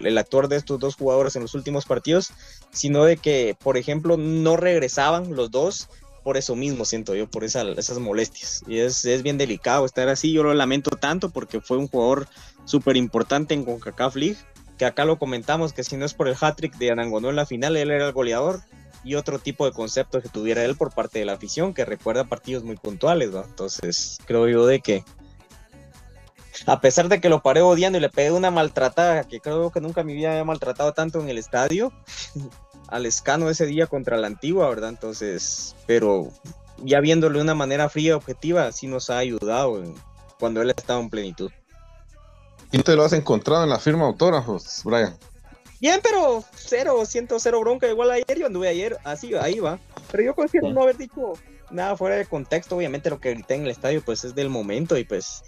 el 0.05 0.19
actuar 0.19 0.47
de 0.47 0.57
estos 0.57 0.79
dos 0.79 0.95
jugadores 0.95 1.35
en 1.35 1.43
los 1.43 1.55
últimos 1.55 1.87
partidos, 1.87 2.33
sino 2.71 3.05
de 3.05 3.17
que, 3.17 3.57
por 3.61 3.77
ejemplo, 3.77 4.17
no 4.17 4.57
regresaban 4.57 5.35
los 5.35 5.51
dos 5.51 5.89
por 6.23 6.37
eso 6.37 6.57
mismo, 6.57 6.85
siento 6.85 7.15
yo, 7.15 7.31
por 7.31 7.45
esas 7.45 7.99
molestias. 7.99 8.63
Y 8.67 8.79
es, 8.79 9.05
bien 9.23 9.39
delicado 9.39 9.85
estar 9.85 10.09
así, 10.09 10.33
yo 10.33 10.43
lo 10.43 10.55
lamento 10.55 10.91
tanto 10.91 11.31
porque 11.31 11.61
fue 11.61 11.79
un 11.79 11.89
jugador 11.89 12.27
súper 12.65 12.97
importante 12.97 13.55
en 13.55 13.65
CONCACAF 13.65 14.17
League, 14.17 14.39
que 14.79 14.85
acá 14.85 15.05
lo 15.05 15.19
comentamos, 15.19 15.73
que 15.73 15.85
si 15.85 15.97
no 15.97 16.05
es 16.05 16.15
por 16.15 16.29
el 16.29 16.37
hat-trick 16.41 16.77
de 16.77 16.91
Anangonó 16.91 17.31
en 17.31 17.37
la 17.37 17.47
final, 17.47 17.77
él 17.77 17.91
era 17.91 18.07
el 18.07 18.13
goleador, 18.13 18.63
y 19.03 19.15
otro 19.15 19.39
tipo 19.39 19.65
de 19.65 19.73
concepto 19.73 20.21
que 20.21 20.29
tuviera 20.29 20.65
él 20.65 20.77
por 20.77 20.93
parte 20.93 21.19
de 21.19 21.25
la 21.25 21.33
afición, 21.33 21.75
que 21.75 21.85
recuerda 21.85 22.25
partidos 22.25 22.65
muy 22.65 22.77
puntuales. 22.77 23.31
Entonces, 23.33 24.19
creo 24.27 24.49
yo 24.49 24.67
de 24.67 24.81
que 24.81 25.05
a 26.67 26.81
pesar 26.81 27.09
de 27.09 27.21
que 27.21 27.29
lo 27.29 27.43
paré 27.43 27.63
odiando 27.63 27.99
y 27.99 28.01
le 28.03 28.11
pegué 28.11 28.31
una 28.31 28.51
maltratada, 28.51 29.25
que 29.25 29.41
creo 29.41 29.71
que 29.71 29.81
nunca 29.81 30.05
me 30.05 30.13
había 30.13 30.45
maltratado 30.45 30.93
tanto 30.93 31.21
en 31.21 31.29
el 31.29 31.39
estadio, 31.39 31.93
al 32.91 33.07
escano 33.07 33.49
ese 33.49 33.67
día 33.67 33.87
contra 33.87 34.17
la 34.17 34.27
antigua, 34.27 34.69
¿verdad? 34.69 34.91
Entonces, 34.91 35.75
pero 35.87 36.29
ya 36.79 37.01
viéndolo 37.01 37.39
de 37.39 37.45
una 37.45 37.55
manera 37.55 37.89
fría 37.89 38.11
y 38.11 38.13
objetiva, 38.13 38.71
sí 38.73 38.87
nos 38.87 39.11
ha 39.11 39.19
ayudado 39.19 39.83
cuando 40.39 40.61
él 40.61 40.69
ha 40.69 40.73
estado 40.73 41.01
en 41.01 41.11
plenitud. 41.11 41.51
¿Y 42.73 42.79
te 42.83 42.95
lo 42.95 43.05
has 43.05 43.13
encontrado 43.13 43.65
en 43.65 43.71
la 43.71 43.79
firma 43.79 44.07
autógrafos, 44.07 44.83
Brian? 44.85 45.17
Bien, 45.81 46.01
pero 46.03 46.45
cero, 46.55 47.05
siento 47.07 47.41
cero 47.41 47.61
bronca. 47.61 47.89
Igual 47.89 48.11
ayer 48.11 48.39
yo 48.39 48.47
anduve 48.47 48.69
ayer, 48.69 48.99
así, 49.05 49.35
ahí 49.35 49.61
va. 49.61 49.79
Pero 50.11 50.23
yo 50.23 50.35
considero 50.35 50.71
no 50.73 50.83
haber 50.83 50.97
dicho 50.97 51.33
nada 51.71 51.97
fuera 51.97 52.17
de 52.17 52.27
contexto. 52.27 52.77
Obviamente 52.77 53.11
lo 53.11 53.21
que 53.21 53.31
grité 53.31 53.55
en 53.55 53.65
el 53.65 53.71
estadio, 53.71 54.03
pues 54.05 54.25
es 54.25 54.35
del 54.35 54.51
momento 54.51 54.99
y 54.99 55.05
pues 55.05 55.43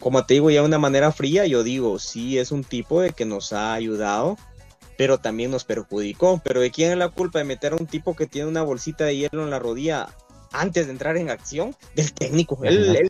como 0.00 0.24
te 0.24 0.34
digo, 0.34 0.50
ya 0.50 0.62
de 0.62 0.66
una 0.66 0.78
manera 0.78 1.12
fría, 1.12 1.46
yo 1.46 1.62
digo, 1.62 1.98
sí 1.98 2.38
es 2.38 2.50
un 2.50 2.64
tipo 2.64 3.00
de 3.00 3.10
que 3.10 3.26
nos 3.26 3.52
ha 3.52 3.74
ayudado, 3.74 4.38
pero 5.00 5.16
también 5.16 5.50
nos 5.50 5.64
perjudicó. 5.64 6.42
Pero 6.44 6.60
¿de 6.60 6.70
quién 6.70 6.92
es 6.92 6.98
la 6.98 7.08
culpa 7.08 7.38
de 7.38 7.46
meter 7.46 7.72
a 7.72 7.76
un 7.76 7.86
tipo 7.86 8.14
que 8.14 8.26
tiene 8.26 8.48
una 8.48 8.60
bolsita 8.60 9.06
de 9.06 9.16
hielo 9.16 9.44
en 9.44 9.48
la 9.48 9.58
rodilla 9.58 10.10
antes 10.52 10.84
de 10.84 10.92
entrar 10.92 11.16
en 11.16 11.30
acción? 11.30 11.74
Del 11.94 12.12
técnico. 12.12 12.58
Él, 12.64 13.08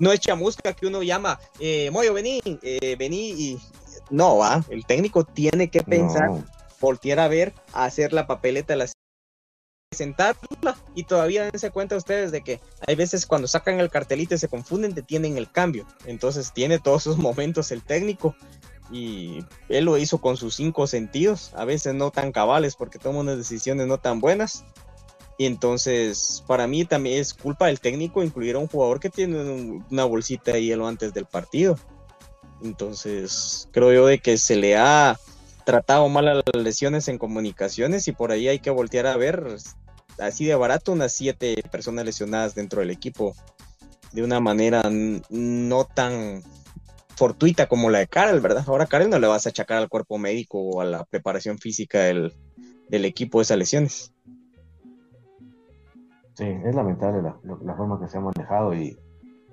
no 0.00 0.10
es 0.10 0.18
chamusca 0.18 0.72
que 0.72 0.88
uno 0.88 1.00
llama, 1.00 1.38
eh, 1.60 1.92
Moyo, 1.92 2.12
vení, 2.12 2.40
eh, 2.44 2.96
vení 2.98 3.30
y... 3.30 3.58
No, 4.10 4.38
va, 4.38 4.64
el 4.68 4.84
técnico 4.84 5.22
tiene 5.22 5.70
que 5.70 5.84
pensar, 5.84 6.28
voltear 6.80 7.20
a 7.20 7.28
ver, 7.28 7.54
hacer 7.72 8.12
la 8.12 8.26
papeleta 8.26 8.72
de 8.72 8.78
las 8.78 8.92
presentarla 9.90 10.76
y 10.96 11.04
todavía 11.04 11.44
dense 11.44 11.70
cuenta 11.70 11.96
ustedes 11.96 12.32
de 12.32 12.42
que 12.42 12.60
hay 12.84 12.96
veces 12.96 13.26
cuando 13.26 13.46
sacan 13.46 13.78
el 13.78 13.90
cartelito 13.90 14.34
y 14.34 14.38
se 14.38 14.48
confunden, 14.48 14.94
detienen 14.94 15.36
el 15.36 15.52
cambio. 15.52 15.86
Entonces 16.04 16.52
tiene 16.52 16.80
todos 16.80 17.02
esos 17.02 17.18
momentos 17.18 17.70
el 17.70 17.82
técnico 17.82 18.34
y 18.92 19.44
él 19.70 19.86
lo 19.86 19.96
hizo 19.96 20.18
con 20.18 20.36
sus 20.36 20.54
cinco 20.54 20.86
sentidos, 20.86 21.52
a 21.54 21.64
veces 21.64 21.94
no 21.94 22.10
tan 22.10 22.30
cabales 22.30 22.76
porque 22.76 22.98
toma 22.98 23.20
unas 23.20 23.38
decisiones 23.38 23.86
no 23.86 23.98
tan 23.98 24.20
buenas. 24.20 24.64
Y 25.38 25.46
entonces, 25.46 26.44
para 26.46 26.66
mí 26.66 26.84
también 26.84 27.18
es 27.18 27.32
culpa 27.32 27.66
del 27.66 27.80
técnico 27.80 28.22
incluir 28.22 28.54
a 28.54 28.58
un 28.58 28.68
jugador 28.68 29.00
que 29.00 29.08
tiene 29.08 29.82
una 29.90 30.04
bolsita 30.04 30.52
de 30.52 30.62
hielo 30.62 30.86
antes 30.86 31.14
del 31.14 31.24
partido. 31.24 31.78
Entonces, 32.62 33.66
creo 33.72 33.92
yo 33.92 34.06
de 34.06 34.18
que 34.18 34.36
se 34.36 34.56
le 34.56 34.76
ha 34.76 35.18
tratado 35.64 36.08
mal 36.08 36.28
a 36.28 36.34
las 36.34 36.44
lesiones 36.54 37.08
en 37.08 37.18
comunicaciones 37.18 38.06
y 38.08 38.12
por 38.12 38.30
ahí 38.30 38.48
hay 38.48 38.58
que 38.58 38.70
voltear 38.70 39.06
a 39.06 39.16
ver 39.16 39.56
así 40.18 40.44
de 40.44 40.54
barato 40.54 40.92
unas 40.92 41.12
siete 41.12 41.62
personas 41.70 42.04
lesionadas 42.04 42.54
dentro 42.54 42.80
del 42.80 42.90
equipo 42.90 43.34
de 44.12 44.22
una 44.22 44.40
manera 44.40 44.82
no 45.30 45.84
tan 45.84 46.42
fortuita 47.22 47.68
como 47.68 47.88
la 47.88 48.00
de 48.00 48.08
Karel, 48.08 48.40
¿verdad? 48.40 48.64
Ahora 48.66 48.86
Karel 48.86 49.08
no 49.08 49.20
le 49.20 49.28
vas 49.28 49.46
a 49.46 49.50
achacar 49.50 49.78
al 49.78 49.88
cuerpo 49.88 50.18
médico 50.18 50.58
o 50.58 50.80
a 50.80 50.84
la 50.84 51.04
preparación 51.04 51.56
física 51.56 52.00
del, 52.00 52.32
del 52.88 53.04
equipo 53.04 53.40
esas 53.40 53.58
lesiones. 53.58 54.12
Sí, 56.34 56.46
es 56.64 56.74
lamentable 56.74 57.22
la, 57.22 57.36
la, 57.64 57.76
forma 57.76 58.00
que 58.00 58.08
se 58.08 58.18
ha 58.18 58.20
manejado 58.20 58.74
y, 58.74 58.98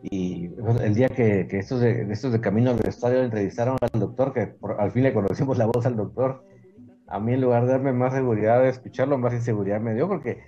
y 0.02 0.50
el 0.82 0.96
día 0.96 1.10
que, 1.10 1.46
que 1.48 1.60
estos, 1.60 1.80
de, 1.82 2.12
estos 2.12 2.32
de 2.32 2.42
camino 2.42 2.72
al 2.72 2.80
estadio 2.88 3.22
entrevistaron 3.22 3.78
al 3.80 4.00
doctor, 4.00 4.34
que 4.34 4.56
al 4.80 4.92
fin 4.92 5.04
le 5.04 5.14
conocimos 5.14 5.60
la 5.60 5.68
voz 5.68 5.86
al 5.86 5.96
doctor, 5.96 6.44
a 7.06 7.20
mí 7.20 7.34
en 7.34 7.42
lugar 7.42 7.68
de 7.68 7.74
darme 7.74 7.94
más 7.94 8.14
seguridad 8.14 8.64
de 8.64 8.70
escucharlo, 8.70 9.20
más 9.20 9.36
inseguridad 9.36 9.80
me 9.80 9.94
dio, 9.94 10.08
porque 10.08 10.40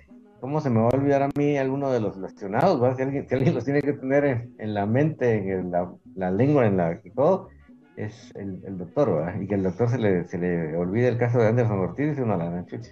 ¿cómo 0.42 0.60
se 0.60 0.70
me 0.70 0.80
va 0.80 0.88
a 0.92 0.96
olvidar 0.96 1.22
a 1.22 1.30
mí 1.36 1.56
alguno 1.56 1.92
de 1.92 2.00
los 2.00 2.16
lesionados? 2.16 2.96
Si, 2.96 3.02
alguien, 3.02 3.28
alguien 3.30 3.54
los 3.54 3.64
tiene 3.64 3.80
que 3.80 3.92
tener 3.92 4.48
en, 4.58 4.74
la 4.74 4.86
mente, 4.86 5.36
en 5.36 5.70
la, 5.70 5.88
la, 6.16 6.32
lengua, 6.32 6.66
en 6.66 6.78
la 6.78 7.00
y 7.04 7.10
todo, 7.10 7.48
es 7.96 8.32
el, 8.34 8.60
el 8.66 8.76
doctor, 8.76 9.14
¿verdad? 9.14 9.40
Y 9.40 9.46
que 9.46 9.54
el 9.54 9.62
doctor 9.62 9.88
se 9.88 9.98
le, 9.98 10.26
se 10.26 10.38
le 10.38 10.76
olvide 10.76 11.06
el 11.06 11.16
caso 11.16 11.38
de 11.38 11.46
Anderson 11.46 11.78
Ortiz, 11.78 12.18
y 12.18 12.20
uno 12.22 12.36
la 12.36 12.66
chucha. 12.66 12.90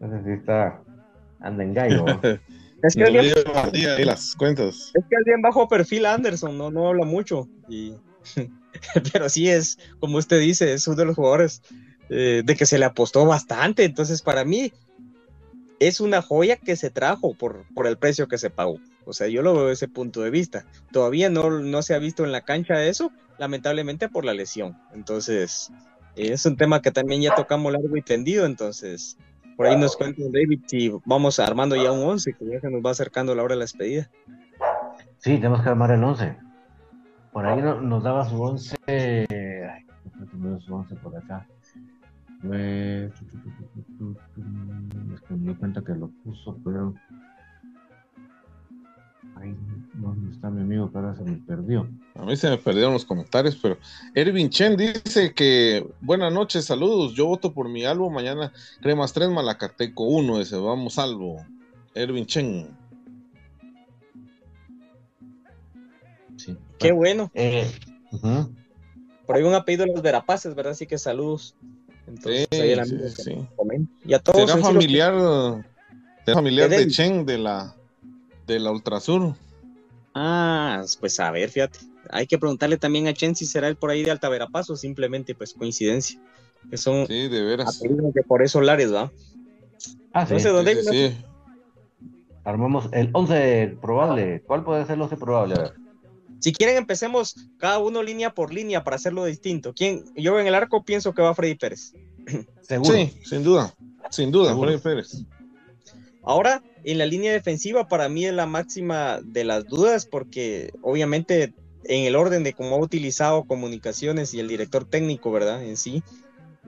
Entonces 0.00 0.22
sí 0.24 0.32
está, 0.32 0.82
anda 1.40 1.62
en 1.62 1.74
gallo. 1.74 2.04
Es 2.80 2.94
que, 2.94 3.02
alguien, 3.02 3.26
las 4.06 4.36
cuentas. 4.36 4.92
es 4.94 5.04
que 5.10 5.16
alguien 5.16 5.42
bajo 5.42 5.66
perfil 5.66 6.06
Anderson, 6.06 6.56
no, 6.56 6.70
no 6.70 6.86
habla 6.86 7.04
mucho. 7.04 7.48
Y... 7.68 7.94
Pero 9.12 9.28
sí 9.28 9.48
es, 9.48 9.80
como 9.98 10.18
usted 10.18 10.38
dice, 10.38 10.74
es 10.74 10.86
uno 10.86 10.94
de 10.94 11.06
los 11.06 11.16
jugadores 11.16 11.60
eh, 12.08 12.42
de 12.44 12.54
que 12.54 12.66
se 12.66 12.78
le 12.78 12.84
apostó 12.84 13.26
bastante. 13.26 13.82
Entonces, 13.82 14.22
para 14.22 14.44
mí, 14.44 14.72
es 15.80 16.00
una 16.00 16.22
joya 16.22 16.56
que 16.56 16.76
se 16.76 16.90
trajo 16.90 17.34
por, 17.34 17.64
por 17.74 17.86
el 17.86 17.96
precio 17.96 18.28
que 18.28 18.38
se 18.38 18.50
pagó. 18.50 18.78
O 19.04 19.12
sea, 19.12 19.28
yo 19.28 19.42
lo 19.42 19.54
veo 19.54 19.62
desde 19.68 19.86
ese 19.86 19.88
punto 19.88 20.22
de 20.22 20.30
vista. 20.30 20.64
Todavía 20.92 21.30
no, 21.30 21.50
no 21.60 21.82
se 21.82 21.94
ha 21.94 21.98
visto 21.98 22.24
en 22.24 22.32
la 22.32 22.42
cancha 22.42 22.84
eso, 22.84 23.10
lamentablemente 23.38 24.08
por 24.08 24.24
la 24.24 24.34
lesión. 24.34 24.76
Entonces, 24.92 25.72
es 26.16 26.44
un 26.44 26.56
tema 26.56 26.82
que 26.82 26.90
también 26.90 27.22
ya 27.22 27.34
tocamos 27.34 27.72
largo 27.72 27.96
y 27.96 28.02
tendido. 28.02 28.44
Entonces, 28.44 29.16
por 29.56 29.66
ahí 29.66 29.76
nos 29.76 29.96
cuenta 29.96 30.22
David 30.24 30.60
si 30.66 30.92
vamos 31.04 31.38
armando 31.38 31.74
ya 31.76 31.92
un 31.92 32.02
11, 32.02 32.32
que 32.34 32.46
ya 32.46 32.60
se 32.60 32.70
nos 32.70 32.84
va 32.84 32.90
acercando 32.90 33.34
la 33.34 33.42
hora 33.42 33.54
de 33.54 33.58
la 33.60 33.64
despedida. 33.64 34.10
Sí, 35.18 35.36
tenemos 35.36 35.62
que 35.62 35.68
armar 35.68 35.90
el 35.90 36.04
11. 36.04 36.36
Por 37.32 37.46
ahí 37.46 37.62
nos 37.62 38.02
daba 38.02 38.28
su 38.28 38.40
11. 38.40 38.76
Ay, 38.86 39.86
su 40.60 40.74
11 40.74 40.94
por 40.96 41.16
acá. 41.16 41.46
Es 42.44 43.12
que 45.26 45.34
me 45.34 45.52
di 45.52 45.54
cuenta 45.56 45.82
que 45.82 45.92
lo 45.92 46.08
puso, 46.22 46.56
pero. 46.64 46.94
Ahí, 49.34 49.56
¿dónde 49.94 50.32
está 50.32 50.50
mi 50.50 50.62
amigo 50.62 50.90
que 50.90 50.98
ahora 50.98 51.14
se 51.16 51.22
me 51.22 51.36
perdió? 51.38 51.88
A 52.14 52.24
mí 52.24 52.36
se 52.36 52.50
me 52.50 52.58
perdieron 52.58 52.92
los 52.92 53.04
comentarios, 53.04 53.56
pero 53.60 53.78
Ervin 54.14 54.50
Chen 54.50 54.76
dice 54.76 55.32
que 55.34 55.88
buenas 56.00 56.32
noches, 56.32 56.64
saludos. 56.64 57.14
Yo 57.14 57.26
voto 57.26 57.52
por 57.52 57.68
mi 57.68 57.84
álbum 57.84 58.12
mañana, 58.12 58.52
Cremas 58.80 59.12
3, 59.12 59.30
Malacateco 59.30 60.04
1. 60.04 60.40
Ese, 60.40 60.56
vamos, 60.56 60.94
salvo. 60.94 61.44
Ervin 61.94 62.26
Chen. 62.26 62.68
Sí. 66.36 66.56
Qué 66.78 66.92
bueno. 66.92 67.30
Eh, 67.34 67.68
por 69.26 69.36
ahí 69.36 69.42
un 69.42 69.54
apellido 69.54 69.86
de 69.86 69.92
los 69.92 70.02
Verapaces, 70.02 70.54
¿verdad? 70.54 70.72
Así 70.72 70.86
que 70.86 70.98
saludos. 70.98 71.56
Entonces, 72.08 72.48
sí, 72.50 72.60
ahí 72.60 72.70
el 72.70 72.80
amigo 72.80 73.08
sí, 73.08 73.22
sí. 73.22 73.48
Y 74.04 74.14
a 74.14 74.18
todos. 74.18 74.50
Será 74.50 74.62
familiar, 74.62 75.14
familiar 76.26 76.68
de, 76.70 76.88
Chen 76.88 77.26
de 77.26 77.38
la, 77.38 77.74
de 78.46 78.58
la 78.58 78.70
Ultrasur. 78.70 79.34
Ah, 80.14 80.82
pues 81.00 81.20
a 81.20 81.30
ver, 81.30 81.50
fíjate. 81.50 81.80
Hay 82.10 82.26
que 82.26 82.38
preguntarle 82.38 82.78
también 82.78 83.06
a 83.06 83.12
Chen 83.12 83.36
si 83.36 83.44
será 83.44 83.68
él 83.68 83.76
por 83.76 83.90
ahí 83.90 84.02
de 84.02 84.10
Alta 84.10 84.28
Verapaz 84.28 84.70
o 84.70 84.76
simplemente 84.76 85.34
pues 85.34 85.52
coincidencia. 85.52 86.20
Que 86.70 86.76
son 86.76 87.06
sí, 87.06 87.28
de 87.28 87.42
veras. 87.42 87.80
que 88.14 88.22
por 88.22 88.42
eso 88.42 88.60
Lares, 88.60 88.92
¿va? 88.92 89.12
Ah, 90.12 90.26
sí. 90.26 90.34
¿dónde 90.42 90.82
sí, 90.82 91.16
Armamos 92.44 92.88
el 92.92 93.10
11 93.12 93.78
probable. 93.80 94.42
¿Cuál 94.46 94.64
puede 94.64 94.86
ser 94.86 94.96
el 94.96 95.02
11 95.02 95.16
probable? 95.18 95.54
A 95.54 95.58
ver. 95.58 95.87
Si 96.40 96.52
quieren, 96.52 96.76
empecemos 96.76 97.34
cada 97.58 97.78
uno 97.78 98.02
línea 98.02 98.34
por 98.34 98.52
línea 98.52 98.84
para 98.84 98.96
hacerlo 98.96 99.24
distinto. 99.24 99.74
¿Quién? 99.74 100.04
Yo 100.14 100.38
en 100.38 100.46
el 100.46 100.54
arco 100.54 100.84
pienso 100.84 101.12
que 101.12 101.22
va 101.22 101.34
Freddy 101.34 101.56
Pérez. 101.56 101.94
¿Seguro? 102.62 102.94
Sí, 102.94 103.12
sin 103.24 103.42
duda. 103.42 103.74
Sin 104.10 104.30
duda, 104.30 104.56
Freddy 104.56 104.78
Pérez. 104.78 105.24
Ahora, 106.22 106.62
en 106.84 106.98
la 106.98 107.06
línea 107.06 107.32
defensiva, 107.32 107.88
para 107.88 108.08
mí 108.08 108.26
es 108.26 108.34
la 108.34 108.46
máxima 108.46 109.20
de 109.24 109.44
las 109.44 109.64
dudas, 109.64 110.06
porque 110.06 110.72
obviamente 110.82 111.54
en 111.84 112.04
el 112.04 112.16
orden 112.16 112.44
de 112.44 112.52
cómo 112.52 112.76
ha 112.76 112.80
utilizado 112.80 113.44
comunicaciones 113.44 114.34
y 114.34 114.40
el 114.40 114.48
director 114.48 114.84
técnico, 114.84 115.30
¿verdad? 115.32 115.64
En 115.64 115.76
sí, 115.76 116.02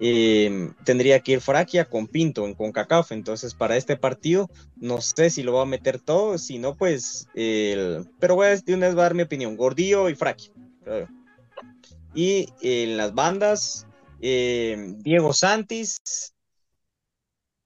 eh, 0.02 0.72
tendría 0.84 1.20
que 1.20 1.32
ir 1.32 1.40
Fraquia 1.42 1.84
con 1.84 2.06
Pinto 2.06 2.46
en 2.46 2.54
CONCACAF. 2.54 3.12
Entonces, 3.12 3.54
para 3.54 3.76
este 3.76 3.96
partido, 3.96 4.48
no 4.76 5.00
sé 5.02 5.28
si 5.28 5.42
lo 5.42 5.52
va 5.52 5.62
a 5.62 5.66
meter 5.66 6.00
todo, 6.00 6.38
si 6.38 6.58
no, 6.58 6.74
pues, 6.74 7.28
pero 7.34 8.34
voy 8.34 8.46
a, 8.46 8.56
de 8.56 8.74
una 8.74 8.86
a 8.86 8.94
dar 8.94 9.14
mi 9.14 9.22
opinión: 9.22 9.56
Gordillo 9.56 10.08
y 10.08 10.14
Fraquia. 10.14 10.50
Y 12.14 12.48
en 12.62 12.96
las 12.96 13.14
bandas, 13.14 13.86
eh, 14.20 14.94
Diego 14.98 15.32
Santis. 15.32 15.98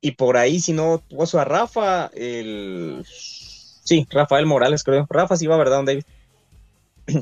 Y 0.00 0.10
por 0.12 0.36
ahí, 0.36 0.60
si 0.60 0.72
no, 0.72 1.02
puso 1.08 1.38
a 1.40 1.44
Rafa, 1.44 2.10
el. 2.14 3.04
Sí, 3.06 4.06
Rafael 4.10 4.44
Morales, 4.44 4.82
creo. 4.82 5.06
Rafa 5.08 5.36
sí 5.36 5.46
va, 5.46 5.56
¿verdad, 5.56 5.84
David? 5.84 6.04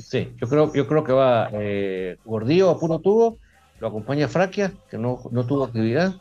Sí, 0.01 0.33
yo 0.41 0.49
creo, 0.49 0.73
yo 0.73 0.87
creo 0.87 1.05
que 1.05 1.13
va 1.13 1.51
eh, 1.53 2.17
Gordillo 2.25 2.71
a 2.71 2.79
puro 2.79 3.01
tubo 3.01 3.39
lo 3.83 3.89
acompaña 3.89 4.29
Fraquia, 4.29 4.73
que 4.93 4.97
no, 4.97 5.21
tuvo 5.49 5.65
actividad. 5.65 6.15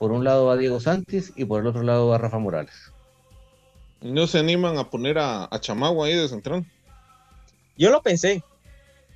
Por 0.00 0.10
un 0.10 0.24
lado 0.24 0.46
va 0.46 0.56
Diego 0.56 0.80
Santis 0.80 1.32
y 1.36 1.44
por 1.44 1.60
el 1.60 1.68
otro 1.68 1.84
lado 1.84 2.08
va 2.08 2.18
Rafa 2.18 2.40
Morales. 2.40 2.74
¿No 4.00 4.26
se 4.26 4.40
animan 4.40 4.78
a 4.78 4.90
poner 4.90 5.18
a, 5.18 5.44
a 5.48 5.60
Chamagua 5.60 6.08
ahí 6.08 6.14
de 6.16 6.26
central? 6.26 6.64
Yo 7.78 7.90
lo 7.90 8.02
pensé, 8.02 8.42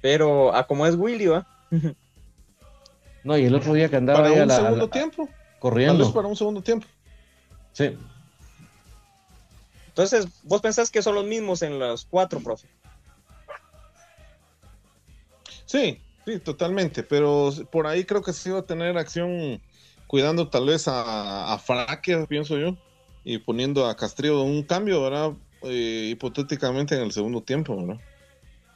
pero 0.01 0.55
a 0.55 0.65
como 0.69 0.87
es 0.87 0.95
Willy, 0.95 1.27
¿va? 1.27 1.45
no, 3.25 3.37
y 3.37 3.47
el 3.47 3.55
otro 3.57 3.75
día 3.75 3.89
que 3.89 3.97
andaba 3.97 4.21
para 4.21 4.29
ahí 4.31 4.37
un 4.37 4.43
a 4.43 4.47
la, 4.47 4.55
segundo 4.55 4.85
a 4.85 4.87
la- 4.87 4.93
tiempo. 4.93 5.29
corriendo. 5.59 5.95
Tal 5.95 6.05
vez 6.05 6.15
para 6.15 6.29
un 6.29 6.37
segundo 6.37 6.63
tiempo. 6.63 6.87
Sí. 7.73 7.99
Entonces, 9.89 10.29
vos 10.45 10.61
pensás 10.61 10.89
que 10.89 11.03
son 11.03 11.17
los 11.17 11.25
mismos 11.25 11.63
en 11.63 11.81
los 11.81 12.07
cuatro, 12.09 12.39
profe. 12.39 12.69
Sí, 15.67 16.01
sí, 16.29 16.39
totalmente. 16.41 17.03
Pero 17.03 17.51
por 17.71 17.87
ahí 17.87 18.05
creo 18.05 18.23
que 18.23 18.33
sí 18.33 18.51
va 18.51 18.61
a 18.61 18.67
tener 18.67 18.97
acción 18.99 19.61
cuidando 20.07 20.49
tal 20.49 20.67
vez 20.67 20.89
a, 20.89 21.53
a 21.53 21.59
Fraquia, 21.59 22.25
pienso 22.27 22.57
yo, 22.59 22.77
y 23.25 23.39
poniendo 23.39 23.87
a 23.87 23.97
Castrillo 23.97 24.43
un 24.43 24.63
cambio, 24.63 25.03
¿verdad? 25.03 25.33
Eh, 25.63 26.09
hipotéticamente 26.13 26.95
en 26.95 27.03
el 27.03 27.13
segundo 27.13 27.43
tiempo, 27.43 27.77
¿verdad? 27.77 28.01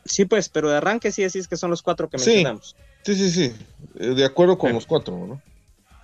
Sí, 0.04 0.24
pues, 0.24 0.48
pero 0.48 0.68
de 0.68 0.76
arranque 0.78 1.12
sí 1.12 1.22
decís 1.22 1.46
que 1.46 1.56
son 1.56 1.70
los 1.70 1.80
cuatro 1.82 2.08
que 2.10 2.18
mencionamos. 2.18 2.76
Sí, 3.04 3.14
sí, 3.14 3.30
sí. 3.30 3.52
Eh, 3.98 4.08
de 4.08 4.24
acuerdo 4.24 4.58
con 4.58 4.70
Sí. 4.70 4.74
los 4.74 4.86
cuatro, 4.86 5.20
¿verdad? 5.20 5.42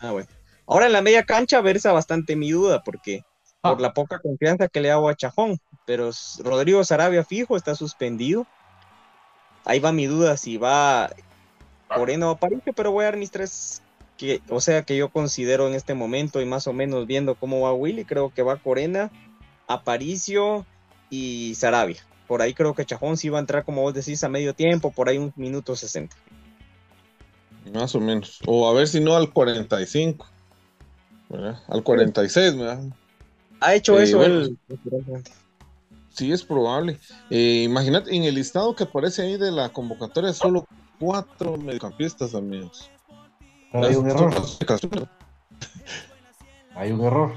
Ah, 0.01 0.13
bueno. 0.13 0.29
Ahora 0.67 0.87
en 0.87 0.93
la 0.93 1.03
media 1.03 1.25
cancha 1.25 1.61
versa 1.61 1.93
bastante 1.93 2.37
mi 2.37 2.51
duda, 2.51 2.83
porque 2.85 3.23
Ah. 3.63 3.71
por 3.71 3.81
la 3.81 3.93
poca 3.93 4.21
confianza 4.21 4.69
que 4.69 4.81
le 4.81 4.91
hago 4.91 5.09
a 5.09 5.17
Chajón, 5.17 5.59
pero 5.85 6.11
Rodrigo 6.45 6.85
Sarabia 6.85 7.25
fijo 7.25 7.57
está 7.57 7.75
suspendido. 7.75 8.47
Ahí 9.65 9.81
va 9.81 9.91
mi 9.93 10.07
duda 10.07 10.37
si 10.37 10.57
va 10.57 11.11
Corena 11.89 12.29
o 12.29 12.31
Aparicio, 12.33 12.73
pero 12.73 12.93
voy 12.93 13.03
a 13.03 13.07
dar 13.07 13.17
mis 13.17 13.31
tres, 13.31 13.83
que, 14.17 14.41
o 14.49 14.61
sea, 14.61 14.83
que 14.83 14.97
yo 14.97 15.09
considero 15.09 15.69
en 15.69 15.75
este 15.75 15.95
momento 15.95 16.41
y 16.41 16.45
más 16.45 16.67
o 16.67 16.73
menos 16.73 17.07
viendo 17.07 17.35
cómo 17.35 17.63
va 17.63 17.73
Willy, 17.73 18.05
creo 18.05 18.33
que 18.33 18.43
va 18.43 18.57
Corena, 18.57 19.11
Aparicio 19.67 20.67
y 21.11 21.55
Sarabia. 21.55 22.03
Por 22.27 22.43
ahí 22.43 22.53
creo 22.53 22.75
que 22.75 22.85
Chajón 22.85 23.17
sí 23.17 23.31
va 23.31 23.39
a 23.39 23.41
entrar, 23.41 23.65
como 23.65 23.83
vos 23.83 23.95
decís, 23.95 24.23
a 24.23 24.29
medio 24.29 24.55
tiempo, 24.55 24.93
por 24.93 25.09
ahí 25.09 25.19
un 25.19 25.33
minuto 25.37 25.75
sesenta. 25.75 26.17
Más 27.73 27.95
o 27.95 28.01
menos. 28.01 28.41
O 28.47 28.69
a 28.69 28.75
ver 28.75 28.89
si 28.89 29.01
no 29.01 29.17
al 29.17 29.33
45. 29.33 30.27
¿verdad? 31.29 31.59
Al 31.69 31.83
46, 31.83 32.57
¿verdad? 32.57 32.83
Ha 33.61 33.75
hecho 33.75 33.99
Eh, 33.99 34.05
eso 34.05 34.19
bueno. 34.19 34.49
Sí, 36.11 36.33
es 36.33 36.43
probable. 36.43 36.99
Eh, 37.31 37.63
imagínate, 37.65 38.15
en 38.15 38.25
el 38.25 38.35
listado 38.35 38.75
que 38.75 38.85
aparece 38.85 39.23
ahí 39.23 39.37
de 39.37 39.53
la 39.53 39.69
convocatoria, 39.69 40.33
solo 40.33 40.67
cuatro 40.99 41.57
mediocampistas, 41.57 42.35
amigos. 42.35 42.91
Pero 43.73 43.87
hay 43.87 43.95
un 43.95 44.09
error. 44.09 44.35
Hay 46.75 46.93
un 46.93 47.05
error. 47.05 47.35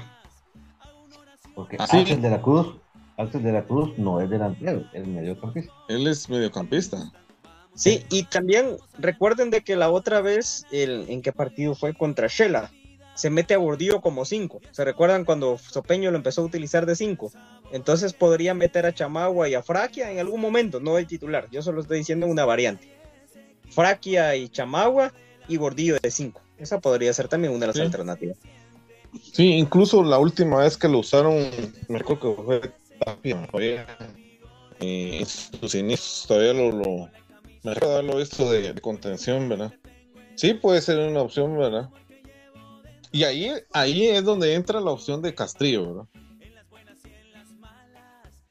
Porque 1.54 1.76
Ah, 1.80 1.86
sí. 1.88 1.98
Axel 1.98 2.22
de 2.22 2.30
la 2.30 2.40
Cruz, 2.40 2.76
Axel 3.16 3.42
de 3.42 3.52
la 3.52 3.64
Cruz 3.64 3.98
no 3.98 4.20
es 4.20 4.30
delantero, 4.30 4.84
es 4.92 5.06
mediocampista. 5.06 5.72
Él 5.88 6.06
es 6.06 6.28
mediocampista. 6.30 7.10
Sí, 7.74 8.04
y 8.10 8.22
también 8.24 8.76
recuerden 8.98 9.50
de 9.50 9.62
que 9.62 9.74
la 9.74 9.90
otra 9.90 10.20
vez, 10.20 10.64
el, 10.70 11.06
¿en 11.08 11.22
qué 11.22 11.32
partido 11.32 11.74
fue? 11.74 11.92
Contra 11.92 12.28
Shela, 12.28 12.70
se 13.14 13.30
mete 13.30 13.54
a 13.54 13.58
Gordillo 13.58 14.00
como 14.00 14.24
5. 14.24 14.60
¿Se 14.70 14.84
recuerdan 14.84 15.24
cuando 15.24 15.58
Sopeño 15.58 16.10
lo 16.10 16.16
empezó 16.18 16.42
a 16.42 16.44
utilizar 16.44 16.86
de 16.86 16.94
5? 16.94 17.32
Entonces 17.72 18.12
podría 18.12 18.54
meter 18.54 18.86
a 18.86 18.94
Chamagua 18.94 19.48
y 19.48 19.54
a 19.54 19.62
Fraquia 19.62 20.10
en 20.10 20.18
algún 20.18 20.40
momento, 20.40 20.80
no 20.80 20.98
el 20.98 21.06
titular. 21.06 21.48
Yo 21.50 21.62
solo 21.62 21.80
estoy 21.80 21.98
diciendo 21.98 22.26
una 22.26 22.44
variante. 22.44 22.88
Fraquia 23.74 24.36
y 24.36 24.48
Chamagua 24.48 25.12
y 25.48 25.56
Gordillo 25.56 25.96
de 26.00 26.10
5. 26.10 26.40
Esa 26.58 26.80
podría 26.80 27.12
ser 27.12 27.28
también 27.28 27.52
una 27.52 27.60
de 27.60 27.66
las 27.68 27.76
Sí. 27.76 27.82
alternativas. 27.82 28.36
Sí, 29.32 29.52
incluso 29.52 30.02
la 30.02 30.18
última 30.18 30.58
vez 30.58 30.76
que 30.76 30.88
lo 30.88 30.98
usaron, 31.00 31.34
me 31.88 31.98
acuerdo 31.98 32.36
que 32.36 32.42
fue 32.42 32.60
Tapia, 33.04 33.46
todavía, 33.46 33.86
eh, 34.80 35.18
en 35.20 35.26
sus 35.26 35.74
inicios, 35.74 36.24
todavía 36.28 36.52
lo, 36.54 36.70
lo 36.70 37.10
me 37.62 37.74
recuerdo 37.74 37.92
haberlo 37.98 38.16
visto 38.16 38.50
de, 38.50 38.72
de 38.72 38.80
contención, 38.80 39.48
¿verdad? 39.48 39.72
Sí, 40.34 40.54
puede 40.54 40.80
ser 40.80 40.98
una 40.98 41.20
opción, 41.20 41.56
¿verdad? 41.58 41.90
Y 43.10 43.24
ahí, 43.24 43.50
ahí 43.72 44.06
es 44.08 44.24
donde 44.24 44.54
entra 44.54 44.80
la 44.80 44.90
opción 44.90 45.20
de 45.20 45.34
Castrillo, 45.34 45.86
¿verdad? 45.86 46.04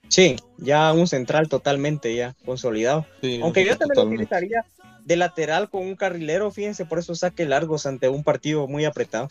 Sí, 0.09 0.35
ya 0.57 0.91
un 0.91 1.07
central 1.07 1.47
totalmente 1.47 2.13
ya 2.13 2.35
consolidado. 2.45 3.05
Sí, 3.21 3.39
Aunque 3.41 3.65
yo 3.65 3.77
también 3.77 3.95
lo 3.95 4.11
utilizaría 4.13 4.65
de 5.05 5.15
lateral 5.15 5.69
con 5.69 5.81
un 5.83 5.95
carrilero, 5.95 6.51
fíjense, 6.51 6.85
por 6.85 6.99
esos 6.99 7.19
saque 7.19 7.45
largos 7.45 7.85
ante 7.85 8.07
un 8.09 8.23
partido 8.23 8.67
muy 8.67 8.85
apretado. 8.85 9.27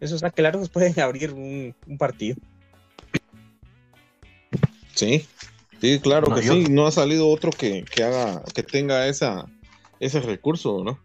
Esos 0.00 0.20
saque 0.20 0.42
largos 0.42 0.68
pueden 0.70 0.98
abrir 1.00 1.32
un, 1.32 1.74
un 1.86 1.98
partido. 1.98 2.36
Sí, 4.94 5.26
sí, 5.80 5.98
claro 6.00 6.28
No, 6.28 6.36
que 6.36 6.42
yo- 6.42 6.52
sí. 6.54 6.68
No 6.68 6.86
ha 6.86 6.90
salido 6.92 7.28
otro 7.28 7.50
que, 7.50 7.84
que 7.84 8.02
haga, 8.02 8.42
que 8.54 8.62
tenga 8.62 9.06
esa, 9.08 9.46
ese 9.98 10.20
recurso, 10.20 10.84
¿no? 10.84 10.98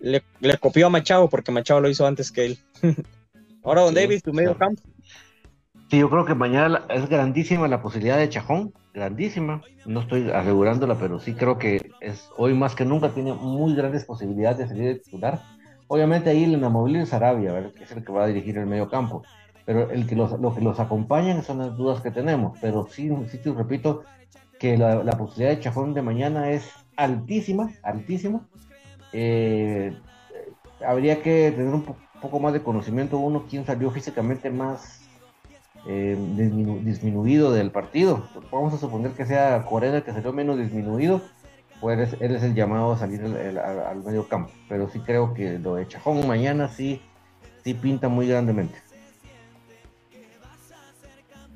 Le, 0.00 0.22
le 0.40 0.58
copió 0.58 0.86
a 0.86 0.90
Machado 0.90 1.28
porque 1.28 1.52
Machado 1.52 1.80
lo 1.80 1.88
hizo 1.88 2.06
antes 2.06 2.30
que 2.32 2.44
él. 2.46 2.58
Ahora, 3.64 3.82
Don 3.82 3.94
Sí, 3.94 4.00
Davis, 4.00 4.22
tu 4.22 4.32
medio 4.32 4.56
claro. 4.56 4.74
campo. 4.76 4.82
Sí, 5.92 5.98
yo 5.98 6.08
creo 6.08 6.24
que 6.24 6.34
mañana 6.34 6.86
es 6.88 7.06
grandísima 7.06 7.68
la 7.68 7.82
posibilidad 7.82 8.16
de 8.16 8.30
Chajón, 8.30 8.72
grandísima. 8.94 9.60
No 9.84 10.00
estoy 10.00 10.30
asegurándola, 10.30 10.94
pero 10.98 11.20
sí 11.20 11.34
creo 11.34 11.58
que 11.58 11.92
es 12.00 12.30
hoy 12.38 12.54
más 12.54 12.74
que 12.74 12.86
nunca 12.86 13.10
tiene 13.10 13.34
muy 13.34 13.74
grandes 13.74 14.06
posibilidades 14.06 14.56
de 14.56 14.68
salir 14.68 14.84
de 14.84 15.00
titular. 15.00 15.42
Obviamente 15.88 16.30
ahí 16.30 16.44
el 16.44 16.54
inamovible 16.54 17.02
es 17.02 17.10
Sarabia, 17.10 17.52
¿verdad? 17.52 17.74
que 17.74 17.84
es 17.84 17.92
el 17.92 18.02
que 18.06 18.10
va 18.10 18.24
a 18.24 18.26
dirigir 18.26 18.56
el 18.56 18.64
medio 18.64 18.88
campo. 18.88 19.22
Pero 19.66 19.90
el 19.90 20.06
que 20.06 20.16
los, 20.16 20.40
lo 20.40 20.54
que 20.54 20.62
los 20.62 20.80
acompañan 20.80 21.42
son 21.42 21.58
las 21.58 21.76
dudas 21.76 22.00
que 22.00 22.10
tenemos. 22.10 22.58
Pero 22.62 22.86
sí, 22.86 23.10
sí 23.30 23.36
te 23.42 23.52
repito 23.52 24.02
que 24.58 24.78
la, 24.78 25.04
posibilidad 25.18 25.54
de 25.54 25.60
Chajón 25.60 25.92
de 25.92 26.00
mañana 26.00 26.52
es 26.52 26.70
altísima, 26.96 27.70
altísima. 27.82 28.48
Eh, 29.12 29.94
habría 30.86 31.22
que 31.22 31.52
tener 31.54 31.74
un 31.74 31.82
po- 31.82 31.96
poco 32.18 32.40
más 32.40 32.54
de 32.54 32.62
conocimiento 32.62 33.18
uno, 33.18 33.44
quién 33.46 33.66
salió 33.66 33.90
físicamente 33.90 34.48
más 34.48 35.01
eh, 35.86 36.16
disminu- 36.36 36.80
disminuido 36.82 37.52
del 37.52 37.70
partido. 37.70 38.26
Vamos 38.50 38.74
a 38.74 38.78
suponer 38.78 39.12
que 39.12 39.26
sea 39.26 39.64
Corena 39.68 39.98
el 39.98 40.02
que 40.04 40.12
salió 40.12 40.32
menos 40.32 40.58
disminuido, 40.58 41.20
pues 41.80 41.98
él 41.98 42.04
es, 42.04 42.16
él 42.20 42.36
es 42.36 42.42
el 42.42 42.54
llamado 42.54 42.92
a 42.92 42.98
salir 42.98 43.20
el- 43.22 43.36
el- 43.36 43.58
al, 43.58 43.80
al 43.80 44.02
medio 44.04 44.28
campo. 44.28 44.52
Pero 44.68 44.88
sí 44.90 45.00
creo 45.00 45.34
que 45.34 45.58
lo 45.58 45.74
de 45.76 45.88
Chajón 45.88 46.26
mañana 46.26 46.68
sí, 46.68 47.00
sí 47.64 47.74
pinta 47.74 48.08
muy 48.08 48.28
grandemente. 48.28 48.78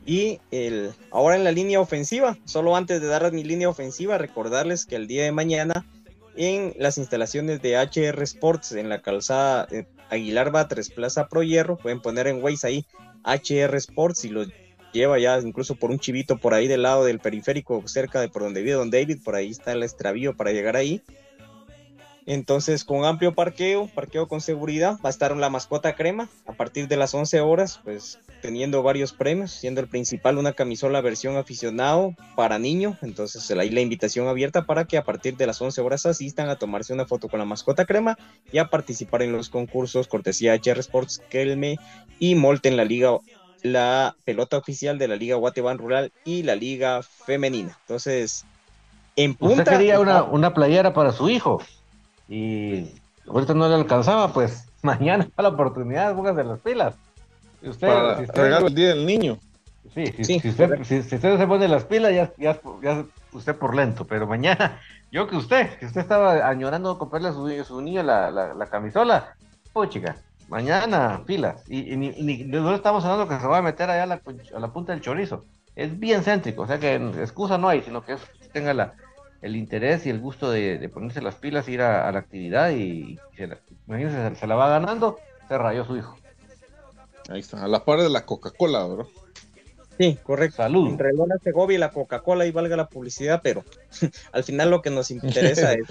Y 0.05 0.41
el, 0.53 0.93
ahora 1.11 1.35
en 1.37 1.43
la 1.43 1.51
línea 1.51 1.81
ofensiva, 1.81 2.37
solo 2.45 2.77
antes 2.77 3.01
de 3.01 3.09
dar 3.09 3.33
mi 3.33 3.43
línea 3.43 3.69
ofensiva, 3.69 4.19
recordarles 4.19 4.87
que 4.87 4.95
el 4.95 5.09
día 5.09 5.25
de 5.25 5.33
mañana 5.33 5.85
en 6.37 6.75
las 6.79 6.97
instalaciones 6.99 7.61
de 7.61 7.77
HR 7.77 8.23
Sports 8.23 8.73
en 8.73 8.89
la 8.89 9.03
calzada 9.03 9.67
eh, 9.73 9.87
Aguilar 10.11 10.53
Batres, 10.53 10.91
Plaza 10.91 11.27
Pro 11.29 11.43
Hierro, 11.43 11.77
pueden 11.77 12.01
poner 12.01 12.29
en 12.29 12.41
Waze 12.43 12.67
ahí 12.69 12.87
HR 13.27 13.75
Sports 13.77 14.25
y 14.25 14.29
lo 14.31 14.45
lleva 14.93 15.19
ya 15.19 15.39
incluso 15.41 15.75
por 15.75 15.91
un 15.91 15.99
chivito 15.99 16.39
por 16.39 16.55
ahí 16.55 16.69
del 16.69 16.83
lado 16.83 17.05
del 17.05 17.21
periférico, 17.21 17.87
cerca 17.87 18.21
de 18.21 18.29
por 18.29 18.43
donde 18.43 18.63
vive 18.63 18.75
Don 18.75 18.91
David, 18.91 19.23
por 19.23 19.35
ahí 19.35 19.51
está 19.51 19.73
el 19.73 19.83
extravío 19.83 20.37
para 20.37 20.53
llegar 20.53 20.77
ahí. 20.77 21.03
Entonces, 22.27 22.85
con 22.85 23.05
amplio 23.05 23.35
parqueo, 23.35 23.87
parqueo 23.95 24.27
con 24.27 24.41
seguridad, 24.41 24.99
va 25.05 25.09
a 25.09 25.11
estar 25.11 25.37
la 25.37 25.49
mascota 25.49 25.95
crema 25.95 26.29
a 26.45 26.55
partir 26.55 26.89
de 26.89 26.97
las 26.97 27.15
11 27.15 27.41
horas, 27.41 27.81
pues 27.85 28.19
teniendo 28.43 28.83
varios 28.83 29.13
premios, 29.13 29.53
siendo 29.53 29.81
el 29.81 29.87
principal 29.87 30.37
una 30.37 30.53
camisola 30.53 31.01
versión 31.01 31.37
aficionado 31.37 32.17
para 32.35 32.59
niño. 32.59 32.99
Entonces, 33.01 33.49
ahí 33.53 33.71
la 33.71 33.81
invitación 33.81 34.27
abierta 34.27 34.67
para 34.67 34.87
que 34.87 34.99
a 34.99 35.05
partir 35.05 35.37
de 35.37 35.47
las 35.47 35.63
11 35.63 35.81
horas 35.81 36.05
asistan 36.05 36.49
a 36.49 36.57
tomarse 36.57 36.93
una 36.93 37.07
foto 37.07 37.29
con 37.29 37.39
la 37.39 37.45
mascota 37.45 37.85
crema 37.85 38.19
y 38.51 38.59
a 38.59 38.71
participar 38.71 39.23
en 39.23 39.31
los 39.31 39.49
concursos 39.49 40.09
cortesía 40.09 40.55
HR 40.55 40.81
Sports, 40.81 41.23
Kelme 41.31 41.79
y 42.19 42.35
Molte 42.35 42.69
en 42.69 42.77
la 42.77 42.85
liga 42.85 43.19
la 43.63 44.17
pelota 44.25 44.59
oficial 44.59 44.99
de 44.99 45.09
la 45.09 45.17
Liga 45.17 45.37
Guatemala 45.37 45.77
Rural 45.77 46.13
y 46.25 46.43
la 46.43 46.57
Liga 46.57 47.03
Femenina. 47.03 47.79
Entonces, 47.83 48.45
en 49.15 49.35
punta. 49.35 49.63
Usted 49.63 49.73
quería 49.73 50.01
una, 50.01 50.25
una 50.25 50.55
playera 50.55 50.93
para 50.93 51.13
su 51.13 51.29
hijo 51.29 51.63
y 52.29 52.95
ahorita 53.29 53.55
no 53.55 53.69
le 53.69 53.75
alcanzaba, 53.75 54.33
pues 54.33 54.67
mañana 54.83 55.29
la 55.37 55.49
oportunidad, 55.49 56.15
póngase 56.15 56.45
las 56.45 56.61
pilas. 56.61 56.95
Si 57.61 57.69
usted, 57.69 57.87
Para 57.89 58.17
si 58.19 58.23
usted- 58.25 58.43
regalo 58.43 58.67
el 58.69 58.75
día 58.75 58.89
del 58.89 59.07
niño. 59.07 59.39
Sí, 59.95 60.07
si, 60.09 60.25
Sí, 60.25 60.41
si 60.41 60.49
usted, 60.51 60.83
si- 60.83 61.03
si 61.03 61.15
usted 61.15 61.39
se 61.39 61.47
pone 61.47 61.69
las 61.69 61.85
pilas, 61.85 62.13
ya, 62.13 62.33
ya, 62.39 62.59
usted 63.33 63.57
por 63.57 63.75
lento, 63.75 64.05
pero 64.05 64.27
mañana, 64.27 64.81
yo 65.13 65.27
que 65.29 65.37
usted, 65.37 65.79
que 65.79 65.87
usted 65.87 66.01
estaba 66.01 66.47
añorando 66.49 66.99
comprarle 66.99 67.29
a 67.29 67.33
su, 67.33 67.49
su 67.65 67.81
niño 67.81 68.03
la, 68.03 68.31
la, 68.31 68.53
la 68.55 68.67
camisola, 68.67 69.37
pues 69.73 69.91
chica, 69.91 70.17
mañana 70.49 71.23
pilas, 71.25 71.63
y, 71.69 71.93
y 71.93 71.97
ni, 71.97 72.09
y 72.09 72.23
ni- 72.25 72.45
no 72.45 72.75
estamos 72.75 73.05
hablando 73.05 73.29
que 73.33 73.41
se 73.41 73.47
va 73.47 73.59
a 73.59 73.63
meter 73.63 73.89
allá 73.89 74.03
a 74.03 74.07
la, 74.07 74.21
a 74.57 74.61
la 74.61 74.73
punta 74.73 74.93
del 74.93 75.01
chorizo, 75.03 75.45
es 75.77 75.99
bien 75.99 76.23
céntrico, 76.23 76.63
o 76.63 76.67
sea 76.67 76.79
que 76.79 76.97
excusa 76.97 77.57
no 77.57 77.69
hay, 77.69 77.83
sino 77.83 78.05
que 78.05 78.15
es- 78.15 78.51
tenga 78.53 78.75
la, 78.75 78.93
el 79.47 79.57
interés 79.57 80.05
y 80.07 80.11
el 80.11 80.21
gusto 80.21 80.51
de, 80.51 80.79
de 80.79 80.89
ponerse 80.89 81.23
las 81.23 81.37
pilas, 81.37 81.69
ir 81.69 81.81
a, 81.83 82.09
a 82.09 82.13
la 82.13 82.19
actividad 82.19 82.71
y, 82.73 83.19
se 83.37 83.47
la, 83.47 83.59
imagínense, 83.87 84.31
se, 84.35 84.41
se 84.41 84.47
la 84.47 84.55
va 84.57 84.69
ganando, 84.69 85.19
se 85.49 85.57
rayó 85.57 85.85
su 85.85 85.97
hijo. 85.97 86.19
Ahí 87.29 87.41
está, 87.41 87.65
a 87.65 87.69
la 87.69 87.85
par 87.85 88.01
de 88.01 88.11
la 88.11 88.25
Coca-Cola, 88.25 88.87
¿verdad? 88.87 89.07
Sí, 89.99 90.19
correcto. 90.23 90.57
Salud. 90.59 90.89
Entre 90.91 91.09
el 91.11 91.19
Ona 91.19 91.37
Segovia 91.43 91.77
y 91.77 91.79
la 91.79 91.91
Coca-Cola 91.91 92.45
y 92.47 92.51
valga 92.53 92.77
la 92.77 92.87
publicidad, 92.89 93.41
pero 93.43 93.65
al 94.33 94.45
final 94.45 94.71
lo 94.71 94.83
que 94.83 94.91
nos 94.91 95.11
interesa 95.11 95.73
es 95.73 95.87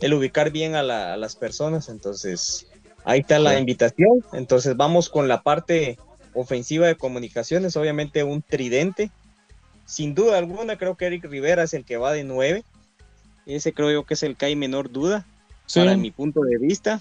el 0.00 0.14
ubicar 0.14 0.50
bien 0.50 0.74
a, 0.74 0.82
la- 0.82 1.12
a 1.12 1.16
las 1.16 1.36
personas. 1.36 1.88
Entonces, 1.90 2.66
ahí 3.04 3.20
está 3.20 3.38
la 3.38 3.52
Sí. 3.54 3.58
invitación. 3.60 4.24
Entonces, 4.32 4.76
vamos 4.76 5.10
con 5.10 5.28
la 5.28 5.42
parte 5.42 5.98
ofensiva 6.32 6.86
de 6.86 6.96
comunicaciones. 6.96 7.76
Obviamente, 7.76 8.24
un 8.24 8.42
tridente. 8.42 9.10
Sin 9.88 10.14
duda 10.14 10.36
alguna, 10.36 10.76
creo 10.76 10.98
que 10.98 11.06
Eric 11.06 11.24
Rivera 11.24 11.62
es 11.62 11.72
el 11.72 11.86
que 11.86 11.96
va 11.96 12.12
de 12.12 12.22
nueve. 12.22 12.62
Ese 13.46 13.72
creo 13.72 13.90
yo 13.90 14.04
que 14.04 14.12
es 14.12 14.22
el 14.22 14.36
que 14.36 14.44
hay 14.44 14.54
menor 14.54 14.92
duda, 14.92 15.26
Sí, 15.64 15.80
para 15.80 15.96
mi 15.96 16.10
punto 16.10 16.42
de 16.42 16.58
vista. 16.58 17.00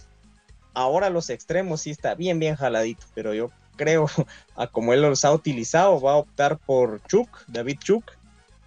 Ahora 0.74 1.10
los 1.10 1.30
extremos 1.30 1.82
sí 1.82 1.90
está 1.90 2.16
bien, 2.16 2.40
bien 2.40 2.56
jaladito, 2.56 3.06
pero 3.14 3.34
yo 3.34 3.52
creo, 3.76 4.08
a 4.56 4.68
como 4.68 4.94
él 4.94 5.02
los 5.02 5.26
ha 5.26 5.34
utilizado, 5.34 6.00
va 6.00 6.14
a 6.14 6.18
optar 6.18 6.58
por 6.60 7.02
Chuk, 7.08 7.46
David 7.48 7.80
Chuk. 7.84 8.06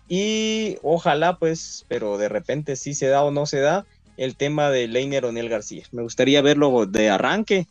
Y 0.07 0.77
ojalá, 0.83 1.39
pues, 1.39 1.87
pero 1.89 2.19
de 2.19 2.29
repente 2.29 2.77
sí 2.77 2.93
se 2.93 3.07
da 3.07 3.25
o 3.25 3.31
no 3.31 3.47
se 3.47 3.61
da 3.61 3.87
el 4.19 4.37
tema 4.37 4.69
de 4.69 4.87
Leiner 4.87 5.25
Onel 5.25 5.49
García. 5.49 5.85
Me 5.93 6.03
gustaría 6.03 6.43
verlo 6.43 6.85
de 6.85 7.09
arranque. 7.09 7.67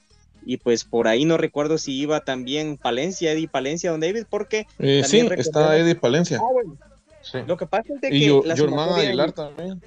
Y 0.45 0.57
pues 0.57 0.83
por 0.83 1.07
ahí 1.07 1.25
no 1.25 1.37
recuerdo 1.37 1.77
si 1.77 1.97
iba 1.97 2.21
también 2.21 2.77
Palencia, 2.77 3.31
Eddie 3.31 3.47
Palencia, 3.47 3.91
Don 3.91 3.99
David, 3.99 4.23
porque 4.29 4.65
Eh, 4.79 5.01
también 5.03 5.27
sí, 5.29 5.33
está 5.37 5.77
Eddie 5.77 5.95
Palencia. 5.95 6.39
Ah, 6.41 6.51
bueno, 6.51 6.77
Sí. 7.21 7.39
lo 7.45 7.57
que 7.57 7.65
pasa 7.65 7.93
es 7.93 8.01
de 8.01 8.07
Y 8.07 8.19
que 8.19 8.25
Yo- 8.25 8.43
la 8.45 8.53
Aguilar 8.53 9.31
también. 9.33 9.81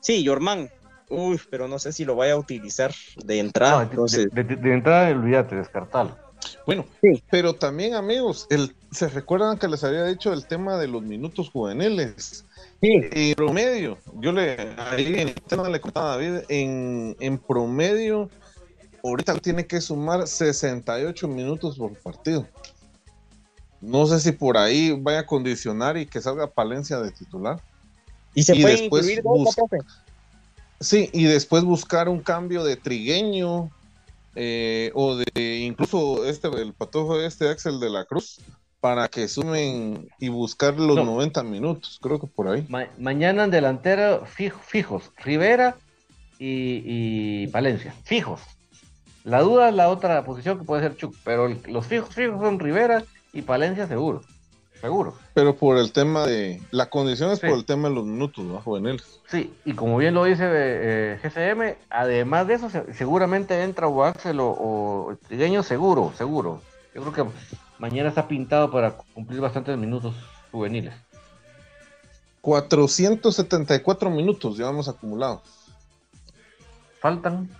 Sí, 0.00 0.22
Yorman. 0.22 0.68
Uy, 1.08 1.40
pero 1.50 1.68
no 1.68 1.78
sé 1.78 1.92
si 1.92 2.04
lo 2.04 2.16
vaya 2.16 2.32
a 2.32 2.36
utilizar 2.36 2.92
de 3.24 3.38
entrada. 3.38 3.74
No, 3.74 3.78
de- 3.80 3.90
entonces, 3.90 4.28
de, 4.32 4.42
de- 4.44 4.56
de 4.56 4.72
entrada, 4.72 5.08
olvídate, 5.10 5.54
descartalo. 5.54 6.16
Bueno, 6.66 6.84
Sí. 7.00 7.22
pero 7.30 7.54
también, 7.54 7.94
amigos, 7.94 8.46
el, 8.50 8.74
¿se 8.90 9.08
recuerdan 9.08 9.58
que 9.58 9.68
les 9.68 9.82
había 9.84 10.04
dicho 10.04 10.32
el 10.32 10.46
tema 10.46 10.76
de 10.78 10.88
los 10.88 11.02
minutos 11.02 11.50
juveniles? 11.50 12.44
sí, 12.80 13.00
En 13.12 13.34
promedio, 13.34 13.98
yo 14.20 14.32
le 14.32 14.56
ahí 14.76 15.14
en 15.16 15.34
le 15.72 15.80
contaba 15.80 16.12
a 16.14 16.16
David, 16.16 16.40
en, 16.48 17.16
en 17.20 17.38
promedio, 17.38 18.28
ahorita 19.02 19.34
tiene 19.38 19.66
que 19.66 19.80
sumar 19.80 20.26
68 20.26 21.28
minutos 21.28 21.76
por 21.78 21.92
partido. 21.98 22.46
No 23.80 24.06
sé 24.06 24.20
si 24.20 24.32
por 24.32 24.56
ahí 24.56 24.92
vaya 24.98 25.20
a 25.20 25.26
condicionar 25.26 25.96
y 25.96 26.06
que 26.06 26.20
salga 26.20 26.50
Palencia 26.50 26.98
de 26.98 27.10
titular. 27.12 27.60
y 28.34 28.42
se 28.42 28.54
y 28.56 28.62
pueden 28.62 28.78
después 28.80 29.02
incluir 29.04 29.22
dos, 29.22 29.38
¿no, 29.38 29.44
busca- 29.44 29.62
profe? 29.68 29.78
Sí, 30.80 31.08
y 31.12 31.24
después 31.24 31.64
buscar 31.64 32.08
un 32.08 32.20
cambio 32.20 32.62
de 32.64 32.76
trigueño 32.76 33.70
eh, 34.34 34.90
o 34.94 35.16
de 35.16 35.56
incluso 35.60 36.26
este 36.26 36.48
el 36.48 36.74
patojo 36.74 37.18
este 37.20 37.48
Axel 37.48 37.80
de 37.80 37.88
la 37.88 38.04
Cruz 38.04 38.40
para 38.80 39.08
que 39.08 39.26
sumen 39.26 40.06
y 40.18 40.28
buscar 40.28 40.78
los 40.78 40.96
No. 40.96 41.04
90 41.06 41.42
minutos, 41.42 41.98
creo 42.02 42.20
que 42.20 42.26
por 42.26 42.48
ahí. 42.48 42.66
Ma- 42.68 42.90
mañana 42.98 43.44
en 43.44 43.50
delantero 43.50 44.26
fijo- 44.26 44.60
fijos, 44.60 45.10
Rivera 45.16 45.76
y, 46.38 46.82
y 47.44 47.46
Palencia, 47.46 47.94
fijos. 48.04 48.40
La 49.26 49.40
duda 49.40 49.68
es 49.70 49.74
la 49.74 49.88
otra 49.88 50.24
posición 50.24 50.56
que 50.56 50.64
puede 50.64 50.82
ser 50.82 50.96
Chuck, 50.96 51.14
pero 51.24 51.46
el- 51.46 51.60
los 51.66 51.84
fijos 51.84 52.14
fijos 52.14 52.40
son 52.40 52.60
Rivera 52.60 53.02
y 53.32 53.42
Palencia 53.42 53.88
seguro, 53.88 54.22
seguro. 54.80 55.14
Pero 55.34 55.56
por 55.56 55.78
el 55.78 55.90
tema 55.92 56.24
de 56.26 56.62
la 56.70 56.88
condición 56.88 57.32
es 57.32 57.40
Sí. 57.40 57.46
por 57.48 57.58
el 57.58 57.64
tema 57.64 57.88
de 57.88 57.96
los 57.96 58.04
minutos, 58.04 58.44
¿no? 58.44 58.60
Juveniles. 58.60 59.18
Sí, 59.28 59.52
y 59.64 59.72
como 59.74 59.96
bien 59.98 60.14
lo 60.14 60.22
dice 60.22 60.44
eh, 60.48 61.18
GCM, 61.20 61.76
además 61.90 62.46
de 62.46 62.54
eso 62.54 62.70
se- 62.70 62.94
seguramente 62.94 63.64
entra 63.64 63.88
o 63.88 64.04
Axel 64.04 64.38
o, 64.38 64.46
o 64.48 65.16
Trigueño 65.26 65.64
seguro, 65.64 66.12
seguro. 66.16 66.62
Yo 66.94 67.02
creo 67.02 67.12
que 67.12 67.32
mañana 67.80 68.08
está 68.10 68.28
pintado 68.28 68.70
para 68.70 68.92
cumplir 69.12 69.40
bastantes 69.40 69.76
minutos 69.76 70.14
juveniles. 70.52 70.94
474 72.86 74.08
minutos 74.08 74.56
llevamos 74.56 74.88
acumulados. 74.88 75.40
Faltan 77.00 77.50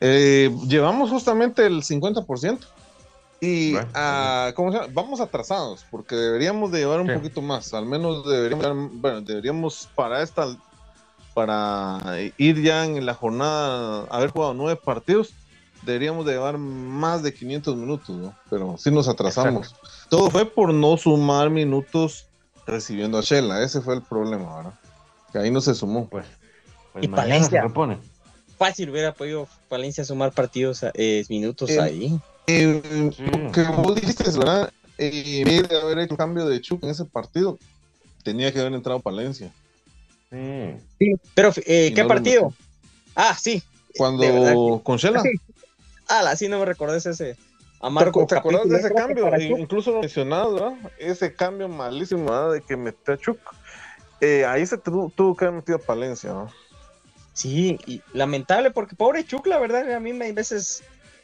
Eh, 0.00 0.50
llevamos 0.66 1.10
justamente 1.10 1.66
el 1.66 1.82
50%. 1.82 2.58
Y 3.42 3.72
Bueno, 3.72 3.88
ah, 3.94 4.52
¿cómo 4.54 4.70
se 4.70 4.78
llama? 4.78 4.92
vamos 4.94 5.20
atrasados, 5.20 5.86
porque 5.90 6.14
deberíamos 6.14 6.70
de 6.72 6.80
llevar 6.80 7.00
un 7.00 7.06
Sí. 7.08 7.14
poquito 7.14 7.40
más. 7.40 7.72
Al 7.72 7.86
menos 7.86 8.26
deberíamos, 8.28 8.90
bueno, 9.00 9.20
deberíamos 9.22 9.88
para 9.94 10.22
esta, 10.22 10.54
para 11.32 11.98
ir 12.36 12.60
ya 12.60 12.84
en 12.84 13.04
la 13.06 13.14
jornada, 13.14 14.04
haber 14.10 14.30
jugado 14.30 14.52
nueve 14.52 14.78
partidos, 14.82 15.30
deberíamos 15.82 16.26
de 16.26 16.32
llevar 16.32 16.58
más 16.58 17.22
de 17.22 17.32
500 17.32 17.76
minutos, 17.76 18.10
¿no? 18.14 18.34
Pero 18.50 18.76
sí 18.76 18.90
nos 18.90 19.08
atrasamos. 19.08 19.74
Todo 20.10 20.28
fue 20.30 20.44
por 20.44 20.74
no 20.74 20.96
sumar 20.98 21.48
minutos 21.48 22.26
recibiendo 22.66 23.16
a 23.18 23.22
Shela. 23.22 23.62
Ese 23.62 23.80
fue 23.80 23.94
el 23.94 24.02
problema, 24.02 24.56
¿verdad? 24.56 24.74
Que 25.32 25.38
ahí 25.38 25.50
no 25.50 25.62
se 25.62 25.74
sumó. 25.74 26.08
pues, 26.10 26.26
pues 26.92 27.04
Y 27.06 27.08
Palencia. 27.08 27.62
se 27.62 27.66
repone. 27.68 27.98
Fácil 28.60 28.90
hubiera 28.90 29.14
podido 29.14 29.48
Valencia 29.70 30.04
sumar 30.04 30.32
partidos, 30.32 30.84
eh, 30.92 31.24
minutos 31.30 31.70
Eh, 31.70 31.80
ahí. 31.80 32.20
Eh, 32.46 32.82
Sí. 33.16 33.24
que 33.54 33.62
vos 33.62 33.94
dijiste, 33.94 34.24
¿verdad? 34.38 34.70
Eh, 34.98 35.38
en 35.40 35.44
vez 35.48 35.66
de 35.66 35.80
haber 35.80 36.00
hecho 36.00 36.14
cambio 36.14 36.44
de 36.46 36.60
Chuck 36.60 36.84
en 36.84 36.90
ese 36.90 37.06
partido, 37.06 37.58
tenía 38.22 38.52
que 38.52 38.60
haber 38.60 38.74
entrado 38.74 39.00
Palencia. 39.00 39.50
Sí. 40.30 41.14
Pero, 41.34 41.52
eh, 41.64 41.90
¿qué 41.94 42.02
no 42.02 42.08
partido? 42.08 42.54
Ah, 43.16 43.34
sí. 43.40 43.62
Cuando 43.96 44.82
con 44.84 44.98
Shela, 44.98 45.22
Ah, 46.06 46.20
así 46.28 46.46
no 46.46 46.58
me 46.58 46.66
recordés 46.66 47.06
ese. 47.06 47.36
¿te, 47.36 47.38
Amargo 47.80 48.26
te 48.26 48.34
acordás 48.36 48.68
de 48.68 48.76
ese 48.76 48.92
cambio? 48.92 49.30
Incluso 49.58 49.90
lo 49.92 50.00
mencionado, 50.00 50.52
¿verdad? 50.52 50.74
Ese 50.98 51.32
cambio 51.32 51.66
malísimo 51.66 52.26
¿verdad? 52.26 52.52
de 52.52 52.60
que 52.60 52.76
metió 52.76 53.14
a 53.14 53.16
Chuck. 53.16 53.38
Eh, 54.20 54.44
ahí 54.44 54.66
se 54.66 54.76
tu- 54.76 55.10
tuvo 55.16 55.34
que 55.34 55.46
haber 55.46 55.56
metido 55.60 55.78
a 55.78 55.80
Palencia, 55.80 56.30
¿no? 56.34 56.52
Sí, 57.40 57.78
y 57.86 58.02
lamentable 58.12 58.70
porque 58.70 58.94
pobre 58.96 59.24
Chuck, 59.24 59.46
la 59.46 59.58
verdad, 59.58 59.90
a 59.94 59.98
mí 60.00 60.12
me, 60.12 60.26
a 60.28 60.32
veces 60.32 60.82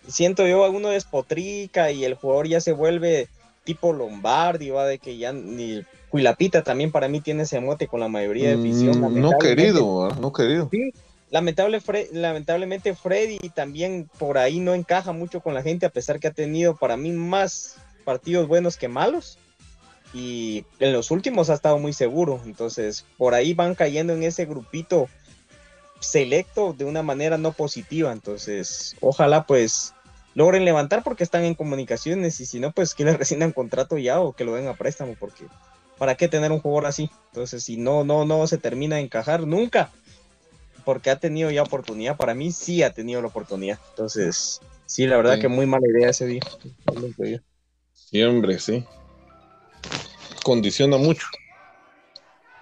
siento 0.08 0.46
yo 0.46 0.64
a 0.64 0.70
uno 0.70 0.88
despotrica 0.88 1.90
y 1.90 2.06
el 2.06 2.14
jugador 2.14 2.48
ya 2.48 2.58
se 2.62 2.72
vuelve 2.72 3.28
tipo 3.64 3.92
Lombardi, 3.92 4.70
va 4.70 4.86
de 4.86 4.98
que 4.98 5.18
ya 5.18 5.34
ni 5.34 5.82
Cuilapita 6.08 6.62
también 6.62 6.90
para 6.90 7.08
mí 7.08 7.20
tiene 7.20 7.42
ese 7.42 7.60
mote 7.60 7.86
con 7.86 8.00
la 8.00 8.08
mayoría 8.08 8.48
de 8.48 8.54
afición. 8.54 8.96
Mm, 8.98 9.00
no 9.00 9.08
lamentablemente. 9.08 9.56
querido. 9.62 10.08
No 10.18 10.32
querido. 10.32 10.68
Sí, 10.70 10.90
lamentable 11.28 11.82
Fre- 11.82 12.08
lamentablemente 12.12 12.94
Freddy 12.94 13.38
también 13.54 14.08
por 14.18 14.38
ahí 14.38 14.58
no 14.58 14.72
encaja 14.72 15.12
mucho 15.12 15.40
con 15.42 15.52
la 15.52 15.62
gente, 15.62 15.84
a 15.84 15.90
pesar 15.90 16.18
que 16.18 16.28
ha 16.28 16.32
tenido 16.32 16.76
para 16.76 16.96
mí 16.96 17.10
más 17.12 17.74
partidos 18.06 18.48
buenos 18.48 18.78
que 18.78 18.88
malos. 18.88 19.38
Y 20.14 20.64
en 20.78 20.94
los 20.94 21.10
últimos 21.10 21.50
ha 21.50 21.54
estado 21.54 21.78
muy 21.78 21.92
seguro. 21.92 22.40
Entonces, 22.46 23.04
por 23.18 23.34
ahí 23.34 23.52
van 23.52 23.74
cayendo 23.74 24.14
en 24.14 24.22
ese 24.22 24.46
grupito 24.46 25.10
selecto 26.00 26.72
de 26.72 26.84
una 26.84 27.02
manera 27.02 27.38
no 27.38 27.52
positiva. 27.52 28.12
Entonces, 28.12 28.94
ojalá 29.00 29.46
pues 29.46 29.94
logren 30.34 30.64
levantar 30.64 31.02
porque 31.02 31.24
están 31.24 31.44
en 31.44 31.54
comunicaciones. 31.54 32.40
Y 32.40 32.46
si 32.46 32.60
no, 32.60 32.72
pues 32.72 32.94
que 32.94 33.04
les 33.04 33.16
rescindan 33.18 33.52
contrato 33.52 33.98
ya 33.98 34.20
o 34.20 34.32
que 34.32 34.44
lo 34.44 34.54
den 34.54 34.68
a 34.68 34.74
préstamo. 34.74 35.14
Porque 35.18 35.44
¿para 35.98 36.14
qué 36.14 36.28
tener 36.28 36.52
un 36.52 36.60
jugador 36.60 36.86
así? 36.86 37.10
Entonces, 37.32 37.64
si 37.64 37.76
no, 37.76 38.04
no, 38.04 38.24
no 38.24 38.46
se 38.46 38.58
termina 38.58 38.96
de 38.96 39.02
encajar 39.02 39.46
nunca 39.46 39.90
porque 40.84 41.10
ha 41.10 41.16
tenido 41.18 41.50
ya 41.50 41.62
oportunidad. 41.62 42.16
Para 42.16 42.34
mí 42.34 42.52
sí 42.52 42.82
ha 42.82 42.92
tenido 42.92 43.20
la 43.20 43.28
oportunidad. 43.28 43.78
Entonces, 43.90 44.60
sí, 44.86 45.06
la 45.06 45.16
verdad 45.16 45.34
Sí. 45.34 45.40
que 45.40 45.48
muy 45.48 45.66
mala 45.66 45.86
idea 45.88 46.10
ese 46.10 46.26
día. 46.26 46.40
Sí, 47.92 48.22
hombre, 48.22 48.58
sí. 48.60 48.84
Condiciona 50.44 50.96
mucho. 50.96 51.26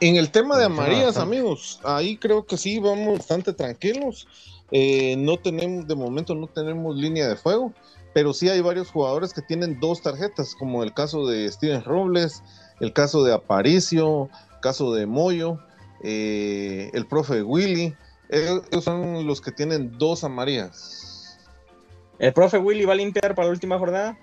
En 0.05 0.17
el 0.17 0.31
tema 0.31 0.59
de 0.59 0.65
Condiciona 0.65 0.91
amarillas, 0.91 1.17
amigos, 1.17 1.81
ahí 1.83 2.19
creo 2.19 2.45
que 2.45 2.59
sí 2.59 2.79
vamos 2.79 3.17
bastante 3.17 3.55
tranquilos. 3.55 4.29
Eh, 4.71 5.17
no 5.17 5.39
tenemos, 5.39 5.89
de 5.89 5.95
momento 5.95 6.35
no 6.35 6.47
tenemos 6.47 6.95
línea 6.95 7.27
de 7.27 7.37
fuego, 7.37 7.73
pero 8.13 8.35
sí 8.35 8.51
hay 8.51 8.61
varios 8.61 8.91
jugadores 8.91 9.33
que 9.33 9.41
tienen 9.41 9.81
dos 9.81 10.03
tarjetas, 10.03 10.55
como 10.57 10.83
el 10.83 10.93
caso 10.93 11.27
de 11.27 11.51
Steven 11.51 11.83
Robles, 11.85 12.43
el 12.81 12.93
caso 12.93 13.25
de 13.25 13.33
Aparicio, 13.33 14.29
caso 14.61 14.93
de 14.93 15.07
Moyo, 15.07 15.59
eh, 16.03 16.91
el 16.93 17.07
profe 17.07 17.43
Willy. 17.43 17.95
Ellos 18.29 18.63
ellos 18.71 18.85
son 18.85 19.27
los 19.27 19.41
que 19.41 19.53
tienen 19.53 19.97
dos 19.97 20.23
amarillas. 20.23 21.39
¿El 22.19 22.35
profe 22.35 22.59
Willy 22.59 22.85
va 22.85 22.93
a 22.93 22.97
limpiar 22.97 23.35
para 23.35 23.47
la 23.47 23.53
última 23.53 23.79
jornada? 23.79 24.19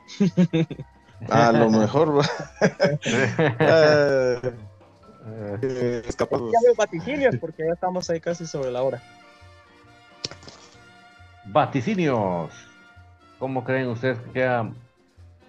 A 1.28 1.52
lo 1.52 1.72
mejor. 1.72 2.22
Eh, 5.62 6.02
es 6.08 6.16
capaz. 6.16 6.40
Ya 6.40 6.60
veo 6.66 6.76
vaticinios 6.76 7.36
porque 7.38 7.64
ya 7.66 7.74
estamos 7.74 8.10
ahí 8.10 8.20
casi 8.20 8.46
sobre 8.46 8.72
la 8.72 8.82
hora. 8.84 9.02
Vaticinios. 11.46 12.52
¿Cómo 13.40 13.64
creen 13.64 13.88
ustedes 13.88 14.20
que 14.20 14.32
queda 14.32 14.72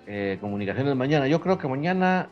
eh, 0.06 0.38
comunicaciones 0.40 0.96
mañana? 0.96 1.28
Yo 1.28 1.40
creo 1.40 1.58
que 1.58 1.68
mañana, 1.68 2.30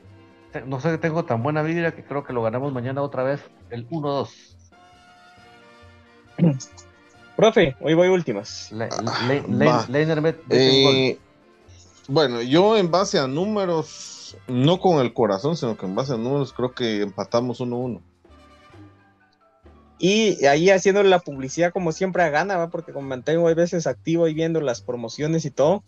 no 0.66 0.80
sé, 0.80 0.96
tengo 0.98 1.24
tan 1.24 1.42
buena 1.42 1.62
vibra 1.62 1.92
que 1.92 2.02
creo 2.02 2.24
que 2.24 2.32
lo 2.32 2.42
ganamos 2.42 2.72
mañana 2.72 3.02
otra 3.02 3.22
vez, 3.22 3.40
el 3.70 3.86
1-2. 3.90 4.30
Profe, 7.36 7.76
hoy 7.80 7.94
voy 7.94 8.08
últimas. 8.08 8.70
Le- 8.72 8.88
Ah, 8.90 9.18
Le- 9.26 9.44
Le-. 9.48 9.88
Leiner. 9.88 10.36
Eh, 10.50 11.18
bueno, 12.08 12.40
yo 12.42 12.76
en 12.76 12.90
base 12.90 13.18
a 13.18 13.26
números 13.26 14.19
no 14.48 14.80
con 14.80 15.00
el 15.00 15.12
corazón, 15.12 15.56
sino 15.56 15.76
que 15.76 15.86
en 15.86 15.94
base 15.94 16.14
a 16.14 16.16
números, 16.16 16.52
creo 16.52 16.72
que 16.72 17.02
empatamos 17.02 17.60
1-1. 17.60 18.00
Y 19.98 20.46
ahí 20.46 20.70
haciendo 20.70 21.02
la 21.02 21.18
publicidad 21.18 21.72
como 21.72 21.92
siempre 21.92 22.22
a 22.22 22.30
gana, 22.30 22.56
¿va? 22.56 22.70
porque 22.70 22.92
como 22.92 23.06
mantengo 23.06 23.46
a 23.48 23.54
veces 23.54 23.86
activo 23.86 24.28
y 24.28 24.34
viendo 24.34 24.62
las 24.62 24.80
promociones 24.80 25.44
y 25.44 25.50
todo, 25.50 25.84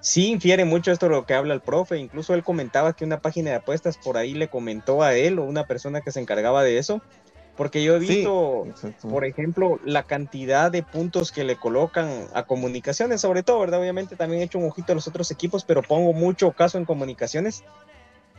sí 0.00 0.28
infiere 0.28 0.66
mucho 0.66 0.92
esto 0.92 1.08
lo 1.08 1.24
que 1.24 1.32
habla 1.32 1.54
el 1.54 1.62
profe. 1.62 1.96
Incluso 1.96 2.34
él 2.34 2.44
comentaba 2.44 2.92
que 2.92 3.06
una 3.06 3.22
página 3.22 3.50
de 3.50 3.56
apuestas 3.56 3.96
por 3.96 4.18
ahí 4.18 4.34
le 4.34 4.48
comentó 4.48 5.02
a 5.02 5.14
él 5.14 5.38
o 5.38 5.44
una 5.44 5.66
persona 5.66 6.02
que 6.02 6.12
se 6.12 6.20
encargaba 6.20 6.62
de 6.62 6.76
eso. 6.76 7.00
Porque 7.62 7.84
yo 7.84 7.94
he 7.94 8.00
visto, 8.00 8.66
por 9.08 9.24
ejemplo, 9.24 9.78
la 9.84 10.02
cantidad 10.02 10.68
de 10.68 10.82
puntos 10.82 11.30
que 11.30 11.44
le 11.44 11.54
colocan 11.54 12.26
a 12.34 12.42
comunicaciones, 12.42 13.20
sobre 13.20 13.44
todo, 13.44 13.60
¿verdad? 13.60 13.78
Obviamente 13.78 14.16
también 14.16 14.42
he 14.42 14.46
hecho 14.46 14.58
un 14.58 14.66
ojito 14.66 14.90
a 14.90 14.96
los 14.96 15.06
otros 15.06 15.30
equipos, 15.30 15.62
pero 15.62 15.80
pongo 15.80 16.12
mucho 16.12 16.50
caso 16.50 16.76
en 16.76 16.84
comunicaciones 16.84 17.62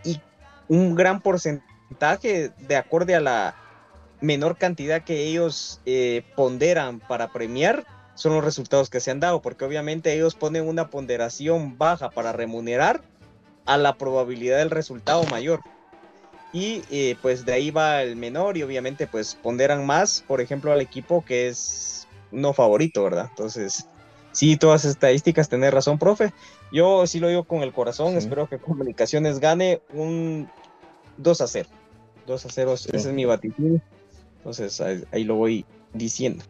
y 0.04 0.20
un 0.68 0.94
gran 0.94 1.22
porcentaje 1.22 2.52
de 2.68 2.76
acorde 2.76 3.16
a 3.16 3.22
la 3.22 3.56
menor 4.20 4.58
cantidad 4.58 5.06
que 5.06 5.24
ellos 5.24 5.80
eh, 5.86 6.26
ponderan 6.36 7.00
para 7.00 7.32
premiar 7.32 7.86
son 8.16 8.34
los 8.34 8.44
resultados 8.44 8.90
que 8.90 9.00
se 9.00 9.10
han 9.10 9.22
dado, 9.22 9.42
porque 9.42 9.64
obviamente 9.64 10.14
ellos 10.14 10.36
ponen 10.36 10.68
una 10.68 10.90
ponderación 10.90 11.78
baja 11.78 12.10
para 12.10 12.34
remunerar 12.34 13.00
a 13.66 13.78
la 13.78 13.96
probabilidad 13.98 14.58
del 14.58 14.70
resultado 14.70 15.24
mayor. 15.28 15.62
Y 16.54 16.84
eh, 16.92 17.18
pues 17.20 17.46
de 17.46 17.54
ahí 17.54 17.72
va 17.72 18.04
el 18.04 18.16
menor 18.16 18.58
y 18.58 18.64
obviamente 18.64 19.08
pues 19.08 19.36
ponderan 19.36 19.86
más, 19.86 20.24
por 20.28 20.40
ejemplo, 20.40 20.72
al 20.72 20.82
equipo 20.82 21.26
que 21.26 21.48
es 21.48 22.08
no 22.32 22.54
favorito, 22.54 23.04
¿verdad? 23.04 23.26
Entonces, 23.30 23.88
sí, 24.32 24.56
todas 24.56 24.86
estadísticas, 24.86 25.50
tenés 25.50 25.74
razón, 25.74 25.98
profe. 25.98 26.32
Yo 26.72 27.08
sí 27.08 27.20
lo 27.20 27.28
digo 27.28 27.44
con 27.44 27.64
el 27.64 27.74
corazón, 27.74 28.18
espero 28.18 28.48
que 28.48 28.60
Comunicaciones 28.60 29.40
gane 29.40 29.82
un 29.94 30.48
2 31.18 31.42
a 31.42 31.48
0. 31.48 31.70
2 32.28 32.46
a 32.46 32.50
0, 32.50 32.74
ese 32.74 32.98
es 32.98 33.08
mi 33.08 33.26
vaticinio. 33.26 33.82
Entonces, 34.38 34.80
ahí, 35.12 35.24
lo 35.24 35.36
voy 35.36 35.66
diciendo. 35.94 36.44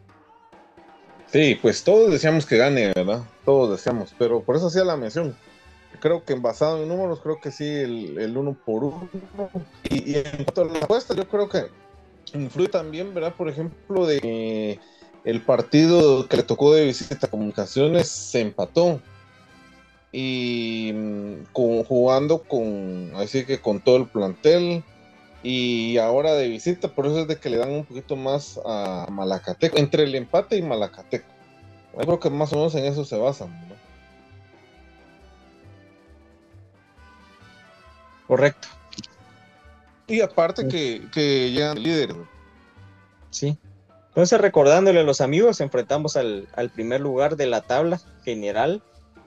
Sí, 1.32 1.58
pues 1.60 1.82
todos 1.82 2.10
deseamos 2.12 2.44
que 2.44 2.58
gane, 2.58 2.92
¿verdad? 2.94 3.22
Todos 3.44 3.70
deseamos, 3.70 4.14
pero 4.18 4.42
por 4.42 4.56
eso 4.56 4.66
hacía 4.66 4.84
la 4.84 4.96
mención 4.96 5.34
creo 6.04 6.22
que 6.22 6.34
basado 6.34 6.82
en 6.82 6.88
números, 6.90 7.20
creo 7.22 7.40
que 7.40 7.50
sí, 7.50 7.64
el, 7.64 8.36
uno 8.36 8.52
por 8.52 8.84
uno. 8.84 9.08
Y, 9.88 10.16
en 10.16 10.44
cuanto 10.44 10.60
a 10.60 10.64
la 10.66 10.78
apuesta, 10.80 11.14
yo 11.14 11.26
creo 11.26 11.48
que 11.48 11.64
influye 12.34 12.68
también, 12.68 13.14
¿verdad? 13.14 13.32
Por 13.34 13.48
ejemplo, 13.48 14.04
de 14.04 14.78
el 15.24 15.40
partido 15.40 16.28
que 16.28 16.36
le 16.36 16.42
tocó 16.42 16.74
de 16.74 16.84
visita 16.84 17.26
a 17.26 17.30
Comunicaciones 17.30 18.08
se 18.08 18.42
empató. 18.42 19.00
Y 20.12 20.92
mm, 20.94 21.44
jugando 21.54 22.42
con, 22.42 23.12
así 23.14 23.46
que 23.46 23.62
con 23.62 23.80
todo 23.80 23.96
el 23.96 24.06
plantel. 24.06 24.84
Y 25.42 25.96
ahora 25.96 26.34
de 26.34 26.48
visita, 26.48 26.88
por 26.88 27.06
eso 27.06 27.20
es 27.20 27.28
de 27.28 27.38
que 27.38 27.48
le 27.48 27.56
dan 27.56 27.70
un 27.70 27.86
poquito 27.86 28.14
más 28.14 28.60
a 28.66 29.06
Malacateco, 29.10 29.78
entre 29.78 30.02
el 30.02 30.14
empate 30.14 30.58
y 30.58 30.62
Malacateco. 30.62 31.32
Yo 31.94 32.00
creo 32.00 32.20
que 32.20 32.28
más 32.28 32.52
o 32.52 32.56
menos 32.56 32.74
en 32.74 32.84
eso 32.84 33.06
se 33.06 33.16
basan. 33.16 33.48
¿no? 33.70 33.83
Correcto. 38.34 38.66
Y 40.08 40.20
aparte 40.20 40.66
que, 40.66 41.06
que 41.12 41.52
llegan 41.52 41.80
líderes. 41.80 42.16
Sí. 43.30 43.56
Entonces, 44.08 44.40
recordándole 44.40 44.98
a 44.98 45.04
los 45.04 45.20
amigos, 45.20 45.60
enfrentamos 45.60 46.16
al, 46.16 46.48
primer 46.74 47.00
lugar 47.00 47.36
de 47.36 47.46
la 47.46 47.60
tabla 47.60 48.00
general. 48.24 48.82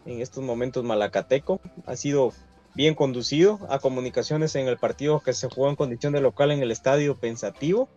En 0.05 0.21
estos 0.21 0.43
momentos, 0.43 0.83
Malacateco 0.83 1.61
ha 1.85 1.95
sido 1.95 2.33
bien 2.75 2.95
conducido 2.95 3.65
a 3.69 3.79
comunicaciones 3.79 4.55
en 4.55 4.67
el 4.67 4.77
partido 4.77 5.21
que 5.21 5.31
se 5.31 5.47
jugó 5.47 5.69
en 5.69 5.77
condición 5.77 6.11
de 6.11 6.19
local 6.19 6.51
en 6.51 6.61
el 6.61 6.71
estadio 6.71 7.15
Pensativo. 7.15 7.87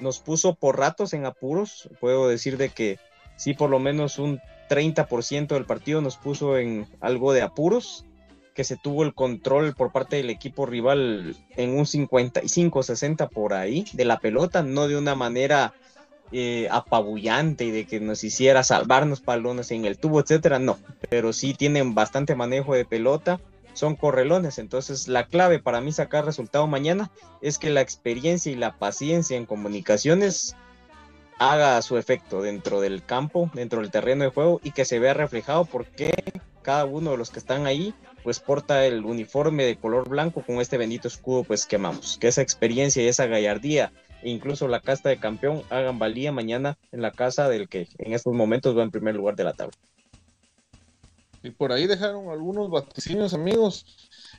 Nos 0.00 0.20
puso 0.20 0.54
por 0.54 0.78
ratos 0.78 1.12
en 1.12 1.26
apuros. 1.26 1.90
Puedo 2.00 2.28
decir 2.28 2.56
de 2.56 2.70
que 2.70 2.98
sí, 3.36 3.52
por 3.52 3.68
lo 3.68 3.78
menos 3.78 4.18
un 4.18 4.40
30% 4.70 5.48
del 5.48 5.66
partido 5.66 6.00
nos 6.00 6.16
puso 6.16 6.56
en 6.56 6.88
algo 7.02 7.34
de 7.34 7.42
apuros 7.42 8.05
que 8.56 8.64
se 8.64 8.76
tuvo 8.78 9.04
el 9.04 9.12
control 9.12 9.74
por 9.74 9.92
parte 9.92 10.16
del 10.16 10.30
equipo 10.30 10.64
rival 10.64 11.36
en 11.56 11.78
un 11.78 11.84
55-60 11.84 13.28
por 13.28 13.52
ahí 13.52 13.84
de 13.92 14.06
la 14.06 14.18
pelota, 14.18 14.62
no 14.62 14.88
de 14.88 14.96
una 14.96 15.14
manera 15.14 15.74
eh, 16.32 16.66
apabullante 16.70 17.66
y 17.66 17.70
de 17.70 17.84
que 17.86 18.00
nos 18.00 18.24
hiciera 18.24 18.64
salvarnos 18.64 19.20
palones 19.20 19.70
en 19.72 19.84
el 19.84 19.98
tubo, 19.98 20.20
etcétera, 20.20 20.58
no, 20.58 20.78
pero 21.10 21.34
sí 21.34 21.52
tienen 21.52 21.94
bastante 21.94 22.34
manejo 22.34 22.74
de 22.74 22.86
pelota, 22.86 23.40
son 23.74 23.94
correlones, 23.94 24.58
entonces 24.58 25.06
la 25.06 25.26
clave 25.26 25.58
para 25.58 25.82
mí 25.82 25.92
sacar 25.92 26.24
resultado 26.24 26.66
mañana 26.66 27.10
es 27.42 27.58
que 27.58 27.68
la 27.68 27.82
experiencia 27.82 28.50
y 28.50 28.56
la 28.56 28.78
paciencia 28.78 29.36
en 29.36 29.44
comunicaciones 29.44 30.56
haga 31.38 31.82
su 31.82 31.98
efecto 31.98 32.40
dentro 32.40 32.80
del 32.80 33.04
campo, 33.04 33.50
dentro 33.52 33.82
del 33.82 33.90
terreno 33.90 34.24
de 34.24 34.30
juego 34.30 34.62
y 34.64 34.70
que 34.70 34.86
se 34.86 34.98
vea 34.98 35.12
reflejado 35.12 35.66
porque 35.66 36.14
cada 36.66 36.84
uno 36.84 37.12
de 37.12 37.16
los 37.16 37.30
que 37.30 37.38
están 37.38 37.64
ahí 37.64 37.94
pues 38.24 38.40
porta 38.40 38.84
el 38.86 39.04
uniforme 39.04 39.62
de 39.62 39.76
color 39.76 40.08
blanco 40.08 40.42
con 40.44 40.60
este 40.60 40.76
bendito 40.76 41.06
escudo 41.06 41.44
pues 41.44 41.64
quemamos. 41.64 42.18
Que 42.18 42.26
esa 42.26 42.42
experiencia 42.42 43.04
y 43.04 43.06
esa 43.06 43.26
gallardía 43.26 43.92
e 44.24 44.30
incluso 44.30 44.66
la 44.66 44.80
casta 44.80 45.08
de 45.08 45.20
campeón 45.20 45.62
hagan 45.70 46.00
valía 46.00 46.32
mañana 46.32 46.76
en 46.90 47.02
la 47.02 47.12
casa 47.12 47.48
del 47.48 47.68
que 47.68 47.86
en 47.98 48.14
estos 48.14 48.34
momentos 48.34 48.76
va 48.76 48.82
en 48.82 48.90
primer 48.90 49.14
lugar 49.14 49.36
de 49.36 49.44
la 49.44 49.52
tabla. 49.52 49.76
Y 51.44 51.50
por 51.50 51.70
ahí 51.70 51.86
dejaron 51.86 52.28
algunos 52.30 52.68
vaticinios 52.68 53.32
amigos. 53.32 53.86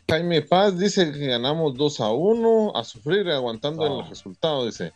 Jaime 0.09 0.41
Paz 0.41 0.77
dice 0.77 1.09
que 1.13 1.27
ganamos 1.27 1.75
2 1.75 2.01
a 2.01 2.11
1, 2.11 2.73
a 2.75 2.83
sufrir 2.83 3.29
aguantando 3.29 3.87
el 3.87 4.03
ah. 4.03 4.09
resultado, 4.09 4.65
dice. 4.65 4.91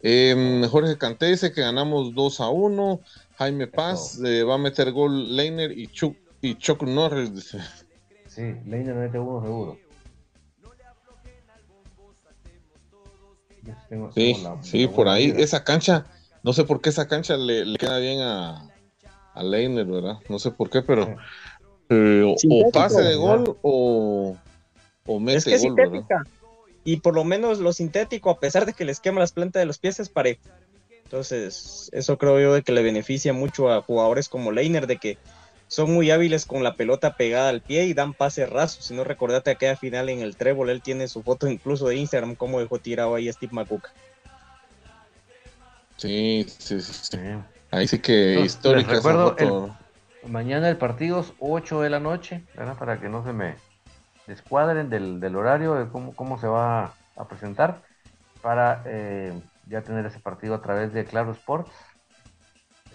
Eh, 0.00 0.64
Jorge 0.70 0.96
Canté 0.96 1.26
dice 1.26 1.50
que 1.50 1.62
ganamos 1.62 2.14
2 2.14 2.40
a 2.40 2.50
1. 2.50 3.00
Jaime 3.36 3.66
Paz 3.66 4.20
eh, 4.24 4.44
va 4.44 4.54
a 4.54 4.58
meter 4.58 4.92
gol 4.92 5.34
Leiner 5.34 5.76
y 5.76 5.88
Chuck, 5.88 6.16
y 6.40 6.54
Chuck 6.56 6.82
Norris, 6.82 7.34
dice. 7.34 7.58
Sí, 8.26 8.54
Leiner 8.66 8.94
mete 8.94 9.18
uno 9.18 9.42
seguro. 9.42 9.78
sí, 14.14 14.36
sí, 14.62 14.86
por 14.86 15.08
ahí. 15.08 15.34
Esa 15.36 15.64
cancha, 15.64 16.06
no 16.42 16.52
sé 16.52 16.64
por 16.64 16.80
qué 16.80 16.90
esa 16.90 17.08
cancha 17.08 17.36
le, 17.36 17.76
queda 17.76 17.98
bien 17.98 18.20
a, 18.20 18.70
a 19.34 19.42
Leiner, 19.42 19.86
¿verdad? 19.86 20.18
No 20.28 20.38
sé 20.38 20.50
por 20.50 20.70
qué, 20.70 20.82
pero 20.82 21.16
eh, 21.88 22.34
o 22.48 22.70
pase 22.70 23.02
de 23.02 23.16
gol 23.16 23.56
o, 23.62 24.36
o 25.06 25.20
mete 25.20 25.38
es 25.38 25.44
que 25.44 25.50
gol, 25.52 25.60
sintética. 25.60 26.24
Y 26.84 26.98
por 26.98 27.14
lo 27.14 27.24
menos 27.24 27.58
lo 27.58 27.72
sintético, 27.72 28.30
a 28.30 28.38
pesar 28.38 28.64
de 28.64 28.72
que 28.72 28.84
les 28.84 29.00
quema 29.00 29.20
las 29.20 29.32
plantas 29.32 29.60
de 29.60 29.66
los 29.66 29.78
pies, 29.78 30.00
es 30.00 30.08
parejo. 30.08 30.40
Entonces, 31.04 31.90
eso 31.92 32.18
creo 32.18 32.38
yo 32.38 32.54
de 32.54 32.62
que 32.62 32.72
le 32.72 32.82
beneficia 32.82 33.32
mucho 33.32 33.70
a 33.70 33.82
jugadores 33.82 34.28
como 34.28 34.52
Leiner, 34.52 34.86
de 34.86 34.98
que 34.98 35.18
son 35.68 35.92
muy 35.92 36.10
hábiles 36.10 36.46
con 36.46 36.64
la 36.64 36.74
pelota 36.74 37.14
pegada 37.14 37.50
al 37.50 37.60
pie 37.60 37.84
y 37.84 37.94
dan 37.94 38.14
pases 38.14 38.50
rasos. 38.50 38.86
Si 38.86 38.94
no 38.94 39.04
recordate 39.04 39.50
aquella 39.50 39.76
final 39.76 40.08
en 40.08 40.20
el 40.20 40.36
trébol, 40.36 40.70
él 40.70 40.82
tiene 40.82 41.06
su 41.08 41.22
foto 41.22 41.46
incluso 41.46 41.88
de 41.88 41.96
Instagram, 41.96 42.34
como 42.34 42.58
dejó 42.58 42.78
tirado 42.78 43.14
ahí 43.14 43.28
a 43.28 43.32
Steve 43.32 43.52
McCook. 43.52 43.88
Sí, 45.96 46.46
sí, 46.58 46.80
sí. 46.80 47.18
Ahí 47.70 47.86
sí 47.86 47.98
que 47.98 48.40
histórica 48.40 48.94
recuerdo 48.94 49.36
mañana 50.26 50.68
el 50.68 50.76
partido 50.76 51.20
es 51.20 51.32
8 51.38 51.82
de 51.82 51.90
la 51.90 52.00
noche, 52.00 52.44
para 52.78 53.00
que 53.00 53.08
no 53.08 53.24
se 53.24 53.32
me 53.32 53.56
descuadren 54.26 54.90
del, 54.90 55.36
horario 55.36 55.74
de 55.74 55.88
cómo, 55.88 56.14
cómo 56.14 56.38
se 56.38 56.46
va 56.46 56.94
a 57.16 57.28
presentar, 57.28 57.82
para 58.42 58.82
eh, 58.86 59.38
ya 59.66 59.82
tener 59.82 60.06
ese 60.06 60.20
partido 60.20 60.54
a 60.54 60.62
través 60.62 60.92
de 60.92 61.04
Claro 61.04 61.32
Sports 61.32 61.70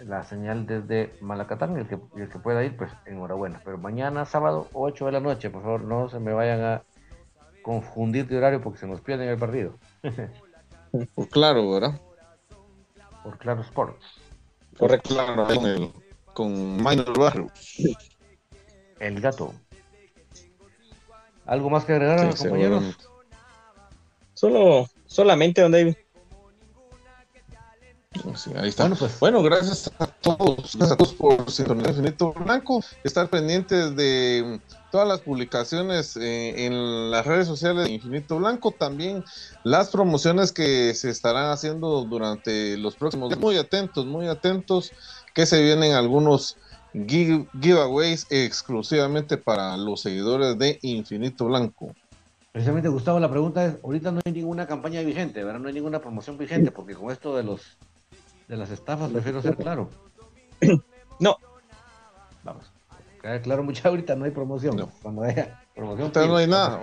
la 0.02 0.24
señal 0.24 0.66
desde 0.66 1.14
Malacatán, 1.20 1.76
el 1.76 1.86
que, 1.86 1.98
el 2.16 2.28
que 2.28 2.38
pueda 2.38 2.64
ir, 2.64 2.76
pues 2.76 2.90
enhorabuena. 3.06 3.60
Pero 3.64 3.78
mañana, 3.78 4.24
sábado, 4.24 4.68
8 4.72 5.06
de 5.06 5.12
la 5.12 5.20
noche, 5.20 5.50
por 5.50 5.62
favor, 5.62 5.82
no 5.82 6.08
se 6.08 6.18
me 6.18 6.32
vayan 6.32 6.60
a 6.62 6.82
confundir 7.62 8.26
de 8.26 8.36
horario 8.36 8.60
porque 8.60 8.78
se 8.78 8.86
nos 8.86 9.00
pierden 9.00 9.28
el 9.28 9.38
partido. 9.38 9.78
por 11.14 11.28
claro, 11.28 11.70
¿verdad? 11.70 12.00
Por 13.22 13.38
Claro 13.38 13.62
Sports. 13.62 14.04
Correcto, 14.78 15.14
claro, 15.14 15.46
con 16.34 16.76
Minor 16.76 17.18
Barrio. 17.18 17.50
El 18.98 19.20
gato. 19.20 19.54
¿Algo 21.46 21.70
más 21.70 21.84
que 21.84 21.92
agregar, 21.92 22.36
compañeros? 22.36 22.96
Solo, 24.34 24.86
solamente, 25.06 25.62
don 25.62 25.72
David 25.72 25.94
ahí 28.56 28.68
está. 28.68 28.84
Bueno, 28.84 28.96
pues. 28.98 29.20
bueno, 29.20 29.42
gracias 29.42 29.90
a 29.98 30.06
todos, 30.06 30.76
gracias 30.76 30.92
a 30.92 30.96
todos 30.96 31.14
por 31.14 31.50
sintonizar 31.50 31.90
Infinito 31.90 32.32
Blanco, 32.32 32.82
estar 33.02 33.28
pendientes 33.28 33.94
de 33.96 34.60
todas 34.90 35.08
las 35.08 35.20
publicaciones 35.20 36.16
eh, 36.16 36.66
en 36.66 37.10
las 37.10 37.26
redes 37.26 37.46
sociales 37.46 37.86
de 37.86 37.92
Infinito 37.92 38.38
Blanco, 38.38 38.70
también 38.70 39.24
las 39.64 39.90
promociones 39.90 40.52
que 40.52 40.94
se 40.94 41.10
estarán 41.10 41.50
haciendo 41.50 42.04
durante 42.04 42.76
los 42.76 42.94
próximos 42.94 43.30
días. 43.30 43.40
Muy 43.40 43.56
atentos, 43.56 44.06
muy 44.06 44.28
atentos, 44.28 44.92
que 45.34 45.46
se 45.46 45.62
vienen 45.62 45.92
algunos 45.92 46.56
giveaways 46.94 48.26
exclusivamente 48.30 49.36
para 49.36 49.76
los 49.76 50.00
seguidores 50.02 50.56
de 50.58 50.78
Infinito 50.82 51.46
Blanco. 51.46 51.92
Precisamente, 52.52 52.88
Gustavo, 52.88 53.18
la 53.18 53.28
pregunta 53.28 53.66
es, 53.66 53.74
ahorita 53.82 54.12
no 54.12 54.20
hay 54.24 54.32
ninguna 54.32 54.68
campaña 54.68 55.00
vigente, 55.00 55.42
¿verdad? 55.42 55.58
No 55.58 55.66
hay 55.66 55.74
ninguna 55.74 55.98
promoción 55.98 56.38
vigente, 56.38 56.70
porque 56.70 56.94
con 56.94 57.10
esto 57.10 57.36
de 57.36 57.42
los 57.42 57.76
de 58.48 58.56
las 58.56 58.70
estafas 58.70 59.10
prefiero 59.10 59.42
ser 59.42 59.56
claro. 59.56 59.90
No. 61.20 61.36
Vamos. 62.42 62.72
claro, 63.44 63.62
mucha 63.62 63.88
ahorita 63.88 64.16
no 64.16 64.24
hay 64.24 64.32
promoción. 64.32 64.76
No. 64.76 64.90
Cuando 65.00 65.22
haya 65.22 65.62
promoción. 65.72 66.10
Ahorita 66.12 66.26
no 66.26 66.36
hay 66.36 66.48
nada. 66.48 66.80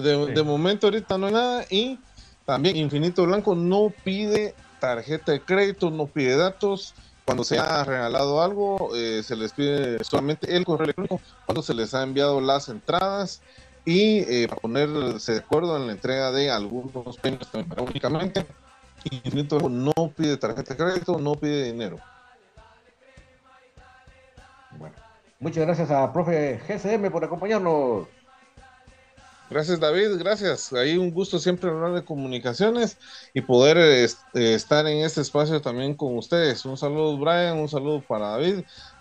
De, 0.00 0.42
momento 0.42 0.86
ahorita 0.88 1.16
no 1.16 1.28
hay 1.28 1.32
nada 1.32 1.64
y 1.70 1.98
también 2.44 2.76
Infinito 2.76 3.24
Blanco 3.24 3.54
no 3.54 3.90
pide 4.04 4.54
tarjeta 4.80 5.32
de 5.32 5.40
crédito, 5.40 5.90
no 5.90 6.06
pide 6.06 6.36
datos. 6.36 6.94
Cuando 7.24 7.42
se 7.42 7.58
ha 7.58 7.84
regalado 7.84 8.42
algo, 8.42 8.94
eh, 8.94 9.22
se 9.22 9.34
les 9.34 9.52
pide 9.52 10.04
solamente 10.04 10.54
el 10.54 10.64
correo 10.66 10.84
electrónico 10.84 11.20
cuando 11.46 11.62
se 11.62 11.72
les 11.72 11.94
ha 11.94 12.02
enviado 12.02 12.40
las 12.40 12.68
entradas 12.68 13.40
y 13.84 14.18
eh, 14.20 14.46
para 14.48 14.60
ponerse 14.60 15.32
de 15.32 15.38
acuerdo 15.38 15.76
en 15.76 15.86
la 15.86 15.92
entrega 15.92 16.32
de 16.32 16.50
algunos 16.50 17.16
premios 17.18 17.48
únicamente. 17.78 18.46
Infinito 19.04 19.68
no 19.68 19.92
pide 20.16 20.36
tarjeta 20.36 20.74
de 20.74 20.84
crédito, 20.84 21.18
no 21.18 21.34
pide 21.34 21.64
dinero. 21.64 21.98
Bueno, 24.78 24.94
muchas 25.38 25.64
gracias 25.64 25.90
a 25.90 26.12
profe 26.12 26.60
GCM 26.68 27.10
por 27.10 27.24
acompañarnos. 27.24 28.06
Gracias 29.48 29.80
David, 29.80 30.16
gracias. 30.18 30.72
Ahí 30.72 30.96
un 30.96 31.10
gusto 31.10 31.40
siempre 31.40 31.70
hablar 31.70 31.92
de 31.92 32.04
comunicaciones 32.04 32.98
y 33.34 33.40
poder 33.40 33.78
este, 33.78 34.54
estar 34.54 34.86
en 34.86 35.04
este 35.04 35.22
espacio 35.22 35.60
también 35.60 35.94
con 35.94 36.16
ustedes. 36.16 36.64
Un 36.64 36.76
saludo 36.76 37.18
Brian, 37.18 37.58
un 37.58 37.68
saludo 37.68 38.00
para 38.00 38.28
David 38.28 38.60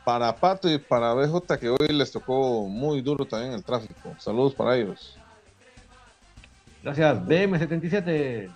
para 0.09 0.35
Pato 0.35 0.67
y 0.67 0.79
para 0.79 1.13
BJ, 1.13 1.59
que 1.59 1.69
hoy 1.69 1.89
les 1.89 2.11
tocó 2.11 2.67
muy 2.67 2.99
duro 3.01 3.25
también 3.25 3.53
el 3.53 3.63
tráfico. 3.63 4.15
Saludos 4.17 4.55
para 4.55 4.75
ellos. 4.75 5.15
Gracias, 6.81 7.19
BM77. 7.27 8.49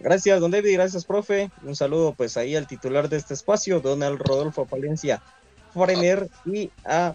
Gracias, 0.00 0.40
don 0.40 0.50
David, 0.50 0.74
gracias, 0.74 1.04
profe. 1.04 1.50
Un 1.62 1.76
saludo 1.76 2.14
pues 2.16 2.36
ahí 2.36 2.56
al 2.56 2.66
titular 2.66 3.08
de 3.08 3.18
este 3.18 3.34
espacio, 3.34 3.80
Donald 3.80 4.18
Rodolfo 4.18 4.66
Palencia 4.66 5.22
Forener 5.72 6.28
y 6.46 6.70
a 6.84 7.14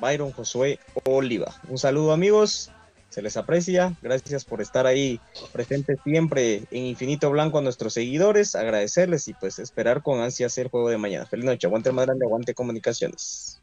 Byron 0.00 0.32
Josué 0.32 0.78
Oliva. 1.04 1.54
Un 1.68 1.78
saludo, 1.78 2.12
amigos 2.12 2.70
se 3.10 3.22
les 3.22 3.36
aprecia. 3.36 3.94
Gracias 4.00 4.44
por 4.44 4.62
estar 4.62 4.86
ahí 4.86 5.20
presentes 5.52 5.98
siempre 6.04 6.62
en 6.70 6.84
Infinito 6.84 7.30
Blanco 7.30 7.58
a 7.58 7.62
nuestros 7.62 7.94
seguidores. 7.94 8.54
Agradecerles 8.54 9.28
y 9.28 9.34
pues 9.34 9.58
esperar 9.58 10.02
con 10.02 10.20
ansias 10.20 10.56
el 10.58 10.68
juego 10.68 10.88
de 10.88 10.98
mañana. 10.98 11.26
Feliz 11.26 11.44
noche, 11.44 11.66
aguante 11.66 11.92
más 11.92 12.06
grande, 12.06 12.24
aguante 12.24 12.54
comunicaciones. 12.54 13.60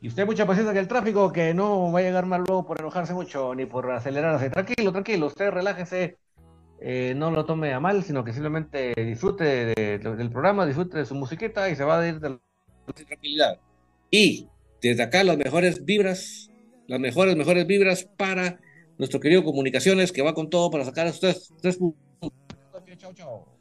Y 0.00 0.08
usted 0.08 0.24
mucha 0.24 0.46
paciencia 0.46 0.72
que 0.72 0.78
el 0.78 0.88
tráfico, 0.88 1.32
que 1.32 1.52
no 1.54 1.90
va 1.90 1.98
a 1.98 2.02
llegar 2.02 2.26
mal 2.26 2.44
luego 2.46 2.64
por 2.64 2.80
enojarse 2.80 3.12
mucho 3.12 3.54
ni 3.54 3.66
por 3.66 3.90
acelerarse. 3.90 4.50
Tranquilo, 4.50 4.92
tranquilo, 4.92 5.26
usted 5.26 5.50
relájese, 5.50 6.16
eh, 6.80 7.14
no 7.16 7.30
lo 7.30 7.44
tome 7.44 7.72
a 7.72 7.80
mal, 7.80 8.02
sino 8.02 8.24
que 8.24 8.32
simplemente 8.32 8.94
disfrute 8.96 9.44
del 9.74 10.30
programa, 10.30 10.66
disfrute 10.66 10.98
de 10.98 11.06
su 11.06 11.14
musiquita 11.14 11.68
y 11.70 11.76
se 11.76 11.84
va 11.84 12.00
a 12.00 12.08
ir 12.08 12.20
de 12.20 12.30
la 12.30 12.38
tranquilidad. 12.94 13.58
Y 14.10 14.48
desde 14.80 15.02
acá 15.02 15.24
las 15.24 15.36
mejores 15.38 15.84
vibras 15.84 16.50
las 16.88 17.00
mejores, 17.00 17.36
mejores 17.36 17.66
vibras 17.66 18.04
para 18.16 18.60
nuestro 18.98 19.20
querido 19.20 19.44
Comunicaciones, 19.44 20.12
que 20.12 20.22
va 20.22 20.34
con 20.34 20.50
todo 20.50 20.70
para 20.70 20.84
sacar 20.84 21.06
a 21.06 21.10
ustedes. 21.10 21.52
Chao, 22.98 23.12
chao. 23.12 23.55